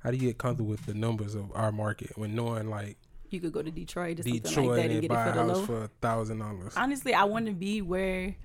how 0.00 0.10
do 0.10 0.16
you 0.16 0.28
get 0.28 0.38
comfortable 0.38 0.70
with 0.70 0.84
the 0.86 0.94
numbers 0.94 1.34
of 1.34 1.50
our 1.54 1.72
market 1.72 2.16
when 2.16 2.34
knowing 2.34 2.68
like 2.70 2.96
You 3.30 3.40
could 3.40 3.52
go 3.52 3.62
to 3.62 3.70
Detroit 3.70 4.20
or 4.20 4.22
something 4.22 4.40
Detroit 4.42 4.66
like 4.68 4.76
that 4.76 4.82
and, 4.84 4.92
and 4.92 5.00
get 5.02 5.10
buy 5.10 5.28
it 5.28 5.30
a 5.30 5.32
for 5.32 5.38
the 5.38 5.44
house 5.48 5.56
low. 5.56 5.64
for 5.66 5.84
a 5.84 5.90
thousand 6.00 6.38
dollars? 6.38 6.74
honestly, 6.76 7.14
I 7.14 7.24
want 7.24 7.46
to 7.46 7.52
be 7.52 7.82
where 7.82 8.36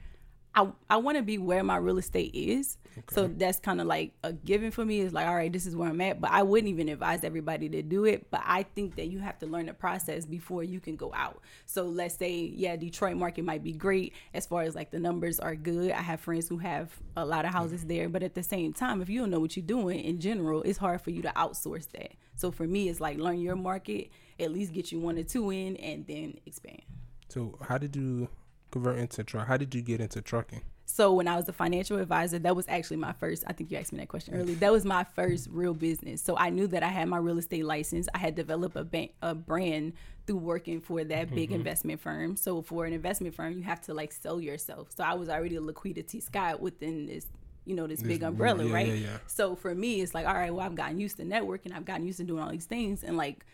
I 0.55 0.67
I 0.89 0.97
want 0.97 1.17
to 1.17 1.23
be 1.23 1.37
where 1.37 1.63
my 1.63 1.77
real 1.77 1.97
estate 1.97 2.33
is. 2.33 2.77
So 3.09 3.27
that's 3.27 3.59
kind 3.59 3.81
of 3.81 3.87
like 3.87 4.13
a 4.23 4.33
given 4.33 4.69
for 4.69 4.85
me. 4.85 4.99
Is 4.99 5.13
like, 5.13 5.25
all 5.25 5.35
right, 5.35 5.51
this 5.51 5.65
is 5.65 5.75
where 5.75 5.89
I'm 5.89 5.99
at. 6.01 6.21
But 6.21 6.31
I 6.31 6.43
wouldn't 6.43 6.69
even 6.69 6.89
advise 6.89 7.23
everybody 7.23 7.67
to 7.69 7.81
do 7.81 8.05
it. 8.05 8.29
But 8.29 8.41
I 8.45 8.63
think 8.63 8.95
that 8.97 9.07
you 9.07 9.19
have 9.19 9.39
to 9.39 9.47
learn 9.47 9.65
the 9.65 9.73
process 9.73 10.25
before 10.25 10.63
you 10.63 10.79
can 10.79 10.95
go 10.95 11.11
out. 11.13 11.41
So 11.65 11.85
let's 11.85 12.15
say, 12.15 12.51
yeah, 12.55 12.75
Detroit 12.75 13.17
market 13.17 13.45
might 13.45 13.63
be 13.63 13.71
great 13.71 14.13
as 14.33 14.45
far 14.45 14.61
as 14.61 14.75
like 14.75 14.91
the 14.91 14.99
numbers 14.99 15.39
are 15.39 15.55
good. 15.55 15.91
I 15.91 16.01
have 16.01 16.19
friends 16.19 16.47
who 16.47 16.59
have 16.59 16.91
a 17.17 17.25
lot 17.25 17.45
of 17.45 17.51
mm-hmm. 17.51 17.57
houses 17.57 17.85
there. 17.85 18.07
But 18.09 18.21
at 18.21 18.35
the 18.35 18.43
same 18.43 18.73
time, 18.73 19.01
if 19.01 19.09
you 19.09 19.19
don't 19.19 19.31
know 19.31 19.39
what 19.39 19.57
you're 19.57 19.65
doing 19.65 19.99
in 20.01 20.19
general, 20.19 20.61
it's 20.61 20.77
hard 20.77 21.01
for 21.01 21.09
you 21.09 21.23
to 21.23 21.29
outsource 21.29 21.89
that. 21.93 22.11
So 22.35 22.51
for 22.51 22.67
me, 22.67 22.89
it's 22.89 23.01
like 23.01 23.17
learn 23.17 23.39
your 23.39 23.55
market, 23.55 24.09
at 24.39 24.51
least 24.51 24.73
get 24.73 24.91
you 24.91 24.99
one 24.99 25.17
or 25.17 25.23
two 25.23 25.49
in, 25.49 25.77
and 25.77 26.05
then 26.05 26.37
expand. 26.45 26.81
So 27.29 27.57
how 27.61 27.79
did 27.79 27.95
you 27.95 28.27
convert 28.73 28.99
into 28.99 29.23
truck? 29.23 29.47
How 29.47 29.57
did 29.57 29.73
you 29.73 29.81
get 29.81 30.01
into 30.01 30.21
trucking? 30.21 30.61
So 30.85 31.13
when 31.13 31.27
I 31.27 31.37
was 31.37 31.47
a 31.47 31.53
financial 31.53 31.97
advisor, 31.97 32.39
that 32.39 32.55
was 32.55 32.67
actually 32.67 32.97
my 32.97 33.13
first. 33.13 33.43
I 33.47 33.53
think 33.53 33.71
you 33.71 33.77
asked 33.77 33.93
me 33.93 33.99
that 33.99 34.09
question 34.09 34.35
earlier. 34.35 34.55
That 34.55 34.71
was 34.71 34.85
my 34.85 35.03
first 35.03 35.47
real 35.49 35.73
business. 35.73 36.21
So 36.21 36.37
I 36.37 36.49
knew 36.49 36.67
that 36.67 36.83
I 36.83 36.89
had 36.89 37.07
my 37.07 37.17
real 37.17 37.37
estate 37.37 37.65
license. 37.65 38.07
I 38.13 38.17
had 38.17 38.35
developed 38.35 38.75
a 38.75 38.83
bank, 38.83 39.13
a 39.21 39.33
brand 39.33 39.93
through 40.27 40.37
working 40.37 40.81
for 40.81 41.03
that 41.03 41.33
big 41.33 41.49
mm-hmm. 41.49 41.55
investment 41.55 42.01
firm. 42.01 42.35
So 42.35 42.61
for 42.61 42.85
an 42.85 42.93
investment 42.93 43.33
firm, 43.33 43.53
you 43.57 43.63
have 43.63 43.81
to 43.81 43.93
like 43.93 44.11
sell 44.11 44.41
yourself. 44.41 44.89
So 44.95 45.03
I 45.03 45.13
was 45.13 45.29
already 45.29 45.55
a 45.55 45.61
liquidity 45.61 46.19
sky 46.19 46.53
within 46.55 47.05
this, 47.05 47.27
you 47.65 47.75
know, 47.75 47.87
this, 47.87 48.03
big 48.03 48.21
umbrella, 48.21 48.65
yeah, 48.65 48.73
right? 48.73 48.87
yeah, 48.87 48.93
yeah. 48.93 49.17
So 49.27 49.55
for 49.55 49.73
me, 49.73 50.01
it's 50.01 50.13
like, 50.13 50.27
all 50.27 50.33
right, 50.33 50.53
well, 50.53 50.65
I've 50.65 50.75
gotten 50.75 50.99
used 50.99 51.17
to 51.17 51.23
networking. 51.23 51.73
I've 51.73 51.85
gotten 51.85 52.05
used 52.05 52.17
to 52.19 52.23
doing 52.23 52.43
all 52.43 52.51
these 52.51 52.65
things, 52.65 53.03
and 53.03 53.15
like 53.17 53.45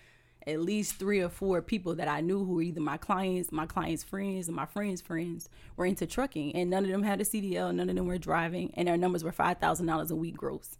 at 0.50 0.60
least 0.62 0.96
three 0.96 1.22
or 1.22 1.30
four 1.30 1.62
people 1.62 1.96
that 1.96 2.08
I 2.08 2.22
knew 2.22 2.44
who 2.44 2.56
were 2.56 2.62
either 2.62 2.82
my 2.82 2.98
clients, 2.98 3.52
my 3.52 3.66
clients' 3.66 4.04
friends, 4.04 4.48
and 4.48 4.56
my 4.56 4.66
friends' 4.66 5.02
friends 5.02 5.50
were 5.76 5.86
into 5.86 6.06
trucking, 6.06 6.56
and 6.56 6.70
none 6.70 6.86
of 6.86 6.92
them 6.92 7.04
had 7.04 7.22
a 7.22 7.24
CDL, 7.24 7.74
none 7.74 7.90
of 7.90 7.96
them 7.96 8.08
were 8.08 8.18
driving, 8.18 8.74
and 8.76 8.88
their 8.88 8.98
numbers 8.98 9.24
were 9.24 9.32
five 9.32 9.60
thousand 9.60 9.86
dollars 9.88 10.12
a 10.12 10.16
week 10.16 10.36
gross. 10.36 10.78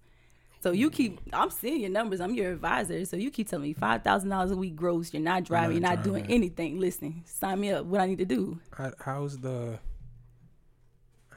So 0.62 0.72
you 0.72 0.90
keep, 0.90 1.22
I'm 1.32 1.50
seeing 1.52 1.80
your 1.80 1.90
numbers. 1.90 2.20
I'm 2.20 2.34
your 2.34 2.52
advisor. 2.52 3.06
So 3.06 3.16
you 3.16 3.32
keep 3.32 3.48
telling 3.48 3.64
me 3.64 3.74
five 3.74 4.04
thousand 4.04 4.30
dollars 4.30 4.52
a 4.52 4.58
week 4.58 4.76
gross. 4.76 5.14
You're 5.14 5.24
not 5.24 5.46
driving. 5.46 5.78
You're 5.78 5.90
not, 5.90 6.04
doing 6.04 6.24
driving. 6.24 6.36
anything. 6.36 6.80
Listen, 6.80 7.24
sign 7.26 7.62
me 7.62 7.72
up. 7.72 7.86
What 7.86 8.02
I 8.02 8.08
need 8.08 8.18
to 8.18 8.26
do? 8.26 8.60
How, 8.72 8.92
how's 9.00 9.38
the 9.38 9.80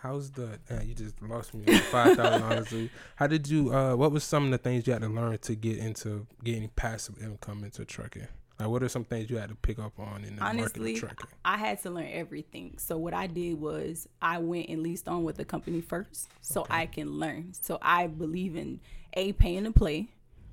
how's 0.02 0.30
the 0.32 0.58
uh, 0.70 0.80
you 0.84 0.94
just 0.94 1.20
lost 1.22 1.54
me 1.54 1.64
five 1.92 2.16
thousand 2.16 2.40
dollars 2.40 2.74
how 3.16 3.26
did 3.26 3.48
you 3.48 3.72
uh 3.72 3.94
what 3.94 4.10
was 4.10 4.24
some 4.24 4.44
of 4.46 4.50
the 4.50 4.58
things 4.58 4.86
you 4.86 4.92
had 4.92 5.02
to 5.02 5.08
learn 5.08 5.38
to 5.38 5.54
get 5.54 5.78
into 5.78 6.26
getting 6.42 6.68
passive 6.70 7.16
income 7.22 7.62
into 7.64 7.84
trucking 7.84 8.26
like 8.58 8.68
what 8.68 8.82
are 8.82 8.88
some 8.88 9.04
things 9.04 9.30
you 9.30 9.36
had 9.38 9.48
to 9.48 9.54
pick 9.54 9.78
up 9.78 9.98
on 9.98 10.24
in 10.24 10.36
the 10.36 10.42
market 10.42 10.76
of 10.94 11.00
trucking 11.00 11.28
I 11.44 11.56
had 11.56 11.82
to 11.82 11.90
learn 11.90 12.08
everything. 12.12 12.74
So 12.78 12.96
what 12.96 13.14
I 13.14 13.26
did 13.26 13.60
was 13.60 14.08
I 14.20 14.38
went 14.38 14.68
and 14.68 14.82
leased 14.82 15.08
on 15.08 15.24
with 15.24 15.36
the 15.36 15.44
company 15.44 15.80
first, 15.80 16.28
so 16.40 16.64
I 16.70 16.86
can 16.86 17.10
learn. 17.18 17.52
So 17.54 17.78
I 17.82 18.06
believe 18.06 18.54
in 18.56 18.80
a 19.14 19.32
paying 19.32 19.64
to 19.64 19.72
play, 19.72 20.08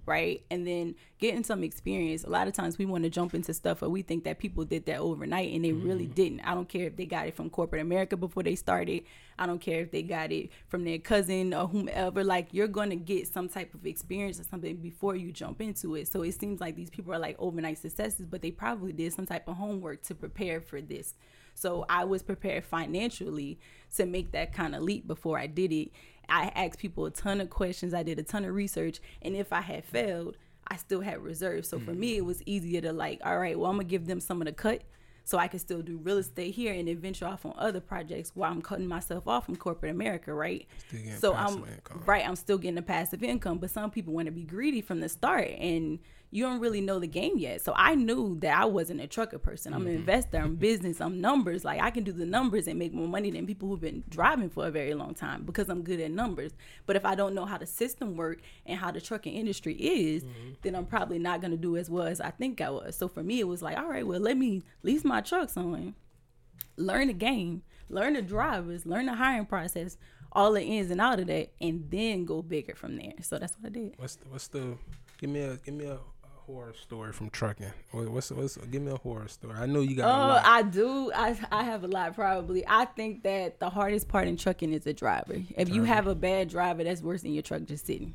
right, 0.09 0.43
and 0.49 0.65
then 0.67 0.95
getting 1.19 1.43
some 1.43 1.63
experience. 1.63 2.23
A 2.23 2.29
lot 2.29 2.47
of 2.47 2.53
times 2.53 2.77
we 2.77 2.85
want 2.85 3.03
to 3.03 3.09
jump 3.09 3.33
into 3.33 3.53
stuff, 3.53 3.79
but 3.79 3.91
we 3.91 4.01
think 4.01 4.23
that 4.23 4.39
people 4.39 4.65
did 4.65 4.85
that 4.87 4.97
overnight, 4.97 5.53
and 5.53 5.63
they 5.63 5.71
really 5.71 6.05
mm-hmm. 6.05 6.13
didn't. 6.13 6.41
I 6.41 6.55
don't 6.55 6.67
care 6.67 6.87
if 6.87 6.97
they 6.97 7.05
got 7.05 7.27
it 7.27 7.35
from 7.35 7.49
corporate 7.49 7.83
America 7.83 8.17
before 8.17 8.43
they 8.43 8.55
started. 8.55 9.03
I 9.37 9.45
don't 9.45 9.61
care 9.61 9.81
if 9.81 9.91
they 9.91 10.01
got 10.01 10.31
it 10.31 10.49
from 10.67 10.83
their 10.83 10.97
cousin 10.97 11.53
or 11.53 11.67
whomever. 11.67 12.23
Like 12.23 12.49
you're 12.51 12.67
gonna 12.67 12.95
get 12.97 13.27
some 13.27 13.47
type 13.47 13.73
of 13.73 13.85
experience 13.85 14.39
or 14.39 14.43
something 14.43 14.77
before 14.77 15.15
you 15.15 15.31
jump 15.31 15.61
into 15.61 15.95
it. 15.95 16.07
So 16.07 16.23
it 16.23 16.37
seems 16.39 16.59
like 16.59 16.75
these 16.75 16.89
people 16.89 17.13
are 17.13 17.19
like 17.19 17.35
overnight 17.39 17.77
successes, 17.77 18.25
but 18.25 18.41
they 18.41 18.51
probably 18.51 18.91
did 18.91 19.13
some 19.13 19.27
type 19.27 19.47
of 19.47 19.55
homework 19.55 20.01
to 20.03 20.15
prepare 20.15 20.59
for 20.59 20.81
this. 20.81 21.13
So 21.53 21.85
I 21.89 22.05
was 22.05 22.23
prepared 22.23 22.63
financially 22.63 23.59
to 23.95 24.05
make 24.05 24.31
that 24.31 24.53
kind 24.53 24.73
of 24.73 24.81
leap 24.81 25.07
before 25.07 25.37
I 25.37 25.47
did 25.47 25.71
it. 25.73 25.91
I 26.29 26.51
asked 26.55 26.79
people 26.79 27.05
a 27.05 27.11
ton 27.11 27.41
of 27.41 27.49
questions. 27.49 27.93
I 27.93 28.03
did 28.03 28.19
a 28.19 28.23
ton 28.23 28.45
of 28.45 28.53
research, 28.53 28.99
and 29.21 29.35
if 29.35 29.51
I 29.51 29.61
had 29.61 29.85
failed, 29.85 30.37
I 30.67 30.77
still 30.77 31.01
had 31.01 31.19
reserves. 31.19 31.67
So 31.69 31.79
for 31.79 31.93
me, 31.93 32.17
it 32.17 32.25
was 32.25 32.43
easier 32.45 32.81
to 32.81 32.93
like, 32.93 33.19
all 33.25 33.39
right, 33.39 33.57
well, 33.57 33.69
I'm 33.71 33.77
gonna 33.77 33.85
give 33.85 34.05
them 34.05 34.19
some 34.19 34.41
of 34.41 34.45
the 34.45 34.53
cut 34.53 34.83
so 35.23 35.37
I 35.37 35.47
can 35.47 35.59
still 35.59 35.81
do 35.83 35.97
real 35.97 36.17
estate 36.17 36.55
here 36.55 36.73
and 36.73 36.87
then 36.87 36.97
venture 36.97 37.25
off 37.27 37.45
on 37.45 37.53
other 37.57 37.79
projects 37.79 38.31
while 38.35 38.51
I'm 38.51 38.61
cutting 38.63 38.87
myself 38.87 39.27
off 39.27 39.45
from 39.45 39.57
corporate 39.57 39.91
America, 39.91 40.33
right? 40.33 40.67
So 41.19 41.33
I'm 41.35 41.57
income. 41.65 42.03
right. 42.05 42.27
I'm 42.27 42.35
still 42.35 42.57
getting 42.57 42.79
a 42.79 42.83
passive 42.83 43.21
income, 43.23 43.59
but 43.59 43.69
some 43.69 43.91
people 43.91 44.13
want 44.13 44.25
to 44.25 44.31
be 44.31 44.43
greedy 44.43 44.81
from 44.81 44.99
the 45.01 45.09
start, 45.09 45.49
and 45.59 45.99
you 46.31 46.43
don't 46.43 46.59
really 46.59 46.81
know 46.81 46.99
the 46.99 47.07
game 47.07 47.37
yet. 47.37 47.61
So 47.61 47.73
I 47.75 47.95
knew 47.95 48.37
that 48.41 48.55
I 48.55 48.65
wasn't 48.65 49.01
a 49.01 49.07
trucker 49.07 49.39
person. 49.39 49.73
I'm 49.73 49.81
an 49.81 49.87
mm-hmm. 49.87 49.99
investor. 49.99 50.37
I'm 50.37 50.55
business. 50.57 51.01
I'm 51.01 51.19
numbers. 51.19 51.65
Like 51.65 51.81
I 51.81 51.89
can 51.89 52.03
do 52.03 52.11
the 52.11 52.25
numbers 52.25 52.67
and 52.67 52.77
make 52.77 52.93
more 52.93 53.07
money 53.07 53.31
than 53.31 53.47
people 53.47 53.67
who've 53.67 53.81
been 53.81 54.03
driving 54.09 54.49
for 54.49 54.67
a 54.67 54.71
very 54.71 54.93
long 54.93 55.15
time 55.15 55.43
because 55.43 55.69
I'm 55.69 55.81
good 55.81 55.99
at 55.99 56.11
numbers. 56.11 56.51
But 56.85 56.95
if 56.95 57.05
I 57.05 57.15
don't 57.15 57.33
know 57.33 57.45
how 57.45 57.57
the 57.57 57.65
system 57.65 58.15
work 58.15 58.41
and 58.65 58.79
how 58.79 58.91
the 58.91 59.01
trucking 59.01 59.33
industry 59.33 59.73
is, 59.73 60.23
mm-hmm. 60.23 60.51
then 60.61 60.75
I'm 60.75 60.85
probably 60.85 61.19
not 61.19 61.41
gonna 61.41 61.57
do 61.57 61.77
as 61.77 61.89
well 61.89 62.05
as 62.05 62.21
I 62.21 62.29
think 62.29 62.61
I 62.61 62.69
was. 62.69 62.95
So 62.95 63.07
for 63.07 63.23
me, 63.23 63.39
it 63.39 63.47
was 63.47 63.61
like, 63.61 63.77
all 63.77 63.89
right, 63.89 64.05
well, 64.05 64.19
let 64.19 64.37
me 64.37 64.63
lease 64.83 65.03
my 65.03 65.21
trucks 65.21 65.57
on 65.57 65.95
learn 66.77 67.07
the 67.07 67.13
game, 67.13 67.61
learn 67.89 68.13
the 68.13 68.21
drivers, 68.21 68.85
learn 68.85 69.05
the 69.05 69.15
hiring 69.15 69.45
process, 69.45 69.97
all 70.31 70.53
the 70.53 70.61
ins 70.61 70.91
and 70.91 71.01
out 71.01 71.19
of 71.19 71.27
that, 71.27 71.51
and 71.59 71.89
then 71.89 72.25
go 72.25 72.41
bigger 72.41 72.75
from 72.75 72.97
there. 72.97 73.13
So 73.21 73.37
that's 73.37 73.55
what 73.59 73.67
I 73.67 73.69
did. 73.69 73.93
what's 73.97 74.15
the, 74.15 74.29
what's 74.29 74.47
the 74.47 74.77
give 75.17 75.29
me 75.29 75.41
a 75.41 75.57
give 75.57 75.73
me 75.73 75.85
a 75.85 75.99
horror 76.49 76.73
story 76.73 77.11
from 77.13 77.29
trucking 77.29 77.71
What- 77.91 78.09
what's, 78.09 78.31
what's 78.31 78.57
give 78.57 78.81
me 78.81 78.91
a 78.91 78.95
horror 78.97 79.27
story 79.27 79.53
i 79.55 79.65
know 79.67 79.81
you 79.81 79.95
got 79.95 80.05
a 80.09 80.13
Oh, 80.13 80.27
lot. 80.29 80.45
I 80.45 80.61
do. 80.63 81.11
I 81.13 81.37
I 81.51 81.63
have 81.63 81.83
a 81.83 81.87
lot 81.87 82.15
probably. 82.15 82.63
I 82.67 82.85
think 82.85 83.23
that 83.23 83.59
the 83.59 83.69
hardest 83.69 84.07
part 84.07 84.27
in 84.27 84.35
trucking 84.37 84.73
is 84.73 84.83
the 84.83 84.93
driver. 84.93 85.35
If 85.57 85.69
you 85.69 85.83
have 85.83 86.07
a 86.07 86.15
bad 86.15 86.49
driver, 86.49 86.83
that's 86.83 87.01
worse 87.01 87.21
than 87.21 87.33
your 87.33 87.43
truck 87.43 87.63
just 87.65 87.85
sitting. 87.85 88.13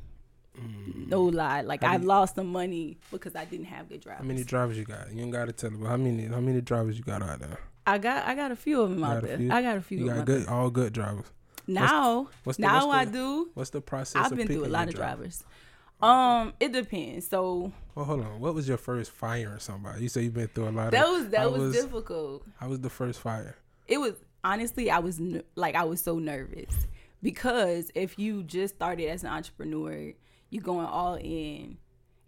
Mm. 0.59 1.09
No 1.09 1.23
lie. 1.25 1.62
Like 1.62 1.83
How 1.83 1.92
I 1.92 1.97
lost 1.97 2.35
some 2.37 2.49
money 2.49 2.97
because 3.11 3.35
I 3.37 3.44
didn't 3.44 3.66
have 3.66 3.88
good 3.88 4.01
drivers. 4.01 4.23
how 4.23 4.27
many 4.29 4.44
drivers 4.44 4.79
you 4.79 4.85
got 4.85 5.12
you 5.12 5.20
don't 5.23 5.31
gotta 5.31 5.53
tell 5.53 5.73
about 5.75 5.88
how 5.88 5.97
many 5.97 6.27
how 6.27 6.40
many 6.40 6.61
drivers 6.61 6.97
you 6.99 7.05
got 7.05 7.23
out 7.23 7.38
there 7.40 7.59
I 7.87 7.99
got 7.99 8.27
I 8.27 8.35
got 8.35 8.51
a 8.53 8.57
few 8.57 8.81
of 8.83 8.90
them 8.90 9.05
out 9.05 9.23
there. 9.23 9.38
I 9.51 9.62
got 9.62 9.77
a 9.77 9.81
few 9.81 9.99
you 9.99 10.05
of 10.11 10.16
them 10.16 10.18
got 10.18 10.27
good 10.27 10.49
all 10.49 10.70
good 10.70 10.92
drivers 10.92 11.27
Now, 11.66 12.29
what's 12.44 12.57
the- 12.57 12.62
now 12.62 12.87
what's 12.88 13.09
I 13.09 13.12
do. 13.12 13.51
what's 13.55 13.70
the 13.70 13.81
process 13.81 14.23
I've 14.25 14.37
been 14.37 14.47
through 14.47 14.66
a 14.66 14.68
lot 14.68 14.88
of 14.88 14.94
driver? 14.94 15.16
drivers. 15.23 15.44
Um, 16.05 16.53
it 16.61 16.73
depends. 16.73 17.27
So 17.29 17.73
well 17.95 18.05
hold 18.05 18.21
on 18.21 18.40
what 18.40 18.55
was 18.55 18.69
your 18.69 18.77
first 18.77 19.11
fire 19.11 19.53
or 19.55 19.59
somebody 19.59 20.03
you 20.03 20.09
say 20.09 20.23
you've 20.23 20.35
been 20.35 20.49
through 20.49 20.69
a 20.69 20.71
lot 20.71 20.90
that 20.90 21.05
of 21.07 21.11
was 21.12 21.29
that 21.29 21.40
how 21.40 21.51
was, 21.51 21.75
difficult. 21.75 22.45
I 22.61 22.67
was 22.67 22.81
the 22.81 22.90
first 22.90 23.21
fire 23.21 23.57
It 23.87 23.99
was 23.99 24.14
honestly, 24.43 24.90
I 24.90 24.99
was 24.99 25.21
like 25.55 25.75
I 25.75 25.85
was 25.85 26.01
so 26.03 26.19
nervous 26.19 26.87
because 27.23 27.90
if 27.95 28.19
you 28.19 28.43
just 28.43 28.75
started 28.77 29.09
as 29.09 29.25
an 29.25 29.31
entrepreneur, 29.31 30.12
you're 30.51 30.62
going 30.62 30.87
all 30.87 31.14
in 31.14 31.79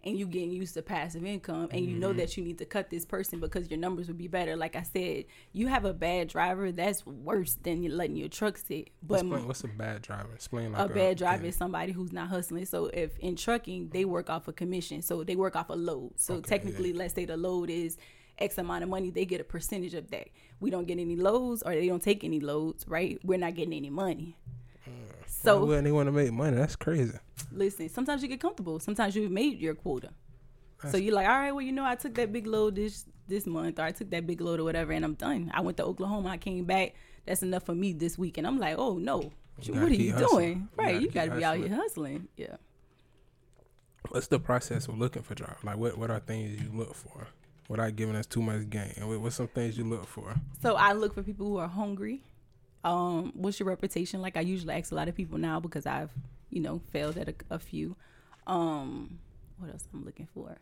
and 0.03 0.17
you 0.17 0.25
getting 0.25 0.51
used 0.51 0.75
to 0.75 0.81
passive 0.81 1.25
income 1.25 1.67
and 1.71 1.81
you 1.85 1.97
know 1.97 2.09
Mm-hmm. 2.09 2.19
that 2.19 2.37
you 2.37 2.43
need 2.43 2.57
to 2.59 2.65
cut 2.65 2.89
this 2.89 3.05
person 3.05 3.39
because 3.39 3.69
your 3.69 3.79
numbers 3.79 4.07
would 4.07 4.17
be 4.17 4.27
better. 4.27 4.55
Like 4.55 4.75
I 4.75 4.83
said, 4.83 5.25
you 5.51 5.67
have 5.67 5.83
a 5.85 5.93
bad 5.93 6.29
driver, 6.29 6.71
that's 6.71 7.05
worse 7.05 7.55
than 7.63 7.83
you 7.83 7.91
letting 7.91 8.15
your 8.15 8.29
truck 8.29 8.57
sit. 8.57 8.91
But 9.03 9.21
Explain, 9.21 9.47
what's 9.47 9.63
a 9.63 9.67
bad 9.67 10.01
driver 10.03 10.29
explain 10.33 10.71
like 10.71 10.89
a 10.89 10.93
bad 10.93 11.17
driver 11.17 11.43
yeah. 11.43 11.49
is 11.49 11.55
somebody 11.55 11.91
who's 11.91 12.13
not 12.13 12.29
hustling. 12.29 12.65
So 12.65 12.85
if 12.85 13.17
in 13.19 13.35
trucking, 13.35 13.89
they 13.89 14.05
work 14.05 14.29
off 14.29 14.47
a 14.47 14.53
commission. 14.53 15.01
So 15.01 15.23
they 15.23 15.35
work 15.35 15.55
off 15.55 15.69
a 15.69 15.73
load. 15.73 16.13
So 16.15 16.35
Okay, 16.35 16.49
technically, 16.49 16.91
yeah. 16.91 16.97
let's 16.99 17.13
say 17.15 17.25
the 17.25 17.35
load 17.37 17.69
is 17.69 17.97
X 18.39 18.57
amount 18.59 18.83
of 18.83 18.89
money, 18.89 19.09
they 19.09 19.25
get 19.25 19.41
a 19.41 19.43
percentage 19.43 19.95
of 19.95 20.11
that. 20.11 20.27
We 20.59 20.69
don't 20.69 20.85
get 20.87 20.99
any 20.99 21.15
loads 21.15 21.63
or 21.63 21.73
they 21.73 21.87
don't 21.87 22.03
take 22.03 22.23
any 22.23 22.39
loads, 22.39 22.87
right? 22.87 23.19
We're 23.23 23.39
not 23.39 23.55
getting 23.55 23.73
any 23.73 23.89
money. 23.89 24.37
So 25.43 25.65
wouldn't 25.65 25.85
they 25.85 25.91
want 25.91 26.07
to 26.07 26.11
make 26.11 26.31
money 26.31 26.55
that's 26.57 26.75
crazy 26.75 27.17
listen, 27.51 27.87
sometimes 27.89 28.21
you 28.21 28.27
get 28.27 28.39
comfortable. 28.41 28.79
Sometimes 28.79 29.15
you've 29.15 29.31
made 29.31 29.59
your 29.59 29.75
quota. 29.75 30.09
so 30.91 30.97
you're 30.97 31.13
like, 31.15 31.27
all 31.27 31.37
right, 31.39 31.51
well, 31.51 31.61
you 31.61 31.71
know, 31.71 31.85
I 31.85 31.95
took 31.95 32.13
that 32.15 32.31
big 32.33 32.45
load 32.47 32.75
this 32.75 33.05
this 33.27 33.45
month, 33.45 33.77
or 33.79 33.83
I 33.83 33.91
took 33.91 34.09
that 34.11 34.25
big 34.25 34.41
load 34.41 34.59
or 34.59 34.63
whatever, 34.63 34.91
and 34.93 35.03
I'm 35.05 35.13
done. 35.15 35.51
I 35.53 35.61
went 35.61 35.77
to 35.77 35.85
Oklahoma, 35.85 36.29
I 36.29 36.37
came 36.37 36.65
back. 36.65 36.93
That's 37.25 37.43
enough 37.43 37.63
for 37.63 37.75
me 37.75 37.93
this 37.93 38.17
week, 38.17 38.37
and 38.37 38.47
I'm 38.47 38.57
like, 38.59 38.75
oh 38.77 38.97
no, 38.97 39.31
what 39.67 39.69
are 39.69 39.93
you 39.93 40.13
hustling. 40.13 40.29
doing? 40.29 40.57
You 40.59 40.67
Right, 40.83 40.93
gotta 40.93 41.01
you 41.05 41.11
got 41.11 41.25
to 41.25 41.35
be 41.35 41.43
out 41.43 41.57
here 41.57 41.75
hustling. 41.75 42.27
Yeah. 42.37 42.55
what's 44.09 44.27
the 44.27 44.39
process 44.39 44.87
of 44.87 44.97
looking 44.97 45.21
for 45.23 45.35
jobs? 45.35 45.63
like 45.63 45.77
what 45.77 45.97
what 45.97 46.09
are 46.09 46.19
things 46.19 46.61
you 46.61 46.69
look 46.73 46.93
for 46.95 47.27
without 47.67 47.95
giving 47.95 48.15
us 48.15 48.25
too 48.25 48.41
much 48.41 48.69
game 48.69 48.93
What- 49.01 49.19
what's 49.19 49.35
some 49.35 49.47
things 49.49 49.77
you 49.77 49.83
look 49.83 50.05
for 50.07 50.35
So 50.61 50.75
I 50.75 50.93
look 50.93 51.13
for 51.13 51.23
people 51.23 51.47
who 51.47 51.57
are 51.57 51.67
hungry. 51.67 52.23
Um, 52.83 53.31
what's 53.35 53.59
your 53.59 53.67
reputation? 53.67 54.21
Like 54.21 54.37
I 54.37 54.41
usually 54.41 54.73
ask 54.73 54.91
a 54.91 54.95
lot 54.95 55.07
of 55.07 55.15
people 55.15 55.37
now 55.37 55.59
because 55.59 55.85
I've, 55.85 56.11
you 56.49 56.61
know, 56.61 56.81
failed 56.91 57.17
at 57.17 57.27
a, 57.29 57.35
a 57.49 57.59
few. 57.59 57.95
Um, 58.45 59.19
what 59.57 59.71
else 59.71 59.87
I'm 59.93 60.05
looking 60.05 60.27
for? 60.33 60.57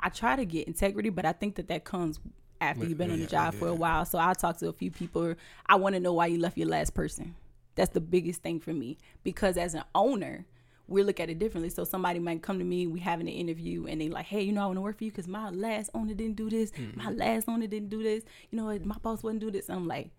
I 0.00 0.08
try 0.08 0.36
to 0.36 0.44
get 0.44 0.66
integrity, 0.66 1.10
but 1.10 1.24
I 1.24 1.32
think 1.32 1.54
that 1.56 1.68
that 1.68 1.84
comes 1.84 2.20
after 2.60 2.84
you've 2.86 2.98
been 2.98 3.10
on 3.10 3.18
the 3.18 3.24
yeah, 3.24 3.50
job 3.50 3.54
for 3.54 3.68
a 3.68 3.74
while. 3.74 4.04
So 4.04 4.18
I 4.18 4.32
talk 4.34 4.56
to 4.58 4.68
a 4.68 4.72
few 4.72 4.90
people. 4.90 5.34
I 5.66 5.76
want 5.76 5.94
to 5.94 6.00
know 6.00 6.12
why 6.14 6.26
you 6.26 6.38
left 6.38 6.56
your 6.58 6.68
last 6.68 6.94
person. 6.94 7.34
That's 7.74 7.90
the 7.90 8.00
biggest 8.00 8.42
thing 8.42 8.58
for 8.60 8.72
me 8.72 8.96
because 9.22 9.56
as 9.58 9.74
an 9.74 9.84
owner, 9.94 10.46
we 10.88 11.02
look 11.02 11.20
at 11.20 11.28
it 11.28 11.38
differently. 11.38 11.68
So 11.68 11.84
somebody 11.84 12.18
might 12.18 12.42
come 12.42 12.58
to 12.58 12.64
me, 12.64 12.86
we 12.86 13.00
having 13.00 13.28
an 13.28 13.34
interview, 13.34 13.86
and 13.86 14.00
they 14.00 14.08
like, 14.08 14.26
hey, 14.26 14.42
you 14.42 14.52
know, 14.52 14.62
I 14.62 14.66
want 14.66 14.76
to 14.78 14.80
work 14.80 14.98
for 14.98 15.04
you 15.04 15.10
because 15.10 15.28
my 15.28 15.50
last 15.50 15.90
owner 15.94 16.14
didn't 16.14 16.36
do 16.36 16.48
this, 16.48 16.70
Mm-hmm. 16.70 16.98
my 17.02 17.10
last 17.10 17.48
owner 17.48 17.66
didn't 17.66 17.90
do 17.90 18.02
this. 18.02 18.24
You 18.50 18.58
know, 18.58 18.78
my 18.84 18.96
boss 19.02 19.22
wouldn't 19.22 19.40
do 19.40 19.50
this. 19.50 19.68
And 19.68 19.78
I'm 19.78 19.86
like, 19.88 20.10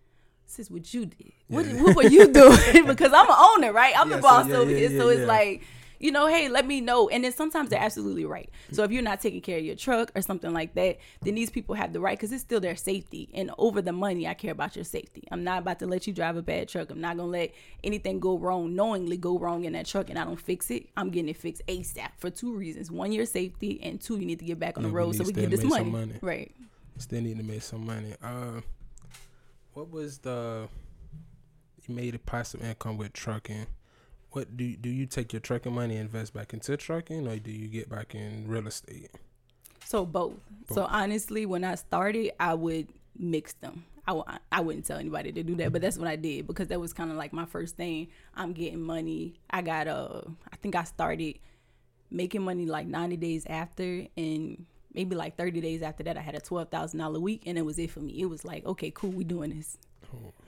this 0.48 0.58
is 0.58 0.70
what 0.70 0.92
you 0.94 1.06
did. 1.06 1.32
What, 1.48 1.66
what 1.66 1.94
were 1.96 2.02
you 2.04 2.32
doing? 2.32 2.58
because 2.86 3.12
I'm 3.12 3.28
an 3.28 3.36
owner, 3.38 3.72
right? 3.72 3.94
I'm 3.96 4.08
Yeah, 4.10 4.16
the 4.16 4.22
so 4.22 4.28
boss 4.28 4.48
yeah, 4.48 4.56
over 4.56 4.70
yeah, 4.70 4.76
here. 4.78 4.90
yeah, 4.90 4.98
so 4.98 5.08
it's 5.08 5.26
like, 5.26 5.62
you 6.00 6.12
know, 6.12 6.26
hey, 6.28 6.48
let 6.48 6.64
me 6.66 6.80
know. 6.80 7.08
And 7.08 7.24
then 7.24 7.32
sometimes 7.32 7.70
they're 7.70 7.80
absolutely 7.82 8.24
right. 8.24 8.48
So 8.70 8.84
if 8.84 8.92
you're 8.92 9.02
not 9.02 9.20
taking 9.20 9.40
care 9.40 9.58
of 9.58 9.64
your 9.64 9.74
truck 9.74 10.12
or 10.14 10.22
something 10.22 10.52
like 10.52 10.74
that, 10.74 10.98
then 11.22 11.34
these 11.34 11.50
people 11.50 11.74
have 11.74 11.92
the 11.92 11.98
right 12.00 12.16
because 12.16 12.30
it's 12.32 12.42
still 12.42 12.60
their 12.60 12.76
safety. 12.76 13.28
And 13.34 13.50
over 13.58 13.82
the 13.82 13.92
money, 13.92 14.26
I 14.26 14.34
care 14.34 14.52
about 14.52 14.76
your 14.76 14.84
safety. 14.84 15.24
I'm 15.32 15.42
not 15.42 15.58
about 15.62 15.80
to 15.80 15.86
let 15.86 16.06
you 16.06 16.12
drive 16.12 16.36
a 16.36 16.42
bad 16.42 16.68
truck. 16.68 16.90
I'm 16.90 17.00
not 17.00 17.16
gonna 17.16 17.28
let 17.30 17.52
anything 17.82 18.20
go 18.20 18.38
wrong, 18.38 18.76
knowingly 18.76 19.16
go 19.16 19.38
wrong 19.38 19.64
in 19.64 19.72
that 19.72 19.86
truck, 19.86 20.08
and 20.08 20.18
I 20.18 20.24
don't 20.24 20.40
fix 20.40 20.70
it. 20.70 20.88
I'm 20.96 21.10
getting 21.10 21.30
it 21.30 21.36
fixed 21.36 21.62
ASAP 21.66 22.10
for 22.16 22.30
two 22.30 22.54
reasons: 22.54 22.90
one, 22.92 23.10
your 23.12 23.26
safety, 23.26 23.80
and 23.82 24.00
two, 24.00 24.18
you 24.18 24.24
need 24.26 24.38
to 24.38 24.44
get 24.44 24.58
back 24.60 24.78
on 24.78 24.84
Yeah, 24.84 24.90
the 24.90 24.94
road 24.94 25.16
so 25.16 25.24
we 25.24 25.32
can 25.32 25.50
get 25.50 25.60
this 25.60 25.64
money. 25.64 25.90
money. 25.90 26.14
Right. 26.22 26.54
Still 26.98 27.22
need 27.22 27.38
to 27.38 27.44
make 27.44 27.62
some 27.62 27.84
money. 27.84 28.14
Uh, 28.22 28.60
what 29.78 29.90
was 29.92 30.18
the 30.18 30.68
you 31.86 31.94
made 31.94 32.14
a 32.14 32.18
passive 32.18 32.62
income 32.64 32.96
with 32.96 33.12
trucking? 33.12 33.66
What 34.32 34.56
do 34.56 34.76
do 34.76 34.90
you 34.90 35.06
take 35.06 35.32
your 35.32 35.40
trucking 35.40 35.72
money 35.72 35.96
and 35.96 36.06
invest 36.06 36.34
back 36.34 36.52
into 36.52 36.76
trucking, 36.76 37.28
or 37.28 37.36
do 37.36 37.52
you 37.52 37.68
get 37.68 37.88
back 37.88 38.14
in 38.14 38.48
real 38.48 38.66
estate? 38.66 39.10
So 39.84 40.04
both. 40.04 40.34
So 40.72 40.84
honestly, 40.84 41.46
when 41.46 41.62
I 41.62 41.76
started, 41.76 42.32
I 42.40 42.54
would 42.54 42.88
mix 43.16 43.52
them. 43.54 43.84
I 44.06 44.10
w- 44.12 44.38
I 44.50 44.60
wouldn't 44.60 44.84
tell 44.84 44.98
anybody 44.98 45.30
to 45.32 45.42
do 45.44 45.54
that, 45.56 45.72
but 45.72 45.80
that's 45.80 45.96
what 45.96 46.08
I 46.08 46.16
did 46.16 46.46
because 46.48 46.68
that 46.68 46.80
was 46.80 46.92
kind 46.92 47.10
of 47.10 47.16
like 47.16 47.32
my 47.32 47.44
first 47.44 47.76
thing. 47.76 48.08
I'm 48.34 48.52
getting 48.52 48.82
money. 48.82 49.34
I 49.48 49.62
got 49.62 49.86
uh, 49.86 50.22
I 50.52 50.56
think 50.56 50.74
I 50.74 50.84
started 50.84 51.38
making 52.10 52.42
money 52.42 52.66
like 52.66 52.86
90 52.88 53.16
days 53.16 53.46
after, 53.46 54.06
and 54.16 54.66
maybe 54.98 55.14
like 55.14 55.36
30 55.36 55.60
days 55.60 55.80
after 55.80 56.02
that, 56.02 56.16
I 56.16 56.20
had 56.20 56.34
a 56.34 56.40
twelve 56.40 56.70
thousand 56.70 56.98
dollar 56.98 57.20
week, 57.20 57.44
and 57.46 57.56
it 57.56 57.62
was 57.62 57.78
it 57.78 57.90
for 57.90 58.00
me. 58.00 58.20
It 58.20 58.26
was 58.26 58.44
like, 58.44 58.66
okay, 58.66 58.90
cool, 58.90 59.10
we 59.10 59.24
doing 59.24 59.56
this. 59.56 59.78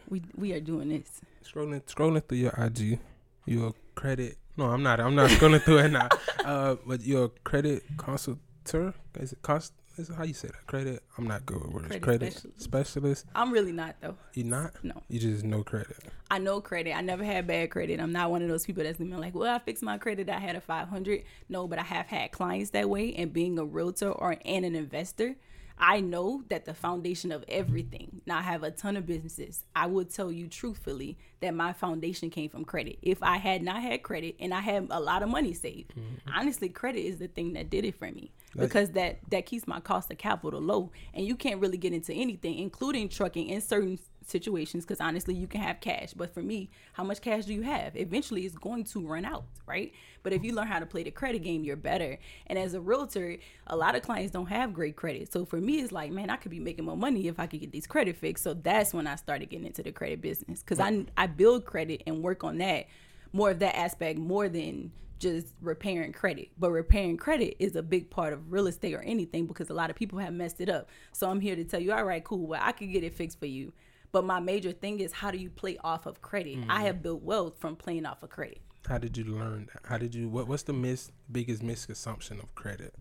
We 0.09 0.23
we 0.35 0.53
are 0.53 0.61
doing 0.61 0.89
this. 0.89 1.21
Scrolling 1.45 1.83
scrolling 1.85 2.27
through 2.27 2.39
your 2.39 2.55
IG, 2.59 2.99
your 3.47 3.75
credit 3.95 4.37
No, 4.57 4.65
I'm 4.67 4.83
not. 4.83 4.99
I'm 5.01 5.15
not 5.15 5.31
going 5.39 5.59
through 5.61 5.79
it 5.79 5.93
now. 5.93 6.09
Uh, 6.45 6.77
but 6.87 7.03
you're 7.03 7.29
credit 7.45 7.83
consultor. 7.99 8.95
Is 9.21 9.33
it 9.33 9.43
cost? 9.43 9.73
How 10.17 10.23
you 10.25 10.33
say 10.35 10.49
that? 10.49 10.67
Credit. 10.67 11.03
I'm 11.19 11.27
not 11.27 11.45
good 11.45 11.61
with 11.63 11.73
words. 11.73 11.87
Credit 11.89 12.03
Credit, 12.03 12.33
specialist. 12.33 12.63
specialist. 12.63 13.27
I'm 13.35 13.53
really 13.53 13.73
not 13.73 13.97
though. 14.01 14.17
You 14.35 14.45
not? 14.45 14.73
No. 14.83 15.03
You 15.09 15.21
just 15.21 15.45
know 15.45 15.63
credit. 15.63 15.97
I 16.31 16.39
know 16.39 16.61
credit. 16.61 16.97
I 16.97 17.03
never 17.03 17.23
had 17.25 17.47
bad 17.47 17.71
credit. 17.71 18.01
I'm 18.01 18.13
not 18.13 18.31
one 18.31 18.41
of 18.43 18.49
those 18.49 18.65
people 18.65 18.83
that's 18.83 18.99
gonna 18.99 19.11
be 19.11 19.17
like, 19.17 19.35
well, 19.35 19.55
I 19.55 19.59
fixed 19.59 19.83
my 19.83 19.99
credit. 19.99 20.31
I 20.31 20.39
had 20.39 20.57
a 20.57 20.61
500. 20.61 21.23
No, 21.49 21.67
but 21.67 21.79
I 21.79 21.83
have 21.83 22.07
had 22.07 22.33
clients 22.33 22.71
that 22.71 22.89
way. 22.89 23.13
And 23.15 23.33
being 23.33 23.59
a 23.59 23.65
realtor 23.65 24.11
or 24.11 24.37
and 24.45 24.65
an 24.65 24.75
investor, 24.75 25.37
I 25.79 26.01
know 26.01 26.43
that 26.49 26.65
the 26.65 26.75
foundation 26.75 27.33
of 27.33 27.45
everything. 27.49 28.21
Now 28.27 28.39
I 28.39 28.43
have 28.43 28.63
a 28.63 28.71
ton 28.71 28.97
of 28.97 29.07
businesses. 29.07 29.65
I 29.75 29.87
would 29.87 30.11
tell 30.11 30.31
you 30.31 30.47
truthfully 30.47 31.17
that 31.41 31.55
my 31.55 31.73
foundation 31.73 32.31
came 32.31 32.51
from 32.51 32.65
credit. 32.65 32.99
If 33.03 33.23
I 33.23 33.39
had 33.39 33.63
not 33.63 33.83
had 33.83 34.03
credit 34.03 34.37
and 34.41 34.53
I 34.53 34.61
had 34.61 34.89
a 34.91 35.01
lot 35.01 35.23
of 35.23 35.29
money 35.29 35.55
saved, 35.55 35.95
mm-hmm. 35.95 36.39
honestly, 36.39 36.69
credit 36.69 37.01
is 37.01 37.19
the 37.19 37.29
thing 37.29 37.55
that 37.55 37.71
did 37.71 37.85
it 37.85 37.99
for 37.99 38.11
me 38.11 38.31
because 38.57 38.91
that 38.91 39.19
that 39.31 39.47
keeps 39.47 39.67
my 39.67 39.81
cost 39.81 40.11
of 40.11 40.19
capital 40.19 40.61
low. 40.61 40.91
And 41.15 41.27
you 41.27 41.37
can't 41.37 41.61
really 41.61 41.79
get 41.79 41.93
into 41.93 42.13
anything, 42.13 42.59
including 42.59 43.09
trucking 43.09 43.49
in 43.49 43.61
certain 43.61 43.99
situations 44.25 44.85
because 44.85 45.01
honestly 45.01 45.35
you 45.35 45.47
can 45.47 45.61
have 45.61 45.81
cash 45.81 46.13
but 46.13 46.33
for 46.33 46.43
me 46.43 46.71
how 46.93 47.03
much 47.03 47.21
cash 47.21 47.47
do 47.47 47.55
you 47.55 47.63
have 47.63 47.97
eventually 47.97 48.43
it's 48.43 48.57
going 48.57 48.85
to 48.85 49.07
run 49.07 49.25
out 49.25 49.45
right 49.67 49.93
but 50.23 50.33
if 50.33 50.45
you 50.45 50.55
learn 50.55 50.67
how 50.67 50.79
to 50.79 50.87
play 50.87 51.03
the 51.03 51.11
credit 51.11 51.43
game 51.43 51.65
you're 51.65 51.77
better 51.77 52.19
and 52.47 52.59
as 52.59 52.75
a 52.75 52.81
realtor 52.81 53.37
a 53.69 53.77
lot 53.77 53.95
of 53.95 54.03
clients 54.03 54.33
don't 54.33 54.47
have 54.47 54.73
great 54.73 54.95
credit 54.95 55.33
so 55.33 55.45
for 55.45 55.57
me 55.57 55.81
it's 55.81 55.93
like 55.93 56.11
man 56.13 56.31
i 56.31 56.37
could 56.37 56.51
be 56.51 56.61
making 56.61 56.85
more 56.85 56.97
money 56.97 57.29
if 57.29 57.41
i 57.41 57.47
could 57.47 57.61
get 57.61 57.73
these 57.73 57.87
credit 57.87 58.17
fixed 58.17 58.45
so 58.45 58.55
that's 58.55 58.93
when 58.93 59.07
i 59.07 59.17
started 59.17 59.49
getting 59.49 59.67
into 59.67 59.83
the 59.83 59.93
credit 59.93 60.21
business 60.21 60.63
because 60.63 60.81
i 60.81 61.05
i 61.17 61.27
build 61.27 61.65
credit 61.65 62.03
and 62.07 62.23
work 62.23 62.45
on 62.45 62.59
that 62.59 62.87
more 63.33 63.51
of 63.51 63.59
that 63.61 63.77
aspect 63.77 64.19
more 64.19 64.49
than 64.49 64.91
just 65.21 65.55
repairing 65.61 66.13
credit. 66.13 66.49
But 66.59 66.71
repairing 66.71 67.19
credit 67.19 67.57
is 67.59 67.77
a 67.77 67.83
big 67.83 68.11
part 68.11 68.33
of 68.33 68.51
real 68.51 68.67
estate 68.67 68.95
or 68.95 69.03
anything 69.03 69.47
because 69.47 69.71
a 69.71 69.75
lot 69.75 69.91
of 69.91 69.97
people 69.97 70.19
have 70.19 70.33
messed 70.33 70.61
it 70.61 70.69
up. 70.69 70.89
So 71.13 71.31
I'm 71.31 71.41
here 71.41 71.55
to 71.55 71.63
tell 71.63 71.81
you, 71.81 71.93
all 71.93 72.05
right, 72.05 72.25
cool. 72.25 72.47
Well, 72.47 72.61
I 72.63 72.73
could 72.73 72.91
get 72.91 73.05
it 73.05 73.15
fixed 73.15 73.39
for 73.39 73.47
you. 73.47 73.73
But 74.13 74.25
my 74.25 74.41
major 74.41 74.73
thing 74.73 75.01
is 75.01 75.13
how 75.13 75.31
do 75.31 75.39
you 75.39 75.51
play 75.51 75.79
off 75.83 76.07
of 76.07 76.21
credit? 76.23 76.59
I 76.69 76.83
mm. 76.83 76.87
have 76.87 77.03
built 77.03 77.23
wealth 77.23 77.55
from 77.59 77.77
playing 77.77 78.07
off 78.07 78.23
of 78.23 78.31
credit. 78.31 78.61
How 78.89 78.99
did 78.99 79.17
you 79.17 79.25
learn 79.25 79.69
that? 79.73 79.89
How 79.89 79.99
did 79.99 80.15
you? 80.15 80.29
What 80.29 80.49
What's 80.49 80.65
the 80.65 80.73
mis 80.73 81.11
biggest 81.31 81.63
misconception 81.63 82.41
of 82.41 82.55
credit? 82.55 82.95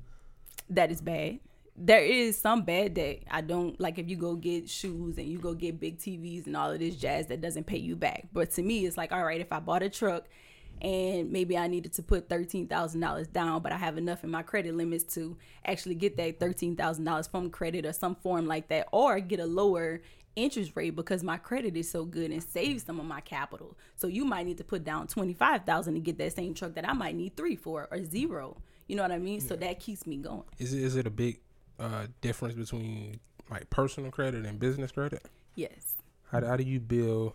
That 0.69 0.91
is 0.91 1.01
bad. 1.01 1.39
There 1.75 2.03
is 2.03 2.37
some 2.37 2.63
bad 2.63 2.95
that 2.95 3.19
I 3.31 3.41
don't 3.41 3.79
like 3.79 3.97
if 3.97 4.09
you 4.09 4.17
go 4.17 4.35
get 4.35 4.69
shoes 4.69 5.17
and 5.17 5.27
you 5.27 5.37
go 5.37 5.53
get 5.53 5.79
big 5.79 5.97
TVs 5.97 6.45
and 6.45 6.57
all 6.57 6.71
of 6.71 6.79
this 6.79 6.95
jazz 6.95 7.27
that 7.27 7.39
doesn't 7.39 7.65
pay 7.65 7.77
you 7.77 7.95
back. 7.95 8.27
But 8.33 8.51
to 8.51 8.61
me, 8.61 8.85
it's 8.85 8.97
like, 8.97 9.13
all 9.13 9.23
right, 9.23 9.39
if 9.39 9.53
I 9.53 9.59
bought 9.59 9.81
a 9.81 9.89
truck 9.89 10.25
and 10.81 11.31
maybe 11.31 11.57
I 11.57 11.67
needed 11.67 11.93
to 11.93 12.03
put 12.03 12.29
thirteen 12.29 12.67
thousand 12.67 13.01
dollars 13.01 13.27
down, 13.27 13.61
but 13.61 13.71
I 13.71 13.77
have 13.77 13.97
enough 13.97 14.23
in 14.23 14.31
my 14.31 14.43
credit 14.43 14.75
limits 14.75 15.03
to 15.15 15.37
actually 15.65 15.95
get 15.95 16.17
that 16.17 16.39
thirteen 16.39 16.75
thousand 16.75 17.05
dollars 17.05 17.27
from 17.27 17.49
credit 17.49 17.85
or 17.85 17.93
some 17.93 18.15
form 18.15 18.47
like 18.47 18.69
that, 18.69 18.87
or 18.91 19.19
get 19.19 19.39
a 19.39 19.45
lower 19.45 20.01
interest 20.35 20.71
rate 20.75 20.95
because 20.95 21.23
my 21.23 21.37
credit 21.37 21.75
is 21.75 21.89
so 21.89 22.05
good 22.05 22.31
and 22.31 22.41
save 22.41 22.81
some 22.81 22.99
of 22.99 23.05
my 23.05 23.19
capital. 23.19 23.77
So 23.95 24.07
you 24.07 24.23
might 24.23 24.45
need 24.45 24.57
to 24.59 24.63
put 24.63 24.83
down 24.83 25.07
twenty 25.07 25.33
five 25.33 25.65
thousand 25.65 25.95
to 25.95 25.99
get 25.99 26.17
that 26.19 26.33
same 26.33 26.53
truck 26.53 26.75
that 26.75 26.87
I 26.87 26.93
might 26.93 27.15
need 27.15 27.35
three 27.35 27.55
for 27.55 27.87
or 27.91 28.05
zero. 28.05 28.57
You 28.87 28.95
know 28.95 29.03
what 29.03 29.11
I 29.11 29.19
mean? 29.19 29.41
So 29.41 29.55
that 29.57 29.79
keeps 29.79 30.07
me 30.07 30.17
going. 30.17 30.43
Is 30.57 30.73
it 30.73 30.81
is 30.81 30.95
it 30.95 31.05
a 31.05 31.11
big 31.11 31.39
uh, 31.79 32.07
difference 32.21 32.55
between 32.55 33.19
like 33.51 33.69
personal 33.69 34.11
credit 34.11 34.45
and 34.45 34.59
business 34.59 34.91
credit? 34.91 35.23
Yes. 35.55 35.95
How, 36.31 36.45
how 36.45 36.55
do 36.55 36.63
you 36.63 36.79
build 36.79 37.33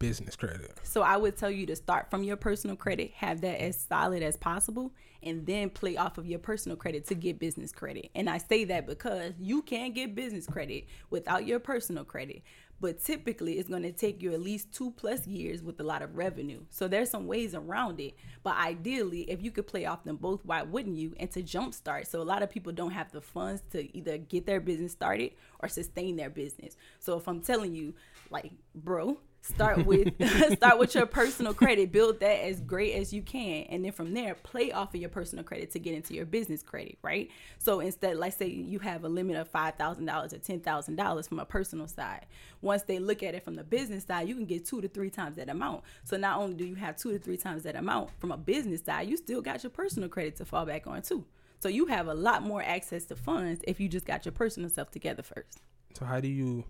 business 0.00 0.34
credit? 0.34 0.72
So 0.82 1.02
I 1.02 1.16
would 1.16 1.36
tell 1.36 1.50
you 1.50 1.64
to 1.66 1.76
start 1.76 2.10
from 2.10 2.24
your 2.24 2.36
personal 2.36 2.74
credit, 2.74 3.12
have 3.12 3.40
that 3.42 3.60
as 3.62 3.78
solid 3.78 4.24
as 4.24 4.36
possible, 4.36 4.92
and 5.22 5.46
then 5.46 5.70
play 5.70 5.96
off 5.96 6.18
of 6.18 6.26
your 6.26 6.40
personal 6.40 6.76
credit 6.76 7.06
to 7.06 7.14
get 7.14 7.38
business 7.38 7.70
credit. 7.70 8.10
And 8.16 8.28
I 8.28 8.38
say 8.38 8.64
that 8.64 8.86
because 8.86 9.34
you 9.38 9.62
can 9.62 9.92
get 9.92 10.16
business 10.16 10.46
credit 10.46 10.86
without 11.10 11.46
your 11.46 11.60
personal 11.60 12.04
credit. 12.04 12.42
But 12.80 13.04
typically, 13.04 13.58
it's 13.58 13.68
going 13.68 13.82
to 13.82 13.92
take 13.92 14.22
you 14.22 14.32
at 14.32 14.40
least 14.40 14.72
two 14.72 14.90
plus 14.92 15.26
years 15.26 15.62
with 15.62 15.78
a 15.80 15.82
lot 15.82 16.00
of 16.00 16.16
revenue. 16.16 16.62
So 16.70 16.88
there's 16.88 17.10
some 17.10 17.26
ways 17.26 17.54
around 17.54 18.00
it. 18.00 18.14
But 18.42 18.56
ideally, 18.56 19.30
if 19.30 19.42
you 19.42 19.50
could 19.50 19.66
play 19.66 19.84
off 19.84 20.02
them 20.04 20.16
both, 20.16 20.46
why 20.46 20.62
wouldn't 20.62 20.96
you? 20.96 21.14
And 21.20 21.30
to 21.32 21.42
jumpstart. 21.42 22.06
So 22.06 22.22
a 22.22 22.24
lot 22.24 22.42
of 22.42 22.48
people 22.48 22.72
don't 22.72 22.92
have 22.92 23.12
the 23.12 23.20
funds 23.20 23.62
to 23.72 23.94
either 23.94 24.16
get 24.16 24.46
their 24.46 24.60
business 24.60 24.92
started 24.92 25.32
or 25.58 25.68
sustain 25.68 26.16
their 26.16 26.30
business. 26.30 26.78
So 27.00 27.18
if 27.18 27.28
I'm 27.28 27.42
telling 27.42 27.74
you, 27.74 27.92
like, 28.30 28.52
bro, 28.74 29.18
start 29.42 29.84
with 29.86 30.14
start 30.56 30.78
with 30.78 30.94
your 30.94 31.06
personal 31.06 31.54
credit. 31.54 31.92
Build 31.92 32.20
that 32.20 32.44
as 32.44 32.60
great 32.60 32.94
as 32.94 33.12
you 33.12 33.22
can. 33.22 33.64
And 33.64 33.84
then 33.84 33.92
from 33.92 34.14
there 34.14 34.34
play 34.34 34.72
off 34.72 34.94
of 34.94 35.00
your 35.00 35.10
personal 35.10 35.44
credit 35.44 35.70
to 35.72 35.78
get 35.78 35.94
into 35.94 36.14
your 36.14 36.26
business 36.26 36.62
credit 36.62 36.98
right? 37.02 37.30
So 37.58 37.80
instead 37.80 38.16
like 38.16 38.32
say 38.32 38.48
you 38.48 38.78
have 38.80 39.04
a 39.04 39.08
limit 39.08 39.36
of 39.36 39.50
$5000 39.50 40.32
or 40.32 40.38
$10000 40.38 41.28
from 41.28 41.38
a 41.38 41.44
personal 41.44 41.88
side. 41.88 42.26
Once 42.60 42.82
they 42.82 42.98
look 42.98 43.22
at 43.22 43.34
it 43.34 43.44
from 43.44 43.54
the 43.54 43.64
business 43.64 44.04
side 44.04 44.28
you 44.28 44.34
can 44.34 44.46
get 44.46 44.64
two 44.64 44.80
to 44.80 44.88
three 44.88 45.10
times 45.10 45.36
that 45.36 45.48
amount. 45.48 45.82
So 46.04 46.16
not 46.16 46.38
only 46.38 46.54
do 46.54 46.64
you 46.64 46.74
have 46.76 46.96
two 46.96 47.12
to 47.12 47.18
three 47.18 47.36
times 47.36 47.62
that 47.64 47.76
amount 47.76 48.10
from 48.18 48.32
a 48.32 48.36
business 48.36 48.82
side 48.84 49.08
you 49.08 49.16
still 49.16 49.40
got 49.40 49.62
your 49.62 49.70
personal 49.70 50.08
credit 50.08 50.36
to 50.36 50.44
fall 50.44 50.66
back 50.66 50.86
on 50.86 51.02
too. 51.02 51.24
So 51.60 51.68
you 51.68 51.86
have 51.86 52.08
a 52.08 52.14
lot 52.14 52.42
more 52.42 52.62
access 52.62 53.04
to 53.06 53.16
funds 53.16 53.60
if 53.64 53.80
you 53.80 53.88
just 53.88 54.06
got 54.06 54.24
your 54.24 54.32
personal 54.32 54.70
self 54.70 54.90
together 54.90 55.22
first. 55.22 55.60
So 55.94 56.06
how 56.06 56.20
do 56.20 56.28
you? 56.28 56.64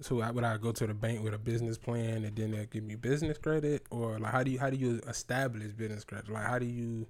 So 0.00 0.20
I, 0.20 0.30
would 0.30 0.42
I 0.44 0.56
go 0.56 0.72
to 0.72 0.86
the 0.86 0.94
bank 0.94 1.22
with 1.22 1.34
a 1.34 1.38
business 1.38 1.78
plan 1.78 2.24
and 2.24 2.34
then 2.34 2.50
they'll 2.50 2.64
give 2.64 2.82
me 2.82 2.96
business 2.96 3.38
credit, 3.38 3.84
or 3.90 4.18
like 4.18 4.32
how 4.32 4.42
do 4.42 4.50
you 4.50 4.58
how 4.58 4.70
do 4.70 4.76
you 4.76 5.00
establish 5.06 5.72
business 5.72 6.04
credit? 6.04 6.30
Like 6.30 6.46
how 6.46 6.58
do 6.58 6.66
you? 6.66 7.06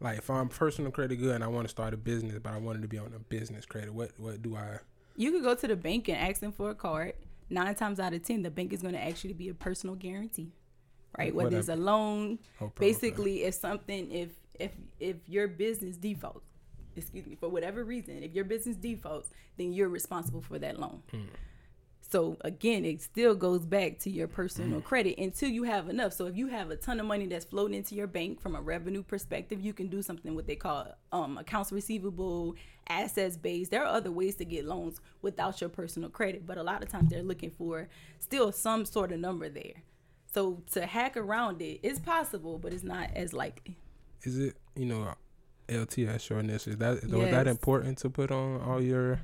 Like 0.00 0.18
if 0.18 0.30
I'm 0.30 0.48
personal 0.48 0.90
credit 0.90 1.16
good 1.16 1.34
and 1.34 1.44
I 1.44 1.46
want 1.46 1.66
to 1.66 1.70
start 1.70 1.94
a 1.94 1.96
business, 1.96 2.38
but 2.42 2.52
I 2.52 2.58
wanted 2.58 2.82
to 2.82 2.88
be 2.88 2.98
on 2.98 3.12
a 3.14 3.18
business 3.18 3.64
credit, 3.64 3.92
what 3.92 4.10
what 4.16 4.42
do 4.42 4.56
I? 4.56 4.78
You 5.16 5.30
could 5.32 5.42
go 5.42 5.54
to 5.54 5.66
the 5.66 5.76
bank 5.76 6.08
and 6.08 6.18
ask 6.18 6.40
them 6.40 6.52
for 6.52 6.70
a 6.70 6.74
card. 6.74 7.14
Nine 7.50 7.74
times 7.74 8.00
out 8.00 8.12
of 8.14 8.22
ten, 8.24 8.42
the 8.42 8.50
bank 8.50 8.72
is 8.72 8.80
going 8.82 8.94
to 8.94 9.02
actually 9.02 9.34
be 9.34 9.48
a 9.48 9.54
personal 9.54 9.94
guarantee, 9.94 10.52
right? 11.18 11.34
Whether 11.34 11.58
it's 11.58 11.68
a 11.68 11.76
loan, 11.76 12.38
Oh, 12.60 12.72
basically, 12.78 13.44
if 13.44 13.54
something, 13.54 14.10
if 14.10 14.30
if 14.58 14.72
if 15.00 15.16
your 15.26 15.48
business 15.48 15.96
defaults, 15.96 16.48
excuse 16.96 17.26
me, 17.26 17.34
for 17.34 17.48
whatever 17.48 17.84
reason, 17.84 18.22
if 18.22 18.32
your 18.32 18.44
business 18.44 18.76
defaults, 18.76 19.30
then 19.58 19.72
you're 19.72 19.88
responsible 19.88 20.40
for 20.40 20.58
that 20.58 20.78
loan. 20.78 21.02
Hmm. 21.10 21.22
So 22.12 22.36
again, 22.42 22.84
it 22.84 23.00
still 23.00 23.34
goes 23.34 23.64
back 23.64 23.98
to 24.00 24.10
your 24.10 24.28
personal 24.28 24.82
credit 24.82 25.18
until 25.18 25.48
you 25.48 25.62
have 25.62 25.88
enough. 25.88 26.12
So 26.12 26.26
if 26.26 26.36
you 26.36 26.46
have 26.48 26.70
a 26.70 26.76
ton 26.76 27.00
of 27.00 27.06
money 27.06 27.24
that's 27.26 27.46
floating 27.46 27.74
into 27.74 27.94
your 27.94 28.06
bank 28.06 28.38
from 28.38 28.54
a 28.54 28.60
revenue 28.60 29.02
perspective, 29.02 29.62
you 29.62 29.72
can 29.72 29.88
do 29.88 30.02
something 30.02 30.34
what 30.34 30.46
they 30.46 30.54
call 30.54 30.88
um, 31.10 31.38
accounts 31.38 31.72
receivable, 31.72 32.54
assets 32.86 33.38
based. 33.38 33.70
There 33.70 33.82
are 33.82 33.86
other 33.86 34.10
ways 34.12 34.36
to 34.36 34.44
get 34.44 34.66
loans 34.66 35.00
without 35.22 35.62
your 35.62 35.70
personal 35.70 36.10
credit, 36.10 36.46
but 36.46 36.58
a 36.58 36.62
lot 36.62 36.82
of 36.82 36.90
times 36.90 37.08
they're 37.08 37.22
looking 37.22 37.50
for 37.50 37.88
still 38.20 38.52
some 38.52 38.84
sort 38.84 39.10
of 39.10 39.18
number 39.18 39.48
there. 39.48 39.82
So 40.34 40.62
to 40.72 40.84
hack 40.84 41.16
around 41.16 41.62
it 41.62 41.80
is 41.82 41.98
possible, 41.98 42.58
but 42.58 42.74
it's 42.74 42.84
not 42.84 43.08
as 43.16 43.32
likely. 43.32 43.78
Is 44.22 44.38
it 44.38 44.56
you 44.76 44.84
know 44.84 45.14
LTS 45.66 46.20
shortness? 46.20 46.66
Is 46.66 46.76
that 46.76 46.98
is 46.98 47.10
that 47.10 47.46
Yes. 47.46 47.46
important 47.46 47.96
to 47.98 48.10
put 48.10 48.30
on 48.30 48.60
all 48.60 48.82
your 48.82 49.20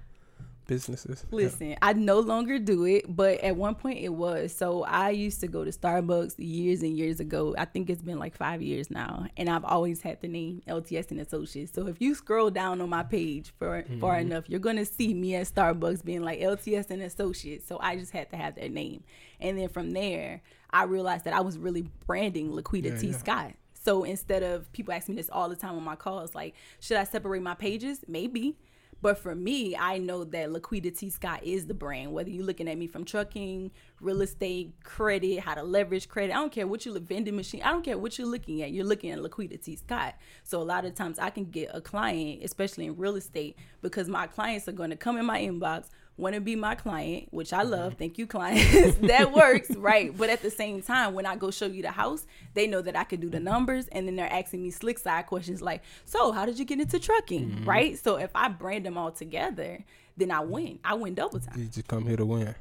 businesses? 0.68 1.26
Listen, 1.32 1.74
I 1.82 1.94
no 1.94 2.20
longer 2.20 2.60
do 2.60 2.84
it, 2.84 3.04
but 3.08 3.40
at 3.40 3.56
one 3.56 3.74
point 3.74 3.98
it 3.98 4.10
was. 4.10 4.54
So 4.54 4.84
I 4.84 5.10
used 5.10 5.40
to 5.40 5.48
go 5.48 5.64
to 5.64 5.72
Starbucks 5.72 6.34
years 6.38 6.82
and 6.82 6.96
years 6.96 7.18
ago. 7.18 7.56
I 7.58 7.64
think 7.64 7.90
it's 7.90 8.02
been 8.02 8.20
like 8.20 8.36
five 8.36 8.62
years 8.62 8.88
now, 8.88 9.26
and 9.36 9.48
I've 9.48 9.64
always 9.64 10.02
had 10.02 10.20
the 10.20 10.28
name 10.28 10.62
LTS 10.68 11.10
and 11.10 11.20
Associates. 11.20 11.72
So 11.74 11.88
if 11.88 12.00
you 12.00 12.14
scroll 12.14 12.50
down 12.50 12.80
on 12.80 12.88
my 12.88 13.02
page 13.02 13.52
for 13.58 13.84
far 13.98 14.14
mm-hmm. 14.14 14.30
enough, 14.30 14.48
you're 14.48 14.60
gonna 14.60 14.84
see 14.84 15.12
me 15.12 15.34
at 15.34 15.48
Starbucks 15.48 16.04
being 16.04 16.22
like 16.22 16.38
LTS 16.38 16.90
and 16.90 17.02
Associates. 17.02 17.66
So 17.66 17.78
I 17.80 17.96
just 17.96 18.12
had 18.12 18.30
to 18.30 18.36
have 18.36 18.54
that 18.54 18.70
name, 18.70 19.02
and 19.40 19.58
then 19.58 19.68
from 19.68 19.90
there, 19.90 20.42
I 20.70 20.84
realized 20.84 21.24
that 21.24 21.34
I 21.34 21.40
was 21.40 21.58
really 21.58 21.90
branding 22.06 22.52
Laquita 22.52 22.92
Yeah, 22.92 22.98
T. 22.98 23.06
yeah. 23.08 23.16
Scott. 23.16 23.52
So 23.72 24.04
instead 24.04 24.42
of 24.42 24.70
people 24.72 24.92
asking 24.92 25.14
me 25.14 25.20
this 25.22 25.30
all 25.30 25.48
the 25.48 25.56
time 25.56 25.74
on 25.76 25.82
my 25.82 25.96
calls, 25.96 26.34
like, 26.34 26.54
should 26.80 26.98
I 26.98 27.04
separate 27.04 27.42
my 27.42 27.54
pages? 27.54 28.04
Maybe. 28.06 28.58
But 29.00 29.18
for 29.18 29.34
me, 29.34 29.76
I 29.76 29.98
know 29.98 30.24
that 30.24 30.50
Laquita 30.50 30.96
T. 30.96 31.10
Scott 31.10 31.44
is 31.44 31.66
the 31.66 31.74
brand. 31.74 32.12
Whether 32.12 32.30
you're 32.30 32.44
looking 32.44 32.68
at 32.68 32.76
me 32.76 32.86
from 32.86 33.04
trucking, 33.04 33.70
real 34.00 34.22
estate, 34.22 34.72
credit, 34.82 35.40
how 35.40 35.54
to 35.54 35.62
leverage 35.62 36.08
credit, 36.08 36.32
I 36.32 36.36
don't 36.36 36.52
care 36.52 36.66
what 36.66 36.84
you 36.84 36.92
look 36.92 37.04
vending 37.04 37.36
machine. 37.36 37.62
I 37.62 37.70
don't 37.70 37.84
care 37.84 37.96
what 37.96 38.18
you're 38.18 38.26
looking 38.26 38.62
at. 38.62 38.72
You're 38.72 38.84
looking 38.84 39.10
at 39.10 39.20
Laquita 39.20 39.62
T. 39.62 39.76
Scott. 39.76 40.14
So 40.42 40.60
a 40.60 40.64
lot 40.64 40.84
of 40.84 40.94
times 40.94 41.18
I 41.18 41.30
can 41.30 41.44
get 41.44 41.70
a 41.72 41.80
client, 41.80 42.40
especially 42.42 42.86
in 42.86 42.96
real 42.96 43.16
estate, 43.16 43.56
because 43.82 44.08
my 44.08 44.26
clients 44.26 44.66
are 44.68 44.72
going 44.72 44.90
to 44.90 44.96
come 44.96 45.16
in 45.16 45.26
my 45.26 45.40
inbox, 45.40 45.90
want 46.18 46.34
to 46.34 46.40
be 46.40 46.56
my 46.56 46.74
client, 46.74 47.28
which 47.30 47.52
I 47.52 47.62
love. 47.62 47.92
Mm-hmm. 47.92 47.98
Thank 47.98 48.18
you, 48.18 48.26
clients. 48.26 48.96
that 49.02 49.32
works, 49.32 49.70
right? 49.76 50.16
But 50.16 50.30
at 50.30 50.42
the 50.42 50.50
same 50.50 50.82
time, 50.82 51.14
when 51.14 51.24
I 51.24 51.36
go 51.36 51.50
show 51.50 51.66
you 51.66 51.82
the 51.82 51.90
house, 51.90 52.26
they 52.54 52.66
know 52.66 52.82
that 52.82 52.96
I 52.96 53.04
can 53.04 53.20
do 53.20 53.30
the 53.30 53.38
mm-hmm. 53.38 53.44
numbers, 53.44 53.88
and 53.88 54.06
then 54.06 54.16
they're 54.16 54.32
asking 54.32 54.62
me 54.62 54.70
slick 54.70 54.98
side 54.98 55.26
questions 55.26 55.62
like, 55.62 55.82
"So, 56.04 56.32
how 56.32 56.44
did 56.44 56.58
you 56.58 56.64
get 56.64 56.80
into 56.80 56.98
trucking?" 56.98 57.50
Mm-hmm. 57.50 57.68
Right? 57.68 57.98
So 57.98 58.16
if 58.16 58.30
I 58.34 58.48
brand 58.48 58.84
them 58.84 58.98
all 58.98 59.12
together, 59.12 59.84
then 60.16 60.30
I 60.30 60.40
win. 60.40 60.80
I 60.84 60.94
win 60.94 61.14
double 61.14 61.40
time. 61.40 61.58
You 61.58 61.66
just 61.66 61.88
come 61.88 62.06
here 62.06 62.16
to 62.16 62.26
win. 62.26 62.54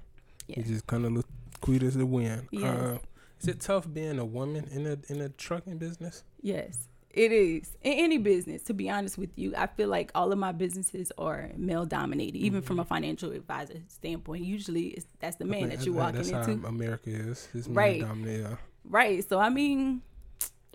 Yeah. 0.48 0.60
You 0.60 0.63
just 0.63 0.88
kind 0.88 1.06
of 1.06 1.12
look 1.12 1.26
Quita's 1.62 1.96
to 1.96 2.06
win. 2.06 2.48
Yes. 2.52 2.63
Uh, 2.63 2.98
Is 3.41 3.48
it 3.48 3.60
tough 3.62 3.91
being 3.91 4.20
a 4.20 4.26
woman 4.26 4.67
in 4.72 4.86
a 4.88 4.98
in 5.12 5.22
a 5.22 5.30
trucking 5.30 5.78
business? 5.78 6.24
Yes, 6.41 6.88
it 7.12 7.32
is. 7.32 7.76
In 7.82 7.93
any 7.93 8.17
business, 8.17 8.62
to 8.63 8.74
be 8.74 8.89
honest 8.89 9.17
with 9.17 9.30
you, 9.36 9.54
I 9.58 9.67
feel 9.67 9.89
like 9.89 10.12
all 10.13 10.32
of 10.32 10.38
my 10.38 10.52
businesses 10.52 11.12
are 11.17 11.50
male 11.56 11.86
dominated, 11.86 12.38
even 12.38 12.62
from 12.62 12.80
a 12.80 12.84
Mm-hmm. 12.84 12.89
financial 12.89 13.32
advisor 13.32 13.82
standpoint. 13.88 14.43
Usually, 14.43 14.88
it's, 14.89 15.06
that's 15.20 15.38
the 15.38 15.46
man 15.46 15.70
that 15.70 15.86
you're 15.86 15.96
walking 15.96 16.15
that's 16.17 16.30
into. 16.30 16.62
how 16.62 16.67
America 16.67 17.10
is. 17.10 17.48
It's 17.54 17.67
Right. 17.67 18.00
right. 18.00 18.02
dominated. 18.02 18.58
Right. 18.84 19.28
So 19.28 19.39
I 19.39 19.50
mean, 19.50 20.02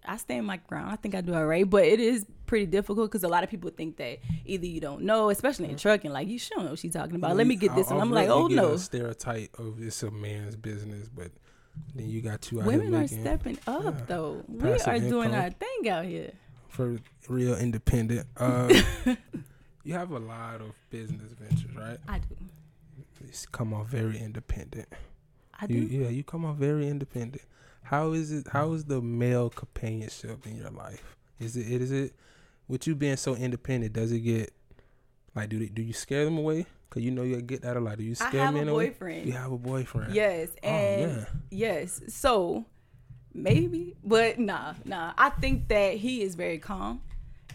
I 0.05 0.17
stand 0.17 0.47
my 0.47 0.57
ground. 0.57 0.91
I 0.91 0.97
think 0.97 1.15
I 1.15 1.21
do 1.21 1.33
all 1.35 1.47
right, 1.47 1.69
but 1.69 1.85
it 1.85 2.01
is 2.01 2.27
pretty 2.47 2.67
difficult 2.67 3.09
because 3.11 3.23
a 3.23 3.29
lot 3.29 3.45
of 3.45 3.51
people 3.51 3.71
think 3.71 3.97
that 3.99 4.19
either 4.45 4.67
you 4.67 4.81
don't 4.81 5.03
know, 5.03 5.31
especially 5.31 5.69
in 5.71 5.77
trucking, 5.77 6.11
like 6.11 6.27
you 6.29 6.39
should 6.41 6.59
know 6.59 6.71
what 6.71 6.79
she's 6.81 6.93
talking 6.93 7.15
about. 7.15 7.37
Let 7.37 7.47
me 7.47 7.55
get 7.55 7.75
this, 7.77 7.89
and 7.91 8.01
I'm 8.01 8.11
like, 8.11 8.29
oh 8.29 8.49
no, 8.49 8.77
stereotype 8.77 9.57
of 9.61 9.81
it's 9.81 10.03
a 10.03 10.11
man's 10.11 10.57
business, 10.57 11.09
but 11.09 11.31
then 11.95 12.09
you 12.09 12.21
got 12.21 12.41
two 12.41 12.61
out 12.61 12.67
women 12.67 12.95
are 12.95 13.09
stepping 13.09 13.59
up 13.67 13.85
yeah, 13.85 14.05
though. 14.07 14.45
We 14.49 14.61
passive 14.61 14.89
are 14.89 14.99
doing 14.99 15.35
our 15.35 15.51
thing 15.51 15.89
out 15.89 16.05
here. 16.05 16.33
for 16.69 16.99
real 17.29 17.57
independent. 17.57 18.27
Uh, 18.37 18.73
you 19.85 19.95
have 19.95 20.11
a 20.11 20.19
lot 20.19 20.61
of 20.61 20.73
business 20.91 21.33
ventures, 21.33 21.75
right? 21.77 21.99
I 22.09 22.19
do. 22.19 22.37
You 23.21 23.29
come 23.51 23.73
off 23.75 23.89
very 23.89 24.19
independent. 24.19 24.89
I 25.61 25.67
do. 25.67 25.75
You, 25.75 26.03
yeah, 26.03 26.09
you 26.09 26.25
come 26.25 26.45
off 26.45 26.57
very 26.57 26.89
independent. 26.89 27.43
How 27.83 28.13
is 28.13 28.33
it? 28.33 28.47
How 28.49 28.73
is 28.73 28.85
the 28.85 29.01
male 29.01 29.51
companionship 29.51 30.47
in 30.47 30.57
your 30.57 30.71
life? 30.71 31.17
Is 31.39 31.57
it? 31.57 31.67
Is 31.67 31.93
it? 31.93 32.15
With 32.69 32.87
you 32.87 32.95
being 32.95 33.17
so 33.17 33.35
independent, 33.35 33.93
does 33.93 34.13
it 34.13 34.21
get 34.21 34.53
like 35.35 35.49
do 35.49 35.59
they, 35.59 35.67
do 35.67 35.83
you 35.83 35.93
scare 35.93 36.25
them 36.25 36.39
away? 36.39 36.67
Cause 36.93 37.03
you 37.03 37.11
know 37.11 37.23
you 37.23 37.41
get 37.41 37.63
that 37.63 37.75
a 37.75 37.81
lot. 37.81 37.97
Do 37.97 38.05
you 38.05 38.11
I 38.13 38.29
scare 38.29 38.45
have 38.45 38.55
a 38.55 38.67
boyfriend. 38.67 39.25
You 39.27 39.33
have 39.33 39.51
a 39.51 39.57
boyfriend. 39.57 40.15
Yes, 40.15 40.51
Oh 40.63 40.69
and 40.69 41.13
man. 41.17 41.27
yes. 41.51 42.03
So 42.09 42.67
maybe, 43.33 43.97
but 44.05 44.39
nah, 44.39 44.75
nah. 44.85 45.15
I 45.17 45.31
think 45.31 45.69
that 45.69 45.95
he 45.95 46.21
is 46.21 46.35
very 46.35 46.59
calm, 46.59 47.01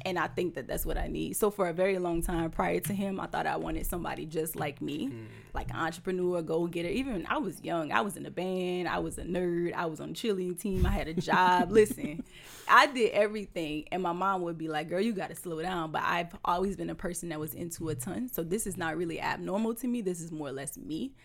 and 0.08 0.18
I 0.18 0.28
think 0.28 0.56
that 0.56 0.68
that's 0.68 0.86
what 0.86 0.98
I 0.98 1.08
need. 1.08 1.36
So 1.36 1.52
for 1.52 1.68
a 1.68 1.74
very 1.74 2.00
long 2.00 2.22
time 2.22 2.50
prior 2.50 2.80
to 2.80 2.94
him, 2.94 3.20
I 3.20 3.28
thought 3.28 3.46
I 3.46 3.58
wanted 3.58 3.86
somebody 3.86 4.26
just 4.26 4.56
like 4.56 4.82
me, 4.82 5.10
mm. 5.10 5.26
like 5.54 5.70
an 5.70 5.76
entrepreneur, 5.76 6.42
go 6.42 6.66
getter. 6.66 6.88
Even 6.88 7.26
I 7.30 7.40
was 7.40 7.62
young, 7.62 7.92
I 7.92 8.00
was 8.00 8.16
in 8.16 8.26
a 8.26 8.32
band, 8.32 8.88
I 8.88 9.00
was 9.00 9.18
a 9.18 9.24
nerd, 9.24 9.74
I 9.74 9.86
was 9.88 10.00
on 10.00 10.10
the 10.10 10.16
cheerleading 10.16 10.58
team, 10.60 10.86
I 10.86 10.92
had 10.92 11.10
a 11.10 11.14
job. 11.14 11.72
Listen, 11.78 12.24
I 12.70 12.88
did 12.88 13.12
everything, 13.12 13.84
and 13.92 14.02
my 14.02 14.14
mom 14.14 14.44
would 14.44 14.58
be 14.58 14.70
like, 14.70 14.88
"Girl, 14.88 15.02
you 15.02 15.12
got 15.12 15.30
to 15.30 15.36
slow 15.36 15.62
down." 15.62 15.92
But 15.92 16.04
I've 16.06 16.34
always 16.46 16.78
been 16.78 16.90
a 16.90 16.96
person 16.96 17.28
that 17.30 17.40
was 17.40 17.54
into 17.54 17.90
a 17.90 17.96
ton, 17.96 18.30
so 18.30 18.44
this 18.44 18.66
is 18.66 18.78
not 18.78 18.96
really 18.96 19.20
abnormal 19.20 19.76
to 19.76 19.88
me. 19.88 20.00
This 20.00 20.22
is 20.22 20.32
more 20.32 20.48
or 20.48 20.54
less 20.54 20.78
me. 20.78 21.16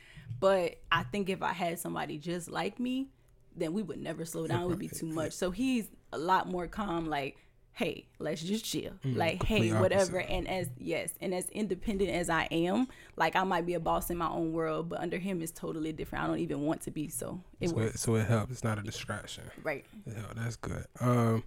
But 0.40 0.80
I 0.90 1.04
think 1.04 1.30
if 1.30 1.40
I 1.40 1.52
had 1.52 1.78
somebody 1.78 2.18
just 2.18 2.50
like 2.50 2.80
me, 2.80 3.10
then 3.54 3.72
we 3.72 3.82
would 3.82 4.00
never 4.00 4.24
slow 4.24 4.48
down. 4.48 4.62
It 4.62 4.66
would 4.66 4.78
be 4.78 4.88
too 4.88 5.06
much. 5.06 5.32
So 5.32 5.52
he's 5.52 5.88
a 6.12 6.18
lot 6.18 6.48
more 6.48 6.66
calm, 6.66 7.06
like, 7.06 7.36
hey, 7.74 8.04
let's 8.18 8.42
just 8.42 8.64
chill. 8.64 8.92
like, 9.02 9.42
hey, 9.44 9.72
whatever. 9.72 10.18
opposite. 10.20 10.30
And 10.32 10.48
as 10.48 10.68
yes, 10.78 11.14
and 11.20 11.34
as 11.34 11.48
independent 11.50 12.10
as 12.10 12.28
I 12.28 12.44
am, 12.50 12.88
like 13.16 13.34
I 13.36 13.44
might 13.44 13.64
be 13.66 13.74
a 13.74 13.80
boss 13.80 14.10
in 14.10 14.18
my 14.18 14.28
own 14.28 14.52
world, 14.52 14.88
but 14.88 15.00
under 15.00 15.18
him 15.18 15.40
it's 15.42 15.52
totally 15.52 15.92
different. 15.92 16.24
I 16.24 16.26
don't 16.28 16.38
even 16.38 16.62
want 16.62 16.82
to 16.82 16.90
be. 16.90 17.08
So 17.08 17.40
it 17.60 17.70
So 17.70 17.76
works. 17.76 17.94
it, 17.94 17.98
so 17.98 18.14
it 18.16 18.26
helps. 18.26 18.52
It's 18.52 18.64
not 18.64 18.78
a 18.78 18.82
distraction. 18.82 19.44
Right. 19.62 19.84
Yeah, 20.06 20.22
that's 20.36 20.56
good. 20.56 20.84
Um, 21.00 21.44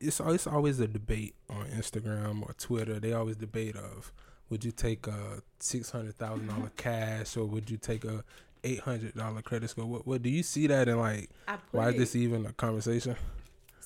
it's 0.00 0.20
it's 0.20 0.46
always 0.46 0.78
a 0.80 0.86
debate 0.86 1.34
on 1.50 1.66
Instagram 1.68 2.42
or 2.42 2.52
Twitter. 2.54 3.00
They 3.00 3.12
always 3.12 3.36
debate 3.36 3.76
of 3.76 4.12
would 4.50 4.64
you 4.64 4.70
take 4.70 5.06
a 5.06 5.42
six 5.58 5.90
hundred 5.90 6.16
thousand 6.16 6.46
dollar 6.48 6.70
cash 6.76 7.36
or 7.36 7.46
would 7.46 7.68
you 7.70 7.78
take 7.78 8.04
a 8.04 8.22
eight 8.62 8.80
hundred 8.80 9.14
dollar 9.14 9.42
credit 9.42 9.70
score? 9.70 9.86
What 9.86 10.06
what 10.06 10.22
do 10.22 10.28
you 10.30 10.42
see 10.42 10.66
that 10.68 10.88
and 10.88 10.98
like 11.00 11.30
why 11.72 11.88
is 11.90 11.96
this 11.96 12.14
even 12.16 12.46
a 12.46 12.52
conversation? 12.52 13.16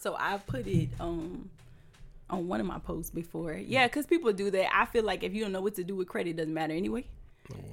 So 0.00 0.16
I 0.18 0.38
put 0.38 0.66
it 0.66 0.88
um 0.98 1.50
on 2.28 2.48
one 2.48 2.60
of 2.60 2.66
my 2.66 2.78
posts 2.78 3.10
before. 3.10 3.54
Yeah, 3.54 3.86
because 3.86 4.06
people 4.06 4.32
do 4.32 4.50
that. 4.50 4.74
I 4.74 4.86
feel 4.86 5.04
like 5.04 5.22
if 5.24 5.34
you 5.34 5.42
don't 5.42 5.52
know 5.52 5.60
what 5.60 5.74
to 5.76 5.84
do 5.84 5.96
with 5.96 6.08
credit, 6.08 6.30
it 6.30 6.36
doesn't 6.36 6.54
matter 6.54 6.72
anyway. 6.72 7.04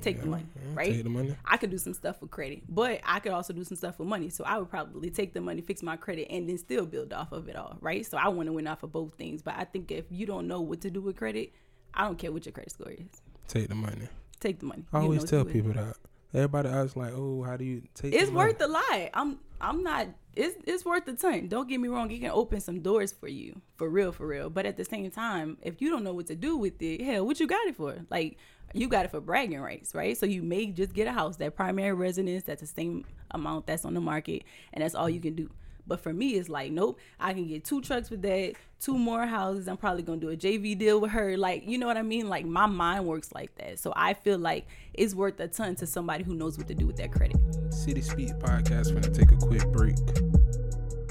Take 0.02 0.22
the 0.22 0.28
money, 0.28 0.46
right? 0.74 0.92
Take 0.92 1.04
the 1.04 1.10
money. 1.10 1.36
I 1.46 1.58
could 1.58 1.70
do 1.70 1.78
some 1.78 1.94
stuff 1.94 2.20
with 2.20 2.32
credit, 2.32 2.64
but 2.68 3.00
I 3.04 3.20
could 3.20 3.32
also 3.32 3.54
do 3.54 3.64
some 3.64 3.78
stuff 3.78 4.00
with 4.00 4.08
money. 4.08 4.30
So 4.30 4.44
I 4.44 4.58
would 4.58 4.70
probably 4.72 5.12
take 5.12 5.34
the 5.34 5.42
money, 5.42 5.62
fix 5.62 5.84
my 5.84 5.96
credit, 5.96 6.28
and 6.32 6.50
then 6.50 6.58
still 6.58 6.88
build 6.88 7.14
off 7.14 7.32
of 7.32 7.48
it 7.48 7.56
all, 7.56 7.78
right? 7.80 8.04
So 8.04 8.18
I 8.18 8.28
want 8.30 8.48
to 8.48 8.54
win 8.54 8.66
off 8.66 8.82
of 8.82 8.92
both 8.92 9.14
things. 9.16 9.44
But 9.44 9.54
I 9.56 9.66
think 9.66 9.92
if 9.92 10.06
you 10.10 10.26
don't 10.26 10.48
know 10.48 10.62
what 10.62 10.82
to 10.82 10.90
do 10.90 11.00
with 11.00 11.16
credit, 11.16 11.52
I 11.94 12.06
don't 12.06 12.18
care 12.18 12.32
what 12.32 12.46
your 12.46 12.54
credit 12.54 12.72
score 12.74 12.92
is. 12.92 13.22
Take 13.48 13.68
the 13.68 13.76
money. 13.76 14.08
Take 14.40 14.60
the 14.60 14.66
money. 14.66 14.84
I 14.92 14.98
You 14.98 15.04
always 15.04 15.22
know 15.22 15.44
tell 15.44 15.46
people 15.46 15.74
that. 15.74 15.96
Everybody 16.34 16.70
else 16.70 16.96
like, 16.96 17.14
oh, 17.16 17.44
how 17.44 17.56
do 17.56 17.64
you 17.64 17.84
take? 17.94 18.14
It's 18.14 18.26
the 18.28 18.32
money? 18.32 18.54
worth 18.54 18.62
a 18.62 18.68
lot. 18.68 19.10
I'm 19.14 19.40
I'm 19.60 19.84
not 19.84 20.08
it's 20.36 20.56
it's 20.66 20.86
worth 20.86 21.08
a 21.08 21.14
ton. 21.14 21.48
Don't 21.48 21.68
get 21.68 21.80
me 21.80 21.88
wrong, 21.88 22.12
it 22.12 22.20
can 22.20 22.32
open 22.32 22.62
some 22.62 22.82
doors 22.82 23.12
for 23.12 23.28
you. 23.28 23.62
For 23.78 23.90
real, 23.90 24.12
for 24.12 24.28
real. 24.28 24.50
But 24.50 24.66
at 24.66 24.78
the 24.78 24.86
same 24.86 25.10
time, 25.10 25.58
if 25.62 25.82
you 25.82 25.90
don't 25.90 26.04
know 26.04 26.14
what 26.14 26.28
to 26.28 26.36
do 26.36 26.58
with 26.58 26.82
it, 26.82 27.02
hell, 27.02 27.26
what 27.26 27.40
you 27.40 27.48
got 27.48 27.66
it 27.68 27.76
for? 27.76 27.96
Like 28.10 28.38
you 28.74 28.88
got 28.88 29.06
it 29.06 29.12
for 29.12 29.22
bragging 29.22 29.60
rights, 29.60 29.96
right? 29.96 30.16
So 30.16 30.26
you 30.26 30.44
may 30.44 30.68
just 30.68 30.94
get 30.94 31.08
a 31.08 31.12
house, 31.12 31.38
that 31.38 31.56
primary 31.56 31.94
residence, 31.94 32.44
that's 32.44 32.62
the 32.62 32.68
same 32.68 33.06
amount 33.32 33.66
that's 33.68 33.86
on 33.86 33.94
the 33.94 34.02
market, 34.02 34.44
and 34.74 34.84
that's 34.84 34.96
all 34.96 35.10
you 35.10 35.20
can 35.20 35.36
do. 35.36 35.50
But 35.88 36.02
for 36.02 36.14
me, 36.14 36.36
it's 36.36 36.50
like, 36.50 36.72
nope, 36.72 37.00
I 37.20 37.34
can 37.34 37.48
get 37.48 37.64
two 37.64 37.82
trucks 37.82 38.10
with 38.10 38.22
that, 38.24 38.54
two 38.80 38.98
more 38.98 39.26
houses. 39.26 39.68
I'm 39.68 39.78
probably 39.78 40.04
gonna 40.04 40.20
do 40.20 40.30
a 40.30 40.36
JV 40.36 40.78
deal 40.78 41.00
with 41.00 41.12
her. 41.12 41.38
Like, 41.38 41.68
you 41.68 41.78
know 41.78 41.88
what 41.88 41.98
I 41.98 42.02
mean? 42.02 42.28
Like, 42.28 42.46
my 42.46 42.66
mind 42.66 43.06
works 43.06 43.32
like 43.34 43.56
that. 43.56 43.80
So 43.80 43.94
I 43.96 44.14
feel 44.14 44.38
like 44.38 44.68
it's 44.94 45.16
worth 45.16 45.40
a 45.40 45.48
ton 45.48 45.76
to 45.76 45.88
somebody 45.88 46.24
who 46.24 46.34
knows 46.36 46.58
what 46.58 46.68
to 46.68 46.76
do 46.76 46.86
with 46.86 46.98
that 46.98 47.12
credit. 47.12 47.38
City 47.70 48.02
Speed 48.02 48.34
Podcast. 48.40 48.94
Gonna 48.94 49.10
take 49.14 49.32
a 49.32 49.38
quick 49.38 49.66
break. 49.72 49.96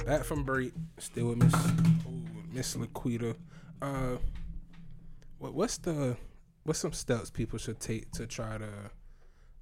Back 0.04 0.24
from 0.24 0.44
break, 0.44 0.72
still 0.98 1.28
with 1.28 1.38
Miss 1.38 1.54
Miss 2.52 2.76
Laquita. 2.76 3.34
Uh, 3.82 4.16
what 5.38 5.54
what's 5.54 5.78
the 5.78 6.16
what's 6.64 6.78
some 6.78 6.92
steps 6.92 7.30
people 7.30 7.58
should 7.58 7.80
take 7.80 8.10
to 8.12 8.26
try 8.26 8.58
to 8.58 8.68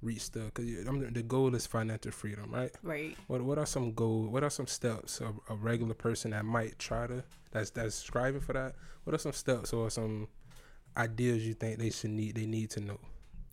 reach 0.01 0.31
the? 0.31 0.51
Cause 0.53 0.65
I'm, 0.87 1.13
the 1.13 1.23
goal 1.23 1.53
is 1.55 1.65
financial 1.65 2.11
freedom, 2.11 2.51
right? 2.51 2.71
Right. 2.83 3.17
What 3.27 3.41
what 3.41 3.57
are 3.57 3.65
some 3.65 3.93
goal? 3.93 4.27
What 4.27 4.43
are 4.43 4.49
some 4.49 4.67
steps 4.67 5.21
a, 5.21 5.33
a 5.51 5.55
regular 5.55 5.93
person 5.93 6.31
that 6.31 6.45
might 6.45 6.79
try 6.79 7.07
to 7.07 7.23
that's 7.51 7.69
that's 7.71 7.95
striving 7.95 8.41
for 8.41 8.53
that? 8.53 8.75
What 9.03 9.13
are 9.13 9.19
some 9.19 9.33
steps 9.33 9.73
or 9.73 9.89
some 9.89 10.27
ideas 10.97 11.45
you 11.45 11.53
think 11.53 11.79
they 11.79 11.89
should 11.89 12.11
need 12.11 12.35
they 12.35 12.45
need 12.45 12.69
to 12.71 12.81
know? 12.81 12.99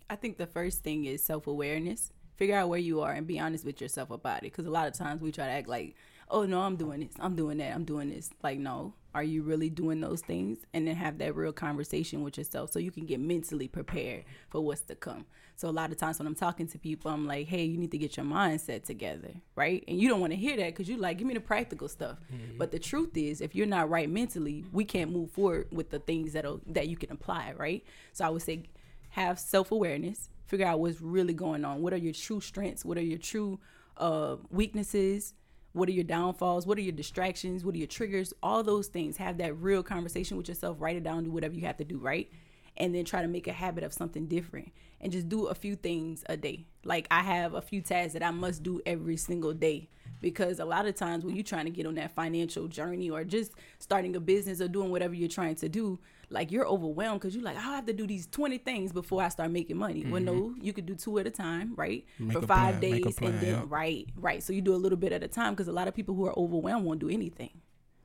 I 0.09 0.15
think 0.15 0.37
the 0.37 0.47
first 0.47 0.83
thing 0.83 1.05
is 1.05 1.23
self 1.23 1.47
awareness. 1.47 2.11
Figure 2.35 2.55
out 2.55 2.69
where 2.69 2.79
you 2.79 3.01
are 3.01 3.11
and 3.11 3.27
be 3.27 3.39
honest 3.39 3.63
with 3.65 3.79
yourself 3.79 4.09
about 4.09 4.39
it. 4.39 4.51
Because 4.51 4.65
a 4.65 4.71
lot 4.71 4.87
of 4.87 4.93
times 4.93 5.21
we 5.21 5.31
try 5.31 5.45
to 5.45 5.51
act 5.51 5.67
like, 5.67 5.95
oh, 6.29 6.45
no, 6.45 6.61
I'm 6.61 6.75
doing 6.75 7.01
this, 7.01 7.13
I'm 7.19 7.35
doing 7.35 7.59
that, 7.59 7.73
I'm 7.73 7.85
doing 7.85 8.09
this. 8.09 8.31
Like, 8.41 8.57
no, 8.57 8.93
are 9.13 9.23
you 9.23 9.43
really 9.43 9.69
doing 9.69 10.01
those 10.01 10.21
things? 10.21 10.59
And 10.73 10.87
then 10.87 10.95
have 10.95 11.17
that 11.19 11.35
real 11.35 11.51
conversation 11.51 12.23
with 12.23 12.37
yourself 12.37 12.71
so 12.71 12.79
you 12.79 12.91
can 12.91 13.05
get 13.05 13.19
mentally 13.19 13.67
prepared 13.67 14.25
for 14.49 14.61
what's 14.61 14.81
to 14.81 14.95
come. 14.95 15.25
So 15.55 15.69
a 15.69 15.71
lot 15.71 15.91
of 15.91 15.97
times 15.97 16.17
when 16.19 16.27
I'm 16.27 16.35
talking 16.35 16.67
to 16.67 16.79
people, 16.79 17.11
I'm 17.11 17.27
like, 17.27 17.47
hey, 17.47 17.63
you 17.63 17.77
need 17.77 17.91
to 17.91 17.97
get 17.97 18.17
your 18.17 18.25
mindset 18.25 18.83
together, 18.85 19.29
right? 19.55 19.83
And 19.87 19.99
you 19.99 20.09
don't 20.09 20.19
want 20.19 20.33
to 20.33 20.37
hear 20.37 20.57
that 20.57 20.67
because 20.67 20.89
you 20.89 20.97
like, 20.97 21.17
give 21.19 21.27
me 21.27 21.35
the 21.35 21.39
practical 21.39 21.87
stuff. 21.87 22.17
But 22.57 22.71
the 22.71 22.79
truth 22.79 23.15
is, 23.15 23.39
if 23.39 23.53
you're 23.53 23.67
not 23.67 23.89
right 23.89 24.09
mentally, 24.09 24.65
we 24.71 24.83
can't 24.83 25.11
move 25.11 25.31
forward 25.31 25.67
with 25.71 25.91
the 25.91 25.99
things 25.99 26.33
that'll 26.33 26.61
that 26.67 26.87
you 26.87 26.97
can 26.97 27.11
apply, 27.11 27.53
right? 27.57 27.83
So 28.13 28.25
I 28.25 28.29
would 28.29 28.41
say 28.41 28.63
have 29.09 29.37
self 29.37 29.71
awareness, 29.71 30.29
figure 30.47 30.65
out 30.65 30.79
what's 30.79 31.01
really 31.01 31.33
going 31.35 31.63
on. 31.65 31.81
What 31.81 31.93
are 31.93 31.97
your 31.97 32.13
true 32.13 32.41
strengths? 32.41 32.83
What 32.83 32.97
are 32.97 33.01
your 33.01 33.19
true 33.19 33.59
uh, 33.97 34.37
weaknesses? 34.49 35.35
What 35.73 35.89
are 35.89 35.93
your 35.93 36.03
downfalls? 36.03 36.65
What 36.65 36.77
are 36.77 36.81
your 36.81 36.93
distractions? 36.93 37.65
What 37.65 37.75
are 37.75 37.79
your 37.79 37.87
triggers? 37.87 38.33
All 38.41 38.63
those 38.63 38.87
things. 38.87 39.17
Have 39.17 39.39
that 39.39 39.57
real 39.59 39.83
conversation 39.83 40.37
with 40.37 40.47
yourself. 40.47 40.77
Write 40.79 40.95
it 40.95 41.03
down. 41.03 41.23
Do 41.23 41.31
whatever 41.31 41.55
you 41.55 41.65
have 41.65 41.77
to 41.77 41.83
do, 41.83 41.97
right? 41.97 42.29
And 42.77 42.93
then 42.93 43.05
try 43.05 43.21
to 43.21 43.27
make 43.27 43.47
a 43.47 43.53
habit 43.53 43.83
of 43.83 43.93
something 43.93 44.27
different 44.27 44.71
and 45.01 45.11
just 45.11 45.29
do 45.29 45.47
a 45.47 45.55
few 45.55 45.75
things 45.75 46.23
a 46.27 46.37
day. 46.37 46.65
Like 46.83 47.07
I 47.11 47.21
have 47.21 47.53
a 47.53 47.61
few 47.61 47.81
tasks 47.81 48.13
that 48.13 48.23
I 48.23 48.31
must 48.31 48.63
do 48.63 48.81
every 48.85 49.17
single 49.17 49.53
day 49.53 49.89
because 50.23 50.59
a 50.59 50.65
lot 50.65 50.85
of 50.87 50.95
times 50.95 51.25
when 51.25 51.35
you're 51.35 51.43
trying 51.43 51.65
to 51.65 51.71
get 51.71 51.85
on 51.85 51.95
that 51.95 52.15
financial 52.15 52.67
journey 52.69 53.09
or 53.09 53.25
just 53.25 53.51
starting 53.77 54.15
a 54.15 54.21
business 54.21 54.61
or 54.61 54.69
doing 54.69 54.89
whatever 54.89 55.13
you're 55.13 55.27
trying 55.27 55.53
to 55.55 55.67
do, 55.67 55.99
like 56.29 56.49
you're 56.49 56.65
overwhelmed 56.65 57.19
because 57.19 57.35
you're 57.35 57.43
like, 57.43 57.57
oh, 57.57 57.59
I 57.59 57.75
have 57.75 57.85
to 57.87 57.93
do 57.93 58.07
these 58.07 58.25
20 58.27 58.57
things 58.59 58.93
before 58.93 59.21
I 59.21 59.27
start 59.27 59.51
making 59.51 59.77
money. 59.77 60.05
Well, 60.05 60.21
mm-hmm. 60.21 60.25
no, 60.25 60.55
you 60.61 60.71
could 60.71 60.85
do 60.85 60.95
two 60.95 61.19
at 61.19 61.27
a 61.27 61.29
time, 61.29 61.73
right? 61.75 62.05
Make 62.17 62.31
For 62.31 62.47
five 62.47 62.79
plan, 62.79 62.91
days 63.01 63.15
plan, 63.17 63.33
and 63.33 63.41
then, 63.41 63.49
yeah. 63.49 63.63
right, 63.67 64.07
right. 64.15 64.41
So 64.41 64.53
you 64.53 64.61
do 64.61 64.73
a 64.73 64.77
little 64.77 64.97
bit 64.97 65.11
at 65.11 65.23
a 65.23 65.27
time 65.27 65.53
because 65.53 65.67
a 65.67 65.73
lot 65.73 65.89
of 65.89 65.93
people 65.93 66.15
who 66.15 66.25
are 66.25 66.39
overwhelmed 66.39 66.85
won't 66.85 67.01
do 67.01 67.09
anything. 67.09 67.51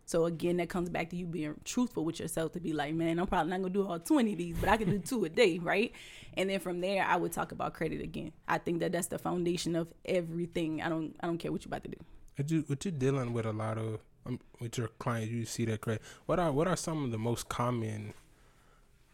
So 0.08 0.24
again, 0.24 0.56
that 0.56 0.70
comes 0.70 0.88
back 0.88 1.10
to 1.10 1.16
you 1.16 1.26
being 1.26 1.54
truthful 1.66 2.02
with 2.02 2.18
yourself 2.18 2.52
to 2.52 2.60
be 2.60 2.72
like, 2.72 2.94
man, 2.94 3.18
I'm 3.18 3.26
probably 3.26 3.50
not 3.50 3.60
gonna 3.60 3.74
do 3.74 3.86
all 3.86 3.98
20 3.98 4.32
of 4.32 4.38
these, 4.38 4.56
but 4.58 4.70
I 4.70 4.78
can 4.78 4.88
do 4.88 4.98
two 5.06 5.26
a 5.26 5.28
day, 5.28 5.58
right? 5.58 5.92
And 6.32 6.48
then 6.48 6.60
from 6.60 6.80
there, 6.80 7.04
I 7.04 7.16
would 7.16 7.30
talk 7.30 7.52
about 7.52 7.74
credit 7.74 8.00
again. 8.00 8.32
I 8.48 8.56
think 8.56 8.80
that 8.80 8.92
that's 8.92 9.08
the 9.08 9.18
foundation 9.18 9.76
of 9.76 9.92
everything. 10.06 10.80
I 10.80 10.88
don't, 10.88 11.14
I 11.20 11.26
don't 11.26 11.36
care 11.36 11.52
what 11.52 11.62
you're 11.62 11.68
about 11.68 11.84
to 11.84 11.90
do. 11.90 11.98
What 12.36 12.50
you 12.50 12.64
what 12.68 12.84
you 12.86 12.90
dealing 12.90 13.34
with 13.34 13.44
a 13.44 13.52
lot 13.52 13.76
of 13.76 14.00
um, 14.24 14.40
with 14.60 14.78
your 14.78 14.88
clients, 14.98 15.30
you 15.30 15.44
see 15.44 15.66
that 15.66 15.82
credit. 15.82 16.00
What 16.24 16.38
are 16.38 16.52
what 16.52 16.66
are 16.66 16.76
some 16.76 17.04
of 17.04 17.10
the 17.10 17.18
most 17.18 17.50
common 17.50 18.14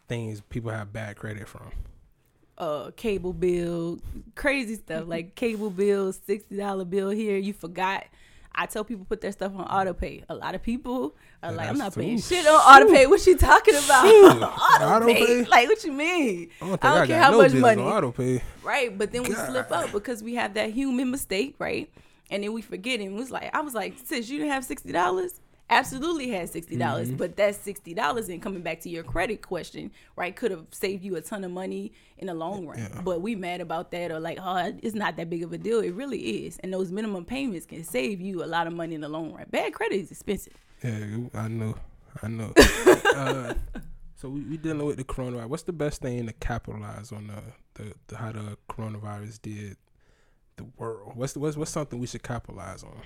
things 0.07 0.43
people 0.43 0.71
have 0.71 0.93
bad 0.93 1.17
credit 1.17 1.49
from? 1.49 1.73
uh 2.57 2.93
cable 2.97 3.33
bill, 3.33 3.99
crazy 4.37 4.77
stuff 4.77 5.09
like 5.09 5.35
cable 5.35 5.71
bill, 5.71 6.13
sixty 6.13 6.57
dollar 6.57 6.85
bill 6.85 7.11
here. 7.11 7.37
You 7.37 7.53
forgot. 7.53 8.05
I 8.55 8.67
tell 8.67 8.85
people 8.85 9.05
put 9.05 9.21
their 9.21 9.33
stuff 9.33 9.53
on 9.57 9.67
autopay. 9.67 10.25
A 10.29 10.35
lot 10.35 10.55
of 10.55 10.63
people 10.63 11.15
are 11.43 11.51
Yeah, 11.51 11.57
like, 11.57 11.69
I'm 11.69 11.79
not 11.79 11.95
paying 11.95 12.21
shit 12.21 12.47
on 12.47 12.61
autopay. 12.61 13.09
What 13.09 13.27
you 13.27 13.37
talking 13.37 13.75
about? 13.75 14.07
auto 14.07 14.85
Auto 14.85 15.07
pay? 15.07 15.27
pay? 15.27 15.45
Like 15.45 15.69
what 15.69 15.83
you 15.85 15.93
mean? 15.93 16.51
I 16.63 16.67
don't 16.69 16.85
I 16.85 16.93
I, 16.95 16.99
don't 16.99 17.07
care 17.09 17.19
got 17.19 17.25
how 17.25 17.31
no 17.33 17.39
much 17.39 17.53
money. 17.55 17.83
on 17.83 17.89
auto 17.93 18.13
pay. 18.13 18.43
Right, 18.63 18.97
but 18.97 19.11
then 19.13 19.25
we 19.25 19.35
slip 19.35 19.71
up 19.73 19.91
because 19.93 20.23
we 20.23 20.35
have 20.37 20.55
that 20.55 20.71
human 20.71 21.11
mistake, 21.11 21.57
right? 21.59 21.91
And 22.31 22.43
then 22.45 22.53
we 22.53 22.63
forget 22.63 23.01
it. 23.01 23.05
And 23.05 23.15
it 23.17 23.19
was 23.19 23.31
like, 23.31 23.55
I 23.55 23.61
was 23.61 23.75
like, 23.75 23.95
sis, 24.05 24.29
you 24.31 24.39
didn't 24.39 24.53
have 24.53 24.65
sixty 24.65 24.93
dollars. 24.93 25.41
Absolutely 25.71 26.29
had 26.29 26.49
sixty 26.51 26.77
dollars, 26.77 27.09
Mm-hmm. 27.09 27.17
but 27.17 27.37
that 27.37 27.55
sixty 27.55 27.95
dollars 27.95 28.29
and 28.29 28.43
coming 28.43 28.61
back 28.61 28.81
to 28.81 28.91
your 28.91 29.03
credit 29.03 29.41
question, 29.41 29.91
right, 30.15 30.37
could 30.37 30.51
have 30.51 30.67
saved 30.73 31.03
you 31.03 31.17
a 31.17 31.23
ton 31.23 31.43
of 31.43 31.51
money 31.51 31.91
in 32.19 32.27
the 32.27 32.35
long 32.35 32.67
run. 32.67 32.79
Yeah. 32.79 33.01
But 33.03 33.23
we 33.23 33.35
mad 33.35 33.63
about 33.63 33.91
that 33.93 34.11
or 34.13 34.21
like, 34.21 34.39
oh, 34.41 34.75
it's 34.83 34.95
not 34.95 35.17
that 35.17 35.31
big 35.31 35.43
of 35.43 35.53
a 35.55 35.59
deal. 35.59 35.81
It 35.81 35.95
really 35.95 36.47
is, 36.47 36.59
and 36.59 36.73
those 36.73 36.93
minimum 36.93 37.25
payments 37.25 37.65
can 37.65 37.83
save 37.83 38.21
you 38.21 38.45
a 38.45 38.47
lot 38.47 38.67
of 38.67 38.75
money 38.75 38.95
in 38.95 39.01
the 39.01 39.09
long 39.09 39.33
run. 39.33 39.47
Bad 39.51 39.73
credit 39.73 39.97
is 39.97 40.11
expensive. 40.11 40.53
Yeah, 40.83 40.99
I 41.33 41.49
know, 41.49 41.75
I 42.23 42.29
know. 42.29 42.53
uh, 43.17 43.55
so 44.17 44.29
we, 44.29 44.41
we 44.43 44.57
dealing 44.59 44.85
with 44.87 44.99
the 44.99 45.05
coronavirus. 45.05 45.49
What's 45.49 45.63
the 45.63 45.73
best 45.73 46.03
thing 46.03 46.27
to 46.27 46.33
capitalize 46.35 47.11
on 47.11 47.29
the, 47.29 47.83
the, 47.83 47.95
the 48.09 48.17
how 48.19 48.33
the 48.33 48.59
coronavirus 48.69 49.41
did 49.41 49.79
the 50.57 50.65
world? 50.77 51.13
What's 51.17 51.33
the, 51.33 51.39
what's 51.41 51.57
what's 51.57 51.71
something 51.71 51.99
we 51.99 52.07
should 52.07 52.23
capitalize 52.23 52.85
on? 52.85 53.01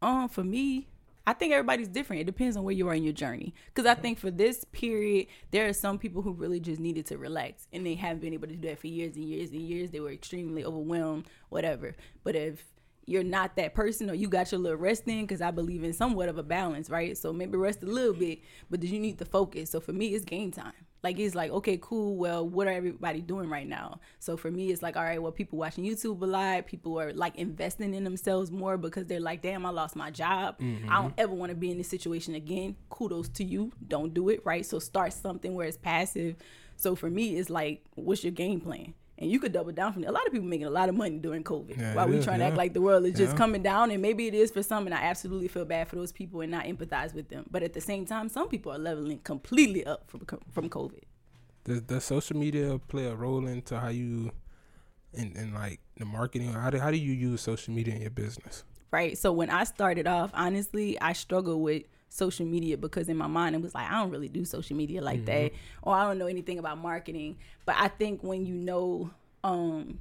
Um, 0.00 0.28
for 0.28 0.44
me, 0.44 0.86
I 1.28 1.34
think 1.34 1.52
everybody's 1.52 1.88
different. 1.88 2.22
It 2.22 2.24
depends 2.24 2.56
on 2.56 2.64
where 2.64 2.72
you 2.72 2.88
are 2.88 2.94
in 2.94 3.04
your 3.04 3.12
journey. 3.12 3.52
Because 3.66 3.84
I 3.84 3.94
think 3.94 4.18
for 4.18 4.30
this 4.30 4.64
period, 4.72 5.26
there 5.50 5.68
are 5.68 5.74
some 5.74 5.98
people 5.98 6.22
who 6.22 6.32
really 6.32 6.58
just 6.58 6.80
needed 6.80 7.04
to 7.04 7.18
relax, 7.18 7.68
and 7.70 7.84
they 7.84 7.96
haven't 7.96 8.20
been 8.20 8.32
able 8.32 8.48
to 8.48 8.56
do 8.56 8.66
that 8.68 8.78
for 8.78 8.86
years 8.86 9.14
and 9.14 9.26
years 9.26 9.50
and 9.50 9.60
years. 9.60 9.90
They 9.90 10.00
were 10.00 10.10
extremely 10.10 10.64
overwhelmed, 10.64 11.26
whatever. 11.50 11.94
But 12.24 12.34
if 12.34 12.64
you're 13.04 13.22
not 13.22 13.56
that 13.56 13.74
person, 13.74 14.08
or 14.08 14.14
you 14.14 14.26
got 14.26 14.50
your 14.50 14.58
little 14.58 14.78
rest 14.78 15.02
in, 15.06 15.20
because 15.20 15.42
I 15.42 15.50
believe 15.50 15.84
in 15.84 15.92
somewhat 15.92 16.30
of 16.30 16.38
a 16.38 16.42
balance, 16.42 16.88
right? 16.88 17.14
So 17.14 17.30
maybe 17.30 17.58
rest 17.58 17.82
a 17.82 17.86
little 17.86 18.14
bit, 18.14 18.38
but 18.70 18.82
you 18.82 18.98
need 18.98 19.18
to 19.18 19.26
focus. 19.26 19.68
So 19.68 19.80
for 19.80 19.92
me, 19.92 20.14
it's 20.14 20.24
game 20.24 20.50
time. 20.50 20.72
Like 21.02 21.18
it's 21.18 21.34
like 21.34 21.50
okay, 21.50 21.78
cool. 21.80 22.16
Well, 22.16 22.46
what 22.48 22.66
are 22.66 22.72
everybody 22.72 23.20
doing 23.20 23.48
right 23.48 23.66
now? 23.66 24.00
So 24.18 24.36
for 24.36 24.50
me, 24.50 24.70
it's 24.70 24.82
like 24.82 24.96
all 24.96 25.04
right. 25.04 25.20
Well, 25.22 25.32
people 25.32 25.58
watching 25.58 25.84
YouTube 25.84 26.20
a 26.22 26.26
lot. 26.26 26.66
People 26.66 27.00
are 27.00 27.12
like 27.12 27.36
investing 27.36 27.94
in 27.94 28.04
themselves 28.04 28.50
more 28.50 28.76
because 28.76 29.06
they're 29.06 29.20
like, 29.20 29.42
damn, 29.42 29.64
I 29.64 29.70
lost 29.70 29.96
my 29.96 30.10
job. 30.10 30.58
Mm-hmm. 30.58 30.90
I 30.90 31.02
don't 31.02 31.14
ever 31.18 31.32
want 31.32 31.50
to 31.50 31.56
be 31.56 31.70
in 31.70 31.78
this 31.78 31.88
situation 31.88 32.34
again. 32.34 32.76
Kudos 32.90 33.28
to 33.30 33.44
you. 33.44 33.72
Don't 33.86 34.12
do 34.12 34.28
it. 34.28 34.40
Right. 34.44 34.66
So 34.66 34.78
start 34.78 35.12
something 35.12 35.54
where 35.54 35.66
it's 35.66 35.76
passive. 35.76 36.36
So 36.76 36.94
for 36.94 37.10
me, 37.10 37.36
it's 37.36 37.50
like, 37.50 37.84
what's 37.94 38.22
your 38.22 38.32
game 38.32 38.60
plan? 38.60 38.94
And 39.20 39.28
you 39.30 39.40
could 39.40 39.52
double 39.52 39.72
down 39.72 39.92
from 39.92 40.04
it. 40.04 40.06
A 40.06 40.12
lot 40.12 40.24
of 40.26 40.32
people 40.32 40.46
making 40.46 40.66
a 40.68 40.70
lot 40.70 40.88
of 40.88 40.94
money 40.94 41.18
during 41.18 41.42
COVID. 41.42 41.76
Yeah, 41.76 41.94
while 41.94 42.06
we 42.08 42.18
is, 42.18 42.24
trying 42.24 42.38
to 42.38 42.44
act 42.44 42.56
like 42.56 42.72
the 42.72 42.80
world 42.80 43.04
is 43.04 43.14
just 43.18 43.32
Yeah. 43.32 43.38
coming 43.38 43.62
down, 43.64 43.90
and 43.90 44.00
maybe 44.00 44.28
it 44.28 44.34
is 44.34 44.52
for 44.52 44.62
some, 44.62 44.86
and 44.86 44.94
I 44.94 45.02
absolutely 45.02 45.48
feel 45.48 45.64
bad 45.64 45.88
for 45.88 45.96
those 45.96 46.12
people 46.12 46.40
and 46.40 46.52
not 46.52 46.66
empathize 46.66 47.12
with 47.14 47.28
them. 47.28 47.44
But 47.50 47.64
at 47.64 47.72
the 47.72 47.80
same 47.80 48.06
time, 48.06 48.28
some 48.28 48.48
people 48.48 48.70
are 48.72 48.78
leveling 48.78 49.18
completely 49.18 49.84
up 49.84 50.08
from 50.08 50.20
from 50.52 50.70
COVID. 50.70 51.02
Does, 51.64 51.80
does 51.82 52.04
social 52.04 52.36
media 52.36 52.78
play 52.78 53.06
a 53.06 53.14
role 53.16 53.46
into 53.46 53.78
how 53.78 53.88
you, 53.88 54.30
in, 55.12 55.36
in 55.36 55.52
like 55.52 55.80
the 55.96 56.04
marketing? 56.04 56.52
How 56.52 56.70
do 56.70 56.78
how 56.78 56.90
do 56.92 56.96
you 56.96 57.12
use 57.12 57.40
social 57.42 57.74
media 57.74 57.94
in 57.96 58.00
your 58.02 58.10
business? 58.10 58.64
right? 58.90 59.18
So 59.18 59.32
when 59.32 59.50
I 59.50 59.64
started 59.64 60.06
off, 60.06 60.30
honestly, 60.32 60.98
I 61.00 61.12
struggled 61.12 61.60
with 61.60 61.82
social 62.08 62.46
media 62.46 62.76
because 62.76 63.08
in 63.08 63.16
my 63.16 63.26
mind 63.26 63.54
it 63.54 63.62
was 63.62 63.74
like 63.74 63.90
I 63.90 64.00
don't 64.00 64.10
really 64.10 64.28
do 64.28 64.44
social 64.44 64.76
media 64.76 65.00
like 65.02 65.24
that, 65.26 65.52
or 65.82 65.94
I 65.94 66.04
don't 66.04 66.18
know 66.18 66.26
anything 66.26 66.58
about 66.58 66.78
marketing. 66.78 67.36
But 67.66 67.76
I 67.78 67.88
think 67.88 68.22
when 68.22 68.46
you 68.46 68.54
know, 68.54 69.10
um, 69.44 69.98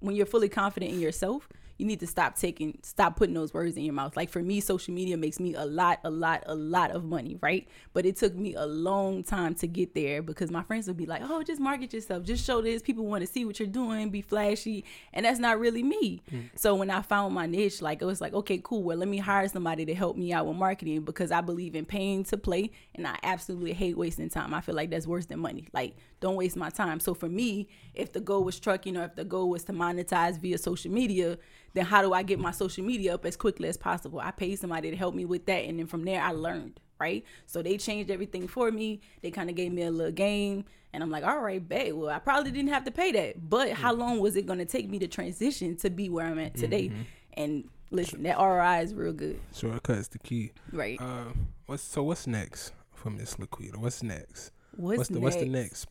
when 0.00 0.16
you're 0.16 0.26
fully 0.26 0.48
confident 0.48 0.92
in 0.92 1.00
yourself, 1.00 1.48
you 1.80 1.86
need 1.86 2.00
to 2.00 2.06
stop 2.06 2.36
taking, 2.36 2.78
stop 2.82 3.16
putting 3.16 3.34
those 3.34 3.54
words 3.54 3.76
in 3.76 3.84
your 3.84 3.94
mouth. 3.94 4.16
Like 4.16 4.28
for 4.28 4.42
me, 4.42 4.60
social 4.60 4.92
media 4.92 5.16
makes 5.16 5.40
me 5.40 5.54
a 5.54 5.64
lot, 5.64 5.98
a 6.04 6.10
lot, 6.10 6.44
a 6.46 6.54
lot 6.54 6.90
of 6.90 7.04
money, 7.04 7.38
right? 7.40 7.66
But 7.94 8.04
it 8.04 8.16
took 8.16 8.34
me 8.34 8.54
a 8.54 8.66
long 8.66 9.22
time 9.22 9.54
to 9.56 9.66
get 9.66 9.94
there 9.94 10.20
because 10.20 10.50
my 10.50 10.62
friends 10.62 10.86
would 10.88 10.98
be 10.98 11.06
like, 11.06 11.22
"Oh, 11.24 11.42
just 11.42 11.60
market 11.60 11.94
yourself, 11.94 12.24
just 12.24 12.44
show 12.44 12.60
this. 12.60 12.82
People 12.82 13.06
want 13.06 13.22
to 13.22 13.26
see 13.26 13.46
what 13.46 13.58
you're 13.58 13.66
doing, 13.66 14.10
be 14.10 14.20
flashy," 14.20 14.84
and 15.14 15.24
that's 15.24 15.38
not 15.38 15.58
really 15.58 15.82
me. 15.82 16.20
Mm. 16.30 16.50
So 16.54 16.74
when 16.74 16.90
I 16.90 17.00
found 17.00 17.34
my 17.34 17.46
niche, 17.46 17.80
like 17.80 18.02
it 18.02 18.04
was 18.04 18.20
like, 18.20 18.34
okay, 18.34 18.60
cool. 18.62 18.82
Well, 18.82 18.98
let 18.98 19.08
me 19.08 19.18
hire 19.18 19.48
somebody 19.48 19.86
to 19.86 19.94
help 19.94 20.16
me 20.16 20.32
out 20.34 20.46
with 20.46 20.56
marketing 20.56 21.02
because 21.02 21.30
I 21.30 21.40
believe 21.40 21.74
in 21.74 21.86
paying 21.86 22.24
to 22.24 22.36
play, 22.36 22.70
and 22.94 23.06
I 23.06 23.16
absolutely 23.22 23.72
hate 23.72 23.96
wasting 23.96 24.28
time. 24.28 24.52
I 24.52 24.60
feel 24.60 24.74
like 24.74 24.90
that's 24.90 25.06
worse 25.06 25.26
than 25.26 25.38
money. 25.38 25.66
Like, 25.72 25.96
don't 26.20 26.36
waste 26.36 26.56
my 26.56 26.70
time. 26.70 27.00
So 27.00 27.14
for 27.14 27.28
me, 27.28 27.68
if 27.94 28.12
the 28.12 28.20
goal 28.20 28.44
was 28.44 28.60
trucking 28.60 28.96
or 28.96 29.04
if 29.04 29.14
the 29.16 29.24
goal 29.24 29.50
was 29.50 29.64
to 29.64 29.72
monetize 29.72 30.38
via 30.38 30.58
social 30.58 30.90
media, 30.90 31.38
then 31.74 31.86
how 31.86 32.02
do 32.02 32.12
I 32.12 32.22
get 32.22 32.38
my 32.38 32.50
social 32.50 32.84
media 32.84 33.14
up 33.14 33.24
as 33.24 33.36
quickly 33.36 33.68
as 33.68 33.76
possible? 33.76 34.20
I 34.20 34.30
paid 34.30 34.58
somebody 34.58 34.90
to 34.90 34.96
help 34.96 35.14
me 35.14 35.24
with 35.24 35.46
that, 35.46 35.64
and 35.64 35.78
then 35.78 35.86
from 35.86 36.04
there 36.04 36.20
I 36.22 36.32
learned. 36.32 36.80
Right, 37.00 37.24
so 37.46 37.62
they 37.62 37.78
changed 37.78 38.10
everything 38.10 38.46
for 38.46 38.70
me. 38.70 39.00
They 39.22 39.30
kind 39.30 39.48
of 39.48 39.56
gave 39.56 39.72
me 39.72 39.84
a 39.84 39.90
little 39.90 40.12
game, 40.12 40.66
and 40.92 41.02
I'm 41.02 41.10
like, 41.10 41.24
all 41.24 41.40
right, 41.40 41.66
babe. 41.66 41.94
Well, 41.94 42.10
I 42.10 42.18
probably 42.18 42.50
didn't 42.50 42.72
have 42.72 42.84
to 42.84 42.90
pay 42.90 43.10
that, 43.12 43.48
but 43.48 43.70
how 43.72 43.94
long 43.94 44.20
was 44.20 44.36
it 44.36 44.44
going 44.44 44.58
to 44.58 44.66
take 44.66 44.86
me 44.90 44.98
to 44.98 45.08
transition 45.08 45.76
to 45.78 45.88
be 45.88 46.10
where 46.10 46.26
I'm 46.26 46.38
at 46.38 46.54
today? 46.56 46.92
And 47.32 47.64
listen, 47.90 48.22
that 48.24 48.36
ROI 48.36 48.82
is 48.82 48.92
real 48.92 49.14
good, 49.14 49.40
Shortcuts 49.54 50.08
the 50.08 50.18
key. 50.18 50.52
right? 50.72 51.00
Uh, 51.00 51.32
what's 51.64 51.82
so 51.82 52.02
what's 52.02 52.26
next 52.26 52.72
for 52.92 53.08
Miss 53.08 53.36
Laquita? 53.36 53.76
What's 53.76 54.02
next? 54.02 54.50
What's, 54.76 54.98
what's 54.98 55.08
the 55.08 55.14
next? 55.14 55.22
what's 55.22 55.36
the 55.36 55.46
next? 55.46 55.86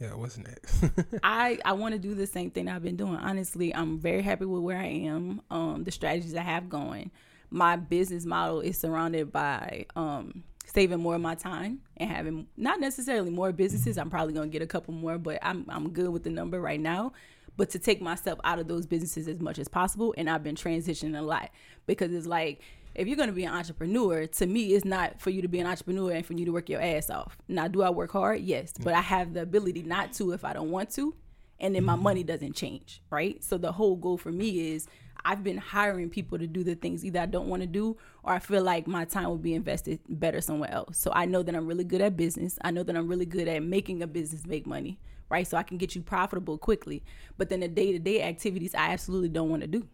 Yeah, 0.00 0.14
what's 0.14 0.38
next? 0.38 0.84
I 1.22 1.58
I 1.64 1.72
want 1.72 1.94
to 1.94 1.98
do 1.98 2.14
the 2.14 2.26
same 2.26 2.50
thing 2.50 2.68
I've 2.68 2.82
been 2.82 2.96
doing. 2.96 3.16
Honestly, 3.16 3.74
I'm 3.74 3.98
very 3.98 4.22
happy 4.22 4.44
with 4.44 4.62
where 4.62 4.78
I 4.78 4.86
am. 4.86 5.40
Um, 5.50 5.84
the 5.84 5.90
strategies 5.90 6.34
I 6.34 6.42
have 6.42 6.68
going. 6.68 7.10
My 7.50 7.76
business 7.76 8.24
model 8.24 8.60
is 8.60 8.78
surrounded 8.78 9.32
by 9.32 9.86
um 9.96 10.44
saving 10.66 11.00
more 11.00 11.14
of 11.14 11.20
my 11.20 11.34
time 11.34 11.80
and 11.96 12.10
having 12.10 12.46
not 12.56 12.78
necessarily 12.78 13.30
more 13.30 13.52
businesses. 13.52 13.98
I'm 13.98 14.10
probably 14.10 14.34
gonna 14.34 14.48
get 14.48 14.62
a 14.62 14.66
couple 14.66 14.94
more, 14.94 15.18
but 15.18 15.38
I'm 15.42 15.64
I'm 15.68 15.90
good 15.90 16.10
with 16.10 16.22
the 16.22 16.30
number 16.30 16.60
right 16.60 16.80
now. 16.80 17.12
But 17.56 17.70
to 17.70 17.80
take 17.80 18.00
myself 18.00 18.38
out 18.44 18.60
of 18.60 18.68
those 18.68 18.86
businesses 18.86 19.26
as 19.26 19.40
much 19.40 19.58
as 19.58 19.66
possible, 19.66 20.14
and 20.16 20.30
I've 20.30 20.44
been 20.44 20.54
transitioning 20.54 21.18
a 21.18 21.22
lot 21.22 21.50
because 21.86 22.12
it's 22.12 22.26
like 22.26 22.60
if 22.98 23.06
you're 23.06 23.16
going 23.16 23.28
to 23.28 23.34
be 23.34 23.44
an 23.44 23.54
entrepreneur, 23.54 24.26
to 24.26 24.46
me, 24.46 24.74
it's 24.74 24.84
not 24.84 25.20
for 25.20 25.30
you 25.30 25.40
to 25.42 25.48
be 25.48 25.60
an 25.60 25.66
entrepreneur 25.68 26.10
and 26.10 26.26
for 26.26 26.32
you 26.32 26.44
to 26.44 26.50
work 26.50 26.68
your 26.68 26.82
ass 26.82 27.10
off. 27.10 27.38
Now, 27.46 27.68
do 27.68 27.82
I 27.82 27.90
work 27.90 28.10
hard? 28.10 28.40
Yes, 28.40 28.72
but 28.82 28.92
I 28.92 29.00
have 29.00 29.34
the 29.34 29.42
ability 29.42 29.84
not 29.84 30.12
to 30.14 30.32
if 30.32 30.44
I 30.44 30.52
don't 30.52 30.70
want 30.70 30.90
to, 30.94 31.14
and 31.60 31.76
then 31.76 31.84
my 31.84 31.94
mm-hmm. 31.94 32.02
money 32.02 32.22
doesn't 32.24 32.54
change, 32.54 33.00
right? 33.08 33.42
So 33.42 33.56
the 33.56 33.70
whole 33.70 33.94
goal 33.94 34.18
for 34.18 34.32
me 34.32 34.72
is 34.72 34.88
I've 35.24 35.44
been 35.44 35.58
hiring 35.58 36.10
people 36.10 36.38
to 36.38 36.48
do 36.48 36.64
the 36.64 36.74
things 36.74 37.04
either 37.04 37.20
I 37.20 37.26
don't 37.26 37.46
want 37.46 37.62
to 37.62 37.68
do 37.68 37.96
or 38.24 38.32
I 38.32 38.40
feel 38.40 38.62
like 38.62 38.88
my 38.88 39.04
time 39.04 39.30
would 39.30 39.42
be 39.42 39.54
invested 39.54 40.00
better 40.08 40.40
somewhere 40.40 40.72
else. 40.72 40.98
So 40.98 41.12
I 41.14 41.24
know 41.24 41.42
that 41.44 41.54
I'm 41.54 41.66
really 41.66 41.84
good 41.84 42.00
at 42.00 42.16
business. 42.16 42.58
I 42.62 42.72
know 42.72 42.82
that 42.82 42.96
I'm 42.96 43.06
really 43.06 43.26
good 43.26 43.46
at 43.46 43.62
making 43.62 44.02
a 44.02 44.06
business 44.08 44.44
make 44.44 44.66
money, 44.66 44.98
right? 45.28 45.46
So 45.46 45.56
I 45.56 45.62
can 45.62 45.76
get 45.76 45.94
you 45.94 46.02
profitable 46.02 46.58
quickly. 46.58 47.04
But 47.36 47.48
then 47.48 47.60
the 47.60 47.68
day 47.68 47.92
to 47.92 47.98
day 47.98 48.22
activities, 48.22 48.74
I 48.74 48.92
absolutely 48.92 49.28
don't 49.28 49.50
want 49.50 49.62
to 49.62 49.68
do. 49.68 49.86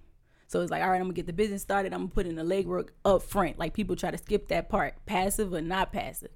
So 0.55 0.61
it's 0.63 0.71
like, 0.71 0.83
all 0.83 0.91
right, 0.91 0.97
I'm 0.97 1.03
gonna 1.03 1.15
get 1.15 1.27
the 1.27 1.33
business 1.33 1.63
started. 1.63 1.93
I'm 1.93 2.03
gonna 2.03 2.11
put 2.11 2.27
in 2.27 2.37
the 2.37 2.45
legwork 2.45 2.91
up 3.05 3.23
front. 3.23 3.59
Like 3.59 3.75
people 3.75 3.97
try 3.97 4.13
to 4.13 4.19
skip 4.19 4.49
that 4.49 4.69
part, 4.69 4.95
passive 5.05 5.53
or 5.53 5.61
not 5.61 5.93
passive. 5.93 6.31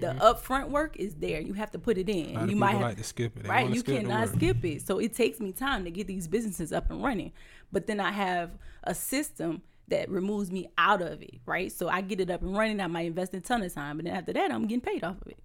The 0.00 0.14
upfront 0.14 0.70
work 0.70 0.96
is 0.96 1.14
there. 1.14 1.40
You 1.40 1.52
have 1.52 1.70
to 1.72 1.78
put 1.78 1.98
it 1.98 2.08
in. 2.08 2.34
Mm-hmm. 2.34 2.50
You 2.50 2.56
might 2.56 2.72
have 2.72 2.80
like 2.80 2.96
to 2.96 3.04
skip 3.04 3.36
it. 3.36 3.42
They 3.44 3.48
right 3.48 3.68
you 3.68 3.80
skip 3.80 4.00
cannot 4.00 4.30
skip 4.30 4.64
it 4.64 4.84
so 4.86 4.98
it 4.98 5.14
takes 5.14 5.38
me 5.40 5.52
time 5.52 5.84
to 5.84 5.90
get 5.90 6.06
these 6.06 6.26
businesses 6.26 6.72
up 6.72 6.90
and 6.90 7.02
running 7.02 7.32
but 7.70 7.86
then 7.86 8.00
i 8.00 8.10
have 8.10 8.50
a 8.84 8.94
system 8.94 9.62
that 9.88 10.08
removes 10.08 10.50
me 10.50 10.68
out 10.78 11.02
of 11.02 11.22
it 11.22 11.36
right 11.46 11.70
so 11.70 11.88
i 11.88 12.00
get 12.00 12.20
it 12.20 12.30
up 12.30 12.42
and 12.42 12.56
running 12.56 12.80
i 12.80 12.86
might 12.86 13.06
invest 13.06 13.34
a 13.34 13.40
ton 13.40 13.62
of 13.62 13.72
time 13.72 13.96
but 13.96 14.06
then 14.06 14.14
after 14.14 14.32
that 14.32 14.50
i'm 14.50 14.62
getting 14.66 14.80
paid 14.80 15.04
off 15.04 15.20
of 15.22 15.28
it 15.28 15.38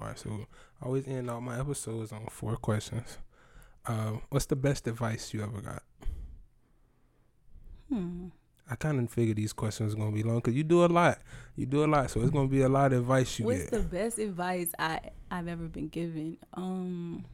All 0.00 0.08
right, 0.08 0.18
so 0.18 0.46
I 0.82 0.86
always 0.86 1.06
end 1.06 1.30
all 1.30 1.40
my 1.40 1.58
episodes 1.60 2.10
on 2.12 2.26
four 2.30 2.56
questions. 2.56 3.18
Uh, 3.86 4.14
what's 4.30 4.46
the 4.46 4.56
best 4.56 4.88
advice 4.88 5.32
you 5.32 5.42
ever 5.42 5.60
got? 5.60 5.82
Hmm. 7.98 8.26
I 8.70 8.76
kind 8.76 8.98
of 8.98 9.10
figured 9.10 9.36
these 9.36 9.52
questions 9.52 9.92
are 9.94 9.96
gonna 9.96 10.10
be 10.12 10.22
long 10.22 10.36
because 10.36 10.54
you 10.54 10.64
do 10.64 10.84
a 10.84 10.86
lot. 10.86 11.18
You 11.54 11.66
do 11.66 11.84
a 11.84 11.86
lot, 11.86 12.10
so 12.10 12.20
it's 12.20 12.30
gonna 12.30 12.48
be 12.48 12.62
a 12.62 12.68
lot 12.68 12.92
of 12.92 13.00
advice 13.00 13.38
you 13.38 13.44
what's 13.44 13.64
get. 13.64 13.70
the 13.72 13.80
best 13.80 14.18
advice 14.18 14.70
i 14.78 14.98
i've 15.30 15.48
ever 15.48 15.64
been 15.68 15.88
given 15.88 16.36
um 16.54 17.24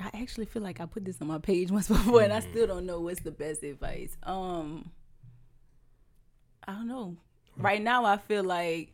I 0.00 0.10
actually 0.20 0.46
feel 0.46 0.62
like 0.62 0.80
I 0.80 0.86
put 0.86 1.04
this 1.04 1.20
on 1.20 1.26
my 1.26 1.38
page 1.38 1.70
once 1.72 1.88
before, 1.88 2.22
and 2.22 2.32
I 2.32 2.40
Mm. 2.40 2.50
still 2.50 2.66
don't 2.66 2.86
know 2.86 3.00
what's 3.00 3.20
the 3.20 3.32
best 3.32 3.62
advice. 3.62 4.16
Um, 4.22 4.90
I 6.66 6.72
don't 6.72 6.86
know. 6.88 7.16
Right 7.56 7.82
now, 7.82 8.04
I 8.04 8.16
feel 8.16 8.44
like 8.44 8.92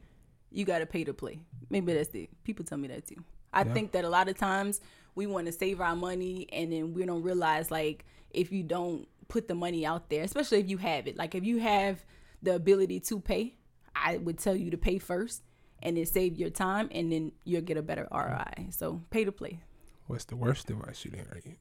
you 0.51 0.65
got 0.65 0.79
to 0.79 0.87
pay 0.87 1.05
to 1.05 1.13
play. 1.13 1.41
Maybe 1.69 1.93
that's 1.93 2.15
it. 2.15 2.31
People 2.45 2.65
tell 2.65 2.79
me 2.79 2.89
that 2.89 3.07
too. 3.07 3.23
I 3.53 3.65
Yeah. 3.65 3.75
think 3.75 3.93
that 3.93 4.05
a 4.05 4.09
lot 4.09 4.29
of 4.29 4.39
times 4.39 4.81
we 5.15 5.27
want 5.27 5.47
to 5.47 5.53
save 5.53 5.81
our 5.81 5.97
money, 5.97 6.47
and 6.53 6.73
then 6.73 6.95
we 6.95 7.05
don't 7.07 7.23
realize 7.23 7.71
like 7.71 8.05
if 8.31 8.53
you 8.53 8.63
don't 8.63 9.09
put 9.29 9.49
the 9.49 9.55
money 9.55 9.87
out 9.87 10.11
there, 10.11 10.23
especially 10.23 10.61
if 10.61 10.69
you 10.69 10.79
have 10.79 11.07
it. 11.07 11.17
Like 11.17 11.35
if 11.35 11.45
you 11.45 11.59
have 11.61 12.05
the 12.43 12.55
ability 12.55 13.01
to 13.01 13.21
pay, 13.21 13.55
I 13.95 14.19
would 14.19 14.39
tell 14.39 14.57
you 14.57 14.71
to 14.71 14.77
pay 14.77 14.99
first, 14.99 15.43
and 15.83 15.97
then 15.97 16.07
save 16.07 16.37
your 16.37 16.51
time, 16.51 16.89
and 16.93 17.13
then 17.13 17.33
you'll 17.45 17.63
get 17.63 17.77
a 17.77 17.83
better 17.83 18.09
ROI. 18.11 18.71
So 18.71 19.03
pay 19.11 19.25
to 19.25 19.33
play. 19.33 19.61
What's 20.07 20.25
the 20.25 20.37
worst 20.37 20.71
advice 20.71 21.05
you 21.05 21.13
didn't 21.13 21.45
get? 21.45 21.59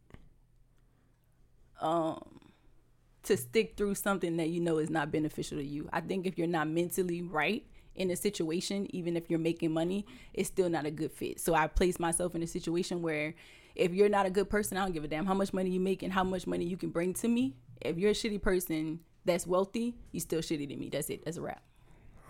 Um, 1.79 2.39
to 3.23 3.37
stick 3.37 3.75
through 3.77 3.95
something 3.95 4.37
that 4.37 4.49
you 4.49 4.59
know 4.59 4.77
is 4.77 4.89
not 4.89 5.11
beneficial 5.11 5.57
to 5.57 5.63
you. 5.63 5.89
I 5.93 6.01
think 6.01 6.25
if 6.25 6.37
you're 6.37 6.47
not 6.47 6.67
mentally 6.67 7.21
right 7.21 7.65
in 7.95 8.11
a 8.11 8.15
situation, 8.15 8.87
even 8.95 9.15
if 9.15 9.29
you're 9.29 9.39
making 9.39 9.71
money, 9.71 10.05
it's 10.33 10.47
still 10.47 10.69
not 10.69 10.85
a 10.85 10.91
good 10.91 11.11
fit. 11.11 11.39
So 11.39 11.53
I 11.53 11.67
place 11.67 11.99
myself 11.99 12.35
in 12.35 12.43
a 12.43 12.47
situation 12.47 13.01
where 13.01 13.35
if 13.75 13.93
you're 13.93 14.09
not 14.09 14.25
a 14.25 14.29
good 14.29 14.49
person, 14.49 14.77
I 14.77 14.81
don't 14.83 14.93
give 14.93 15.03
a 15.03 15.07
damn 15.07 15.25
how 15.25 15.33
much 15.33 15.53
money 15.53 15.69
you 15.69 15.79
make 15.79 16.03
and 16.03 16.13
how 16.13 16.23
much 16.23 16.47
money 16.47 16.65
you 16.65 16.77
can 16.77 16.89
bring 16.89 17.13
to 17.15 17.27
me. 17.27 17.55
If 17.81 17.97
you're 17.97 18.11
a 18.11 18.15
shitty 18.15 18.41
person 18.41 18.99
that's 19.25 19.47
wealthy, 19.47 19.95
you 20.11 20.19
still 20.19 20.41
shitty 20.41 20.67
to 20.69 20.75
me. 20.75 20.89
That's 20.89 21.09
it. 21.09 21.25
That's 21.25 21.37
a 21.37 21.41
wrap. 21.41 21.61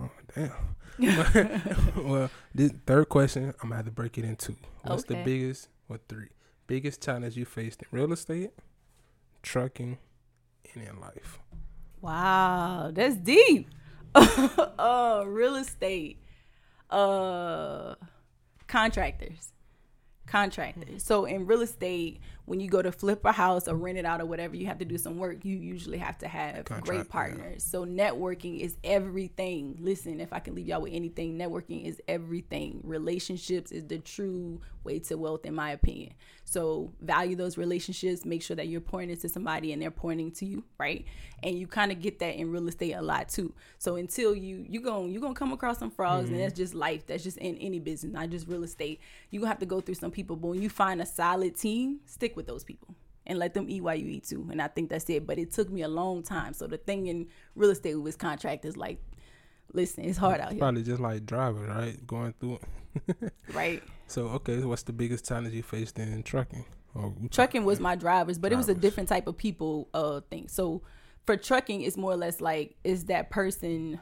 Oh 0.02 0.10
damn. 0.36 0.52
well, 1.98 2.30
this 2.54 2.72
third 2.86 3.10
question, 3.10 3.54
I'm 3.62 3.70
gonna 3.70 3.78
have 3.78 3.86
to 3.86 3.92
break 3.92 4.18
it 4.18 4.26
in 4.26 4.36
two. 4.36 4.56
What's 4.84 5.04
the 5.04 5.16
biggest 5.16 5.70
what 5.88 6.02
three 6.08 6.30
biggest 6.68 7.02
challenge 7.02 7.36
you 7.36 7.46
faced 7.46 7.82
in 7.82 7.88
real 7.92 8.12
estate, 8.14 8.52
trucking, 9.42 9.98
and 10.74 10.84
in 10.84 11.00
life? 11.00 11.40
Wow, 12.02 12.92
that's 12.94 13.16
deep. 13.16 13.70
uh, 14.80 15.24
real 15.26 15.56
estate, 15.56 16.18
uh, 16.90 17.96
contractors, 18.68 19.50
contractors. 20.28 21.04
So 21.04 21.26
in 21.26 21.46
real 21.46 21.62
estate, 21.62 22.20
when 22.46 22.60
you 22.60 22.70
go 22.70 22.82
to 22.82 22.92
flip 22.92 23.24
a 23.24 23.32
house 23.32 23.68
or 23.68 23.76
rent 23.76 23.98
it 23.98 24.06
out 24.06 24.20
or 24.20 24.26
whatever, 24.26 24.56
you 24.56 24.66
have 24.66 24.80
to 24.80 24.86
do 24.86 24.98
some 24.98 25.18
work. 25.18 25.46
You 25.46 25.56
usually 25.56 25.98
have 25.98 26.18
to 26.20 26.28
have 26.28 26.66
Contract, 26.66 26.86
great 26.86 26.98
yeah. 26.98 27.04
partners. 27.10 27.64
So 27.64 27.86
networking 27.86 28.60
is 28.60 28.76
everything. 28.84 29.78
Listen, 29.80 30.20
if 30.20 30.34
I 30.34 30.40
can 30.40 30.56
leave 30.56 30.68
y'all 30.68 30.82
with 30.82 30.94
anything, 30.94 31.38
networking 31.38 31.86
is 31.86 32.02
everything. 32.08 32.82
Relationships 32.84 33.72
is 33.72 33.86
the 33.88 34.00
true 34.00 34.60
way 34.84 35.00
to 35.00 35.18
wealth, 35.18 35.46
in 35.46 35.56
my 35.56 35.72
opinion. 35.72 36.14
So 36.44 36.92
value 37.02 37.36
those 37.36 37.58
relationships. 37.58 38.26
Make 38.26 38.44
sure 38.44 38.56
that 38.58 38.68
you're 38.68 38.82
pointing 38.82 39.18
to 39.18 39.30
somebody 39.30 39.72
and 39.72 39.82
they're 39.82 39.90
pointing 39.92 40.32
to 40.34 40.46
you, 40.46 40.64
right? 40.78 41.06
And 41.42 41.58
you 41.58 41.68
kind 41.68 41.92
of 41.92 42.02
get 42.02 42.20
that 42.20 42.36
in 42.36 42.52
real 42.52 42.68
estate 42.68 42.92
a 42.92 43.02
lot 43.02 43.30
too. 43.30 43.54
So 43.80 43.96
until 43.96 44.36
you 44.36 44.66
you 44.68 44.82
going 44.82 45.12
you 45.12 45.20
gonna 45.20 45.34
come 45.34 45.54
across 45.54 45.80
some 45.80 45.92
frogs, 45.92 46.26
and 46.26 46.36
mm-hmm. 46.36 46.44
that's 46.44 46.54
just 46.54 46.74
life. 46.74 47.08
That's 47.08 47.24
just 47.24 47.38
in 47.38 47.58
any 47.58 47.80
business, 47.80 48.14
not 48.14 48.30
just 48.30 48.48
real 48.48 48.64
estate. 48.64 49.00
You 49.32 49.40
gonna 49.40 49.50
have 49.50 49.60
to 49.60 49.66
go 49.66 49.82
through 49.82 49.96
some 49.96 50.12
people, 50.12 50.36
but 50.36 50.48
when 50.48 50.62
you 50.62 50.70
find 50.70 51.02
a 51.02 51.06
solid 51.06 51.56
team, 51.58 52.02
stick 52.06 52.33
with 52.36 52.48
those 52.48 52.64
people 52.64 52.96
and 53.26 53.40
let 53.40 53.54
them 53.54 53.70
eat 53.70 53.82
while 53.82 53.96
you 53.96 54.08
eat 54.08 54.26
too. 54.26 54.48
And 54.52 54.62
I 54.62 54.68
think 54.68 54.90
that's 54.90 55.10
it. 55.10 55.26
But 55.26 55.38
it 55.38 55.52
took 55.52 55.70
me 55.70 55.82
a 55.82 55.88
long 55.88 56.24
time. 56.24 56.54
So 56.54 56.68
the 56.68 56.78
thing 56.78 57.08
in 57.08 57.28
real 57.56 57.70
estate 57.70 57.96
with 57.96 58.18
contractors, 58.18 58.78
like, 58.78 59.00
listen, 59.74 60.04
it's 60.04 60.18
hard 60.18 60.42
out 60.42 60.52
here, 60.52 60.60
Probably 60.60 60.84
just 60.84 61.02
like 61.02 61.26
driving, 61.26 61.68
right? 61.68 62.06
Going 62.06 62.34
through 62.40 62.60
it. 62.60 63.34
right? 63.54 63.84
So 64.08 64.28
okay, 64.28 64.60
what's 64.64 64.84
the 64.84 64.94
biggest 64.94 65.26
challenge 65.26 65.54
you 65.54 65.64
faced 65.64 65.98
in 66.00 66.24
trucking? 66.24 66.66
Or 66.96 67.14
trucking 67.32 67.66
was 67.66 67.80
my 67.80 67.96
drivers, 67.96 68.38
but 68.38 68.52
it 68.52 68.56
was 68.56 68.70
a 68.70 68.76
different 68.76 69.10
type 69.10 69.26
of 69.26 69.36
people 69.38 69.90
uh 69.94 70.22
thing. 70.30 70.48
So 70.48 70.84
for 71.26 71.36
trucking, 71.38 71.82
it's 71.82 71.98
more 71.98 72.12
or 72.12 72.18
less 72.18 72.40
like 72.40 72.76
is 72.84 73.06
that 73.06 73.32
person 73.32 74.00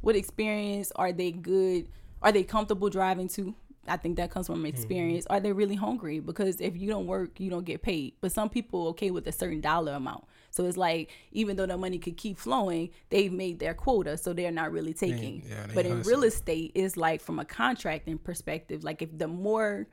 what 0.00 0.16
experience 0.16 0.92
are 0.96 1.12
they 1.12 1.32
good? 1.32 1.88
Are 2.22 2.32
they 2.32 2.44
comfortable 2.44 2.88
driving 2.88 3.28
too? 3.28 3.54
I 3.88 3.96
think 3.96 4.16
that 4.16 4.30
comes 4.30 4.46
from 4.46 4.64
experience. 4.66 5.26
Are 5.28 5.40
they 5.40 5.52
really 5.52 5.74
hungry? 5.74 6.20
Because 6.20 6.60
if 6.60 6.76
you 6.76 6.88
don't 6.88 7.06
work, 7.06 7.40
you 7.40 7.50
don't 7.50 7.64
get 7.64 7.82
paid. 7.82 8.14
But 8.20 8.32
some 8.32 8.48
people 8.48 8.88
okay 8.88 9.10
with 9.10 9.26
a 9.26 9.32
certain 9.32 9.60
dollar 9.60 9.92
amount. 9.92 10.24
So 10.50 10.64
it's 10.64 10.76
like 10.76 11.10
even 11.32 11.56
though 11.56 11.66
the 11.66 11.76
money 11.76 11.98
could 11.98 12.16
keep 12.16 12.38
flowing, 12.38 12.90
they've 13.10 13.32
made 13.32 13.58
their 13.58 13.74
quota, 13.74 14.16
so 14.16 14.32
they're 14.32 14.50
not 14.50 14.72
really 14.72 14.94
taking. 14.94 15.42
yeah, 15.48 15.66
they 15.66 15.74
but 15.74 15.86
in 15.86 16.02
real 16.02 16.24
estate, 16.24 16.72
it's 16.74 16.96
like 16.96 17.20
from 17.20 17.38
a 17.38 17.44
contracting 17.44 18.18
perspective, 18.18 18.84
like 18.84 19.02
if 19.02 19.16
the 19.16 19.28
more 19.28 19.86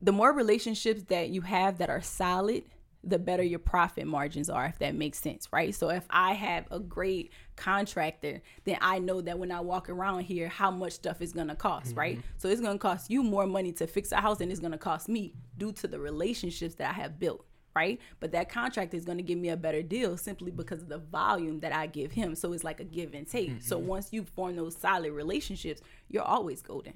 the 0.00 0.12
more 0.12 0.32
relationships 0.32 1.02
that 1.08 1.30
you 1.30 1.40
have 1.40 1.78
that 1.78 1.90
are 1.90 2.00
solid, 2.00 2.62
the 3.04 3.18
better 3.18 3.42
your 3.42 3.58
profit 3.58 4.06
margins 4.06 4.50
are, 4.50 4.66
if 4.66 4.78
that 4.80 4.94
makes 4.94 5.20
sense, 5.20 5.48
right? 5.52 5.74
So 5.74 5.90
if 5.90 6.04
I 6.10 6.32
have 6.34 6.66
a 6.70 6.80
great 6.80 7.32
contractor, 7.56 8.42
then 8.64 8.78
I 8.80 8.98
know 8.98 9.20
that 9.20 9.38
when 9.38 9.52
I 9.52 9.60
walk 9.60 9.88
around 9.88 10.22
here, 10.22 10.48
how 10.48 10.70
much 10.70 10.92
stuff 10.94 11.22
is 11.22 11.32
gonna 11.32 11.56
cost, 11.56 11.90
mm-hmm. 11.90 11.98
right? 11.98 12.20
So 12.36 12.48
it's 12.48 12.60
gonna 12.60 12.78
cost 12.78 13.10
you 13.10 13.22
more 13.22 13.46
money 13.46 13.72
to 13.72 13.86
fix 13.86 14.12
a 14.12 14.16
house 14.16 14.38
than 14.38 14.50
it's 14.50 14.60
gonna 14.60 14.78
cost 14.78 15.08
me 15.08 15.32
due 15.56 15.72
to 15.72 15.86
the 15.86 15.98
relationships 15.98 16.74
that 16.76 16.90
I 16.90 16.92
have 16.94 17.18
built. 17.18 17.44
Right, 17.76 18.00
but 18.18 18.32
that 18.32 18.48
contractor 18.48 18.96
is 18.96 19.04
going 19.04 19.18
to 19.18 19.22
give 19.22 19.38
me 19.38 19.50
a 19.50 19.56
better 19.56 19.82
deal 19.82 20.16
simply 20.16 20.50
because 20.50 20.82
of 20.82 20.88
the 20.88 20.98
volume 20.98 21.60
that 21.60 21.72
I 21.72 21.86
give 21.86 22.10
him. 22.10 22.34
So 22.34 22.52
it's 22.52 22.64
like 22.64 22.80
a 22.80 22.84
give 22.84 23.14
and 23.14 23.28
take. 23.28 23.62
So 23.62 23.78
mm-hmm. 23.78 23.86
once 23.86 24.08
you 24.10 24.24
form 24.24 24.56
those 24.56 24.76
solid 24.76 25.12
relationships, 25.12 25.80
you're 26.08 26.24
always 26.24 26.60
golden. 26.60 26.94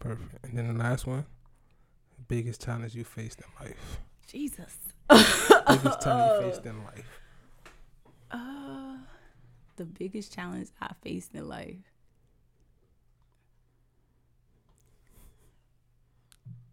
perfect. 0.00 0.44
And 0.44 0.58
then 0.58 0.66
the 0.66 0.82
last 0.82 1.06
one, 1.06 1.24
biggest 2.26 2.64
challenge 2.64 2.96
you 2.96 3.04
faced 3.04 3.42
in 3.42 3.64
life. 3.64 4.00
Jesus. 4.26 4.76
Biggest 5.12 6.02
challenge 6.02 6.44
you 6.44 6.50
faced 6.50 6.66
in 6.66 6.84
life. 6.84 7.20
Uh, 8.30 8.96
the 9.76 9.84
biggest 9.84 10.32
challenge 10.32 10.68
I 10.80 10.92
faced 11.02 11.34
in 11.34 11.48
life. 11.48 11.76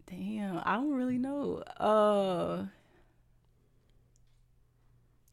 Damn, 0.10 0.62
I 0.64 0.76
don't 0.76 0.94
really 0.94 1.18
know. 1.18 1.58
Uh, 1.78 2.66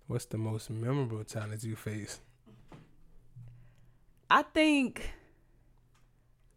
What's 0.06 0.26
the 0.26 0.38
most 0.38 0.70
memorable 0.70 1.24
challenge 1.24 1.64
you 1.64 1.74
faced? 1.76 2.20
I 4.30 4.42
think 4.42 5.12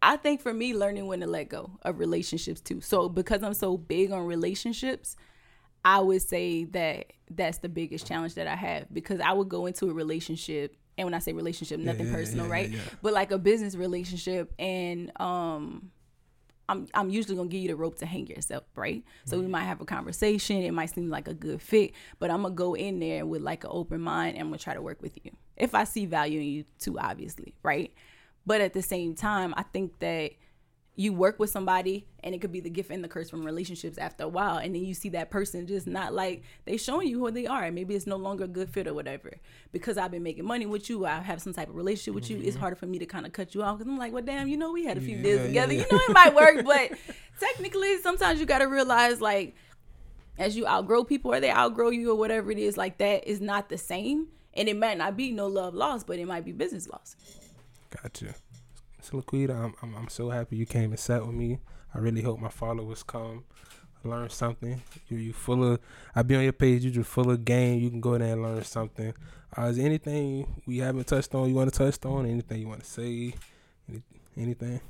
I 0.02 0.16
think 0.16 0.40
for 0.40 0.52
me 0.52 0.74
learning 0.74 1.06
when 1.06 1.20
to 1.20 1.26
let 1.26 1.48
go 1.48 1.70
of 1.82 1.98
relationships 1.98 2.60
too. 2.60 2.80
So 2.80 3.08
because 3.08 3.42
I'm 3.42 3.54
so 3.54 3.76
big 3.76 4.12
on 4.12 4.26
relationships, 4.26 5.16
I 5.84 6.00
would 6.00 6.22
say 6.22 6.64
that 6.64 7.12
that's 7.30 7.58
the 7.58 7.68
biggest 7.68 8.06
challenge 8.06 8.34
that 8.34 8.46
I 8.46 8.56
have 8.56 8.92
because 8.92 9.20
I 9.20 9.32
would 9.32 9.48
go 9.48 9.66
into 9.66 9.88
a 9.88 9.92
relationship 9.92 10.76
and 10.98 11.06
when 11.06 11.14
I 11.14 11.18
say 11.18 11.32
relationship, 11.32 11.80
nothing 11.80 12.06
yeah, 12.06 12.12
personal, 12.12 12.46
yeah, 12.46 12.52
right? 12.52 12.68
yeah, 12.70 12.76
yeah. 12.76 12.90
But 13.00 13.14
like 13.14 13.30
a 13.30 13.38
business 13.38 13.74
relationship 13.74 14.52
and 14.58 15.10
um 15.20 15.90
I'm 16.68 16.86
I'm 16.94 17.10
usually 17.10 17.36
gonna 17.36 17.48
give 17.48 17.62
you 17.62 17.68
the 17.68 17.76
rope 17.76 17.98
to 17.98 18.06
hang 18.06 18.26
yourself, 18.26 18.64
right? 18.76 19.02
So 19.24 19.40
we 19.40 19.46
might 19.46 19.64
have 19.64 19.80
a 19.80 19.84
conversation. 19.84 20.62
It 20.62 20.72
might 20.72 20.90
seem 20.90 21.08
like 21.10 21.26
a 21.26 21.34
good 21.34 21.60
fit, 21.60 21.92
but 22.18 22.30
I'm 22.30 22.42
gonna 22.42 22.54
go 22.54 22.74
in 22.74 23.00
there 23.00 23.26
with 23.26 23.42
like 23.42 23.64
an 23.64 23.70
open 23.72 24.00
mind 24.00 24.36
and 24.36 24.42
I'm 24.42 24.48
gonna 24.48 24.58
try 24.58 24.74
to 24.74 24.82
work 24.82 25.02
with 25.02 25.18
you 25.24 25.32
if 25.60 25.74
I 25.74 25.84
see 25.84 26.06
value 26.06 26.40
in 26.40 26.46
you 26.46 26.64
too, 26.78 26.98
obviously, 26.98 27.54
right? 27.62 27.92
But 28.46 28.60
at 28.60 28.72
the 28.72 28.82
same 28.82 29.14
time, 29.14 29.54
I 29.56 29.62
think 29.62 29.98
that 30.00 30.32
you 31.00 31.14
work 31.14 31.38
with 31.38 31.48
somebody 31.48 32.06
and 32.22 32.34
it 32.34 32.42
could 32.42 32.52
be 32.52 32.60
the 32.60 32.68
gift 32.68 32.90
and 32.90 33.02
the 33.02 33.08
curse 33.08 33.30
from 33.30 33.42
relationships 33.42 33.96
after 33.96 34.24
a 34.24 34.28
while 34.28 34.58
and 34.58 34.74
then 34.74 34.84
you 34.84 34.92
see 34.92 35.08
that 35.08 35.30
person 35.30 35.66
just 35.66 35.86
not 35.86 36.12
like 36.12 36.42
they 36.66 36.76
showing 36.76 37.08
you 37.08 37.18
who 37.18 37.30
they 37.30 37.46
are 37.46 37.64
and 37.64 37.74
maybe 37.74 37.94
it's 37.94 38.06
no 38.06 38.16
longer 38.16 38.44
a 38.44 38.48
good 38.48 38.68
fit 38.68 38.86
or 38.86 38.92
whatever. 38.92 39.32
Because 39.72 39.96
i've 39.96 40.10
been 40.10 40.22
making 40.22 40.44
money 40.44 40.66
with 40.66 40.90
you 40.90 41.06
i 41.06 41.20
have 41.20 41.40
some 41.40 41.54
type 41.54 41.70
of 41.70 41.74
relationship 41.74 42.14
with 42.14 42.28
you 42.28 42.36
it's 42.36 42.48
mm-hmm. 42.48 42.60
harder 42.60 42.76
for 42.76 42.84
me 42.84 42.98
to 42.98 43.06
kind 43.06 43.24
of 43.24 43.32
cut 43.32 43.54
you 43.54 43.62
off 43.62 43.78
because 43.78 43.90
i'm 43.90 43.96
like 43.96 44.12
well 44.12 44.22
damn 44.22 44.46
you 44.46 44.58
know 44.58 44.72
we 44.72 44.84
had 44.84 44.98
a 44.98 45.00
few 45.00 45.16
Yeah, 45.16 45.22
deals 45.22 45.46
together. 45.46 45.72
yeah. 45.72 45.84
you 45.84 45.86
know 45.90 46.02
it 46.06 46.12
might 46.12 46.34
work 46.34 46.64
but 46.66 46.98
technically 47.40 47.96
sometimes 48.02 48.38
you 48.38 48.44
got 48.44 48.58
to 48.58 48.66
realize 48.66 49.22
like 49.22 49.56
as 50.38 50.54
you 50.54 50.66
outgrow 50.66 51.02
people 51.02 51.32
or 51.32 51.40
they 51.40 51.50
outgrow 51.50 51.88
you 51.88 52.10
or 52.10 52.14
whatever 52.14 52.50
it 52.50 52.58
is 52.58 52.76
like 52.76 52.98
that 52.98 53.26
is 53.26 53.40
not 53.40 53.70
the 53.70 53.78
same 53.78 54.26
and 54.52 54.68
it 54.68 54.76
might 54.76 54.98
not 54.98 55.16
be 55.16 55.32
no 55.32 55.46
love 55.46 55.72
lost 55.72 56.06
but 56.06 56.18
it 56.18 56.26
might 56.26 56.44
be 56.44 56.52
business 56.52 56.86
loss 56.88 57.16
Got 58.02 58.20
you. 59.12 59.22
Laquita, 59.22 59.50
I'm, 59.50 59.74
I'm 59.82 59.94
I'm 59.94 60.08
so 60.08 60.30
happy 60.30 60.56
you 60.56 60.66
came 60.66 60.90
and 60.90 60.98
sat 60.98 61.26
with 61.26 61.34
me. 61.34 61.58
I 61.94 61.98
really 61.98 62.22
hope 62.22 62.38
my 62.38 62.48
followers 62.48 63.02
come, 63.02 63.44
learn 64.04 64.30
something. 64.30 64.80
You 65.08 65.18
you 65.18 65.32
full 65.32 65.72
of. 65.72 65.80
I 66.14 66.22
be 66.22 66.36
on 66.36 66.42
your 66.42 66.52
page. 66.52 66.84
You 66.84 66.90
just 66.90 67.10
full 67.10 67.30
of 67.30 67.44
game. 67.44 67.80
You 67.80 67.90
can 67.90 68.00
go 68.00 68.16
there 68.18 68.32
and 68.32 68.42
learn 68.42 68.64
something. 68.64 69.14
Uh, 69.56 69.62
is 69.62 69.76
there 69.76 69.86
anything 69.86 70.62
we 70.66 70.78
haven't 70.78 71.06
touched 71.06 71.34
on? 71.34 71.48
You 71.48 71.54
want 71.54 71.72
to 71.72 71.78
touch 71.78 72.04
on? 72.04 72.26
Anything 72.26 72.60
you 72.60 72.68
want 72.68 72.84
to 72.84 72.90
say? 72.90 73.34
Any, 73.88 74.02
anything? 74.36 74.80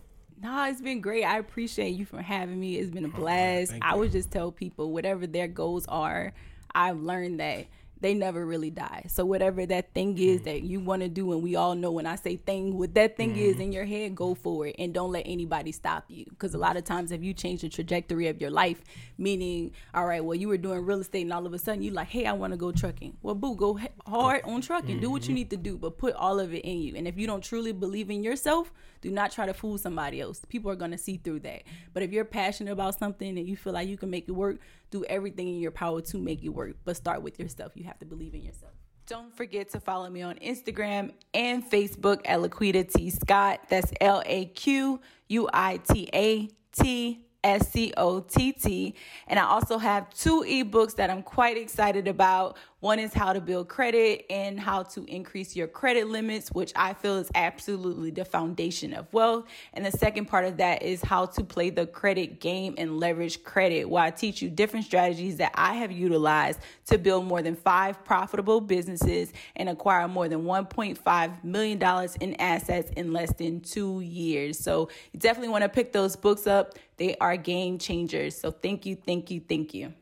Nah, 0.43 0.69
it's 0.69 0.81
been 0.81 1.01
great. 1.01 1.25
I 1.25 1.39
appreciate 1.39 1.91
you 1.91 2.07
for 2.07 2.23
having 2.23 2.59
me. 2.59 2.77
It's 2.77 2.91
been 2.91 3.05
a 3.05 3.09
blast. 3.09 3.73
thank 3.73 3.85
I 3.85 3.95
would 3.95 4.13
just 4.13 4.31
tell 4.31 4.51
people 4.53 4.91
whatever 4.91 5.27
their 5.27 5.49
goals 5.49 5.87
are, 5.87 6.33
I've 6.75 7.01
learned 7.01 7.41
that 7.41 7.67
they 8.01 8.15
never 8.15 8.47
really 8.47 8.71
die. 8.71 9.05
So 9.09 9.25
whatever 9.25 9.67
that 9.67 9.93
thing 9.93 10.17
Mm. 10.17 10.19
is 10.21 10.43
that 10.43 10.63
you 10.63 10.81
want 10.81 11.03
to 11.03 11.09
do, 11.09 11.33
and 11.33 11.43
we 11.43 11.55
all 11.57 11.75
know 11.75 11.93
when 11.93 12.07
I 12.07 12.17
say 12.17 12.37
thing, 12.37 12.79
what 12.79 12.95
that 12.95 13.17
thing 13.17 13.37
is 13.37 13.61
in 13.61 13.73
your 13.73 13.85
head, 13.85 14.15
go 14.15 14.35
for 14.35 14.67
it, 14.67 14.77
and 14.79 14.95
don't 14.95 15.13
let 15.13 15.25
anybody 15.27 15.73
stop 15.73 16.05
you. 16.09 16.25
Because 16.31 16.55
a 16.55 16.59
lot 16.59 16.77
of 16.77 16.85
times, 16.85 17.13
if 17.13 17.23
you 17.23 17.35
change 17.35 17.61
the 17.61 17.69
trajectory 17.69 18.29
of 18.29 18.41
your 18.41 18.51
life, 18.51 18.83
meaning, 19.19 19.73
all 19.95 20.07
right, 20.07 20.25
well, 20.25 20.35
you 20.35 20.49
were 20.49 20.57
doing 20.57 20.85
real 20.85 21.01
estate, 21.01 21.23
and 21.23 21.33
all 21.33 21.47
of 21.47 21.53
a 21.53 21.59
sudden 21.59 21.83
you 21.83 21.91
like, 21.91 22.09
hey, 22.09 22.27
I 22.27 22.33
want 22.33 22.53
to 22.53 22.57
go 22.57 22.73
trucking. 22.73 23.17
Well, 23.23 23.35
boo, 23.35 23.55
go 23.55 23.79
hard 24.07 24.43
on 24.45 24.61
trucking. 24.63 25.01
Do 25.01 25.11
what 25.11 25.29
you 25.29 25.35
need 25.35 25.51
to 25.51 25.57
do, 25.57 25.77
but 25.77 25.99
put 25.99 26.15
all 26.15 26.41
of 26.41 26.55
it 26.55 26.65
in 26.65 26.81
you. 26.81 26.97
And 26.97 27.07
if 27.07 27.19
you 27.19 27.27
don't 27.27 27.45
truly 27.45 27.73
believe 27.73 28.11
in 28.11 28.23
yourself, 28.23 28.73
do 29.03 29.11
not 29.11 29.31
try 29.33 29.47
to 29.47 29.55
fool 29.55 29.79
somebody 29.79 30.21
else. 30.21 30.43
People 30.49 30.71
are 30.71 30.77
going 30.77 30.91
to 30.91 30.99
see 30.99 31.17
through 31.19 31.41
that. 31.41 31.63
But 31.93 32.03
if 32.03 32.13
you're 32.13 32.25
passionate 32.25 32.73
about 32.73 32.99
something 32.99 33.39
and 33.39 33.47
you 33.49 33.57
feel 33.57 33.73
like 33.73 33.89
you 33.89 33.97
can 33.97 34.11
make 34.11 34.29
it 34.29 34.33
work, 34.33 34.59
do 34.91 35.05
everything 35.05 35.49
in 35.49 35.61
your 35.61 35.71
power 35.71 36.01
to 36.01 36.19
make 36.19 36.43
it 36.43 36.49
work. 36.51 36.77
But 36.85 36.97
start 36.97 37.23
with 37.23 37.39
yourself. 37.39 37.73
You 37.75 37.85
have 37.85 37.99
to 38.01 38.07
believe 38.07 38.35
in 38.35 38.43
yourself. 38.43 38.73
Don't 39.07 39.35
forget 39.37 39.71
to 39.71 39.81
follow 39.81 40.09
me 40.09 40.23
on 40.23 40.37
Instagram 40.37 41.13
and 41.35 41.69
Facebook 41.69 42.21
at 42.25 42.39
Laquita 42.39 42.91
T. 42.93 43.11
Scott. 43.11 43.61
That's 43.69 43.93
L 44.01 44.23
A 44.25 44.47
Q 44.47 45.01
U 45.29 45.49
I 45.53 45.79
T 45.79 46.09
A 46.15 46.49
T 46.73 47.25
S 47.43 47.71
C 47.71 47.93
O 47.97 48.21
T 48.21 48.53
T. 48.53 48.95
And 49.27 49.39
I 49.39 49.45
also 49.45 49.79
have 49.79 50.13
two 50.15 50.45
ebooks 50.47 50.97
that 50.97 51.11
I'm 51.11 51.23
quite 51.23 51.57
excited 51.57 52.09
about. 52.09 52.57
One 52.81 52.99
is 52.99 53.13
how 53.13 53.35
to 53.35 53.43
build 53.43 53.69
credit 53.69 54.25
and 54.31 54.59
how 54.59 54.85
to 54.85 55.05
increase 55.05 55.55
your 55.55 55.67
credit 55.67 56.09
limits, 56.09 56.51
which 56.51 56.73
I 56.75 56.95
feel 56.95 57.19
is 57.19 57.31
absolutely 57.35 58.11
the 58.11 58.25
foundation 58.25 58.95
of 58.95 59.13
wealth. 59.13 59.45
And 59.75 59.85
the 59.85 59.93
second 59.93 60.27
part 60.27 60.47
of 60.47 60.57
that 60.57 60.83
is 60.83 61.03
how 61.03 61.27
to 61.27 61.45
play 61.45 61.69
the 61.69 61.87
credit 61.87 62.41
game 62.41 62.75
and 62.79 62.99
leverage 62.99 63.45
credit, 63.45 63.85
where 63.85 64.03
I 64.03 64.11
teach 64.11 64.41
you 64.41 64.49
different 64.49 64.87
strategies 64.87 65.37
that 65.37 65.53
I 65.55 65.75
have 65.75 65.93
utilized 65.93 66.61
to 66.87 66.97
build 66.97 67.27
more 67.27 67.43
than 67.43 67.55
five 67.55 68.03
profitable 68.03 68.63
businesses 68.63 69.35
and 69.57 69.69
acquire 69.69 70.09
more 70.09 70.29
than 70.29 70.45
$1.5 70.45 71.45
million 71.45 72.09
in 72.21 72.35
assets 72.41 72.91
in 72.97 73.13
less 73.13 73.33
than 73.35 73.61
two 73.61 74.01
years. 74.01 74.59
So 74.59 74.89
you 75.13 75.21
definitely 75.21 75.51
want 75.51 75.65
to 75.65 75.69
pick 75.69 75.93
those 75.93 76.17
books 76.17 76.47
up. 76.47 76.79
They 77.01 77.17
are 77.17 77.39
game 77.39 77.79
changers. 77.79 78.37
So 78.37 78.51
thank 78.51 78.85
you, 78.85 78.95
thank 78.95 79.31
you, 79.31 79.41
thank 79.41 79.73
you. 79.73 79.95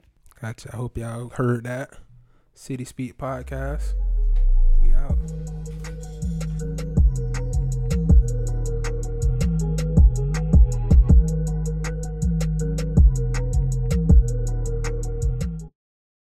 Gotcha. 0.42 0.70
I 0.72 0.76
hope 0.76 0.98
y'all 0.98 1.28
heard 1.28 1.62
that. 1.62 1.90
City 2.54 2.84
Speak 2.84 3.16
Podcast. 3.16 3.94
We 4.82 4.90
out. 4.90 5.16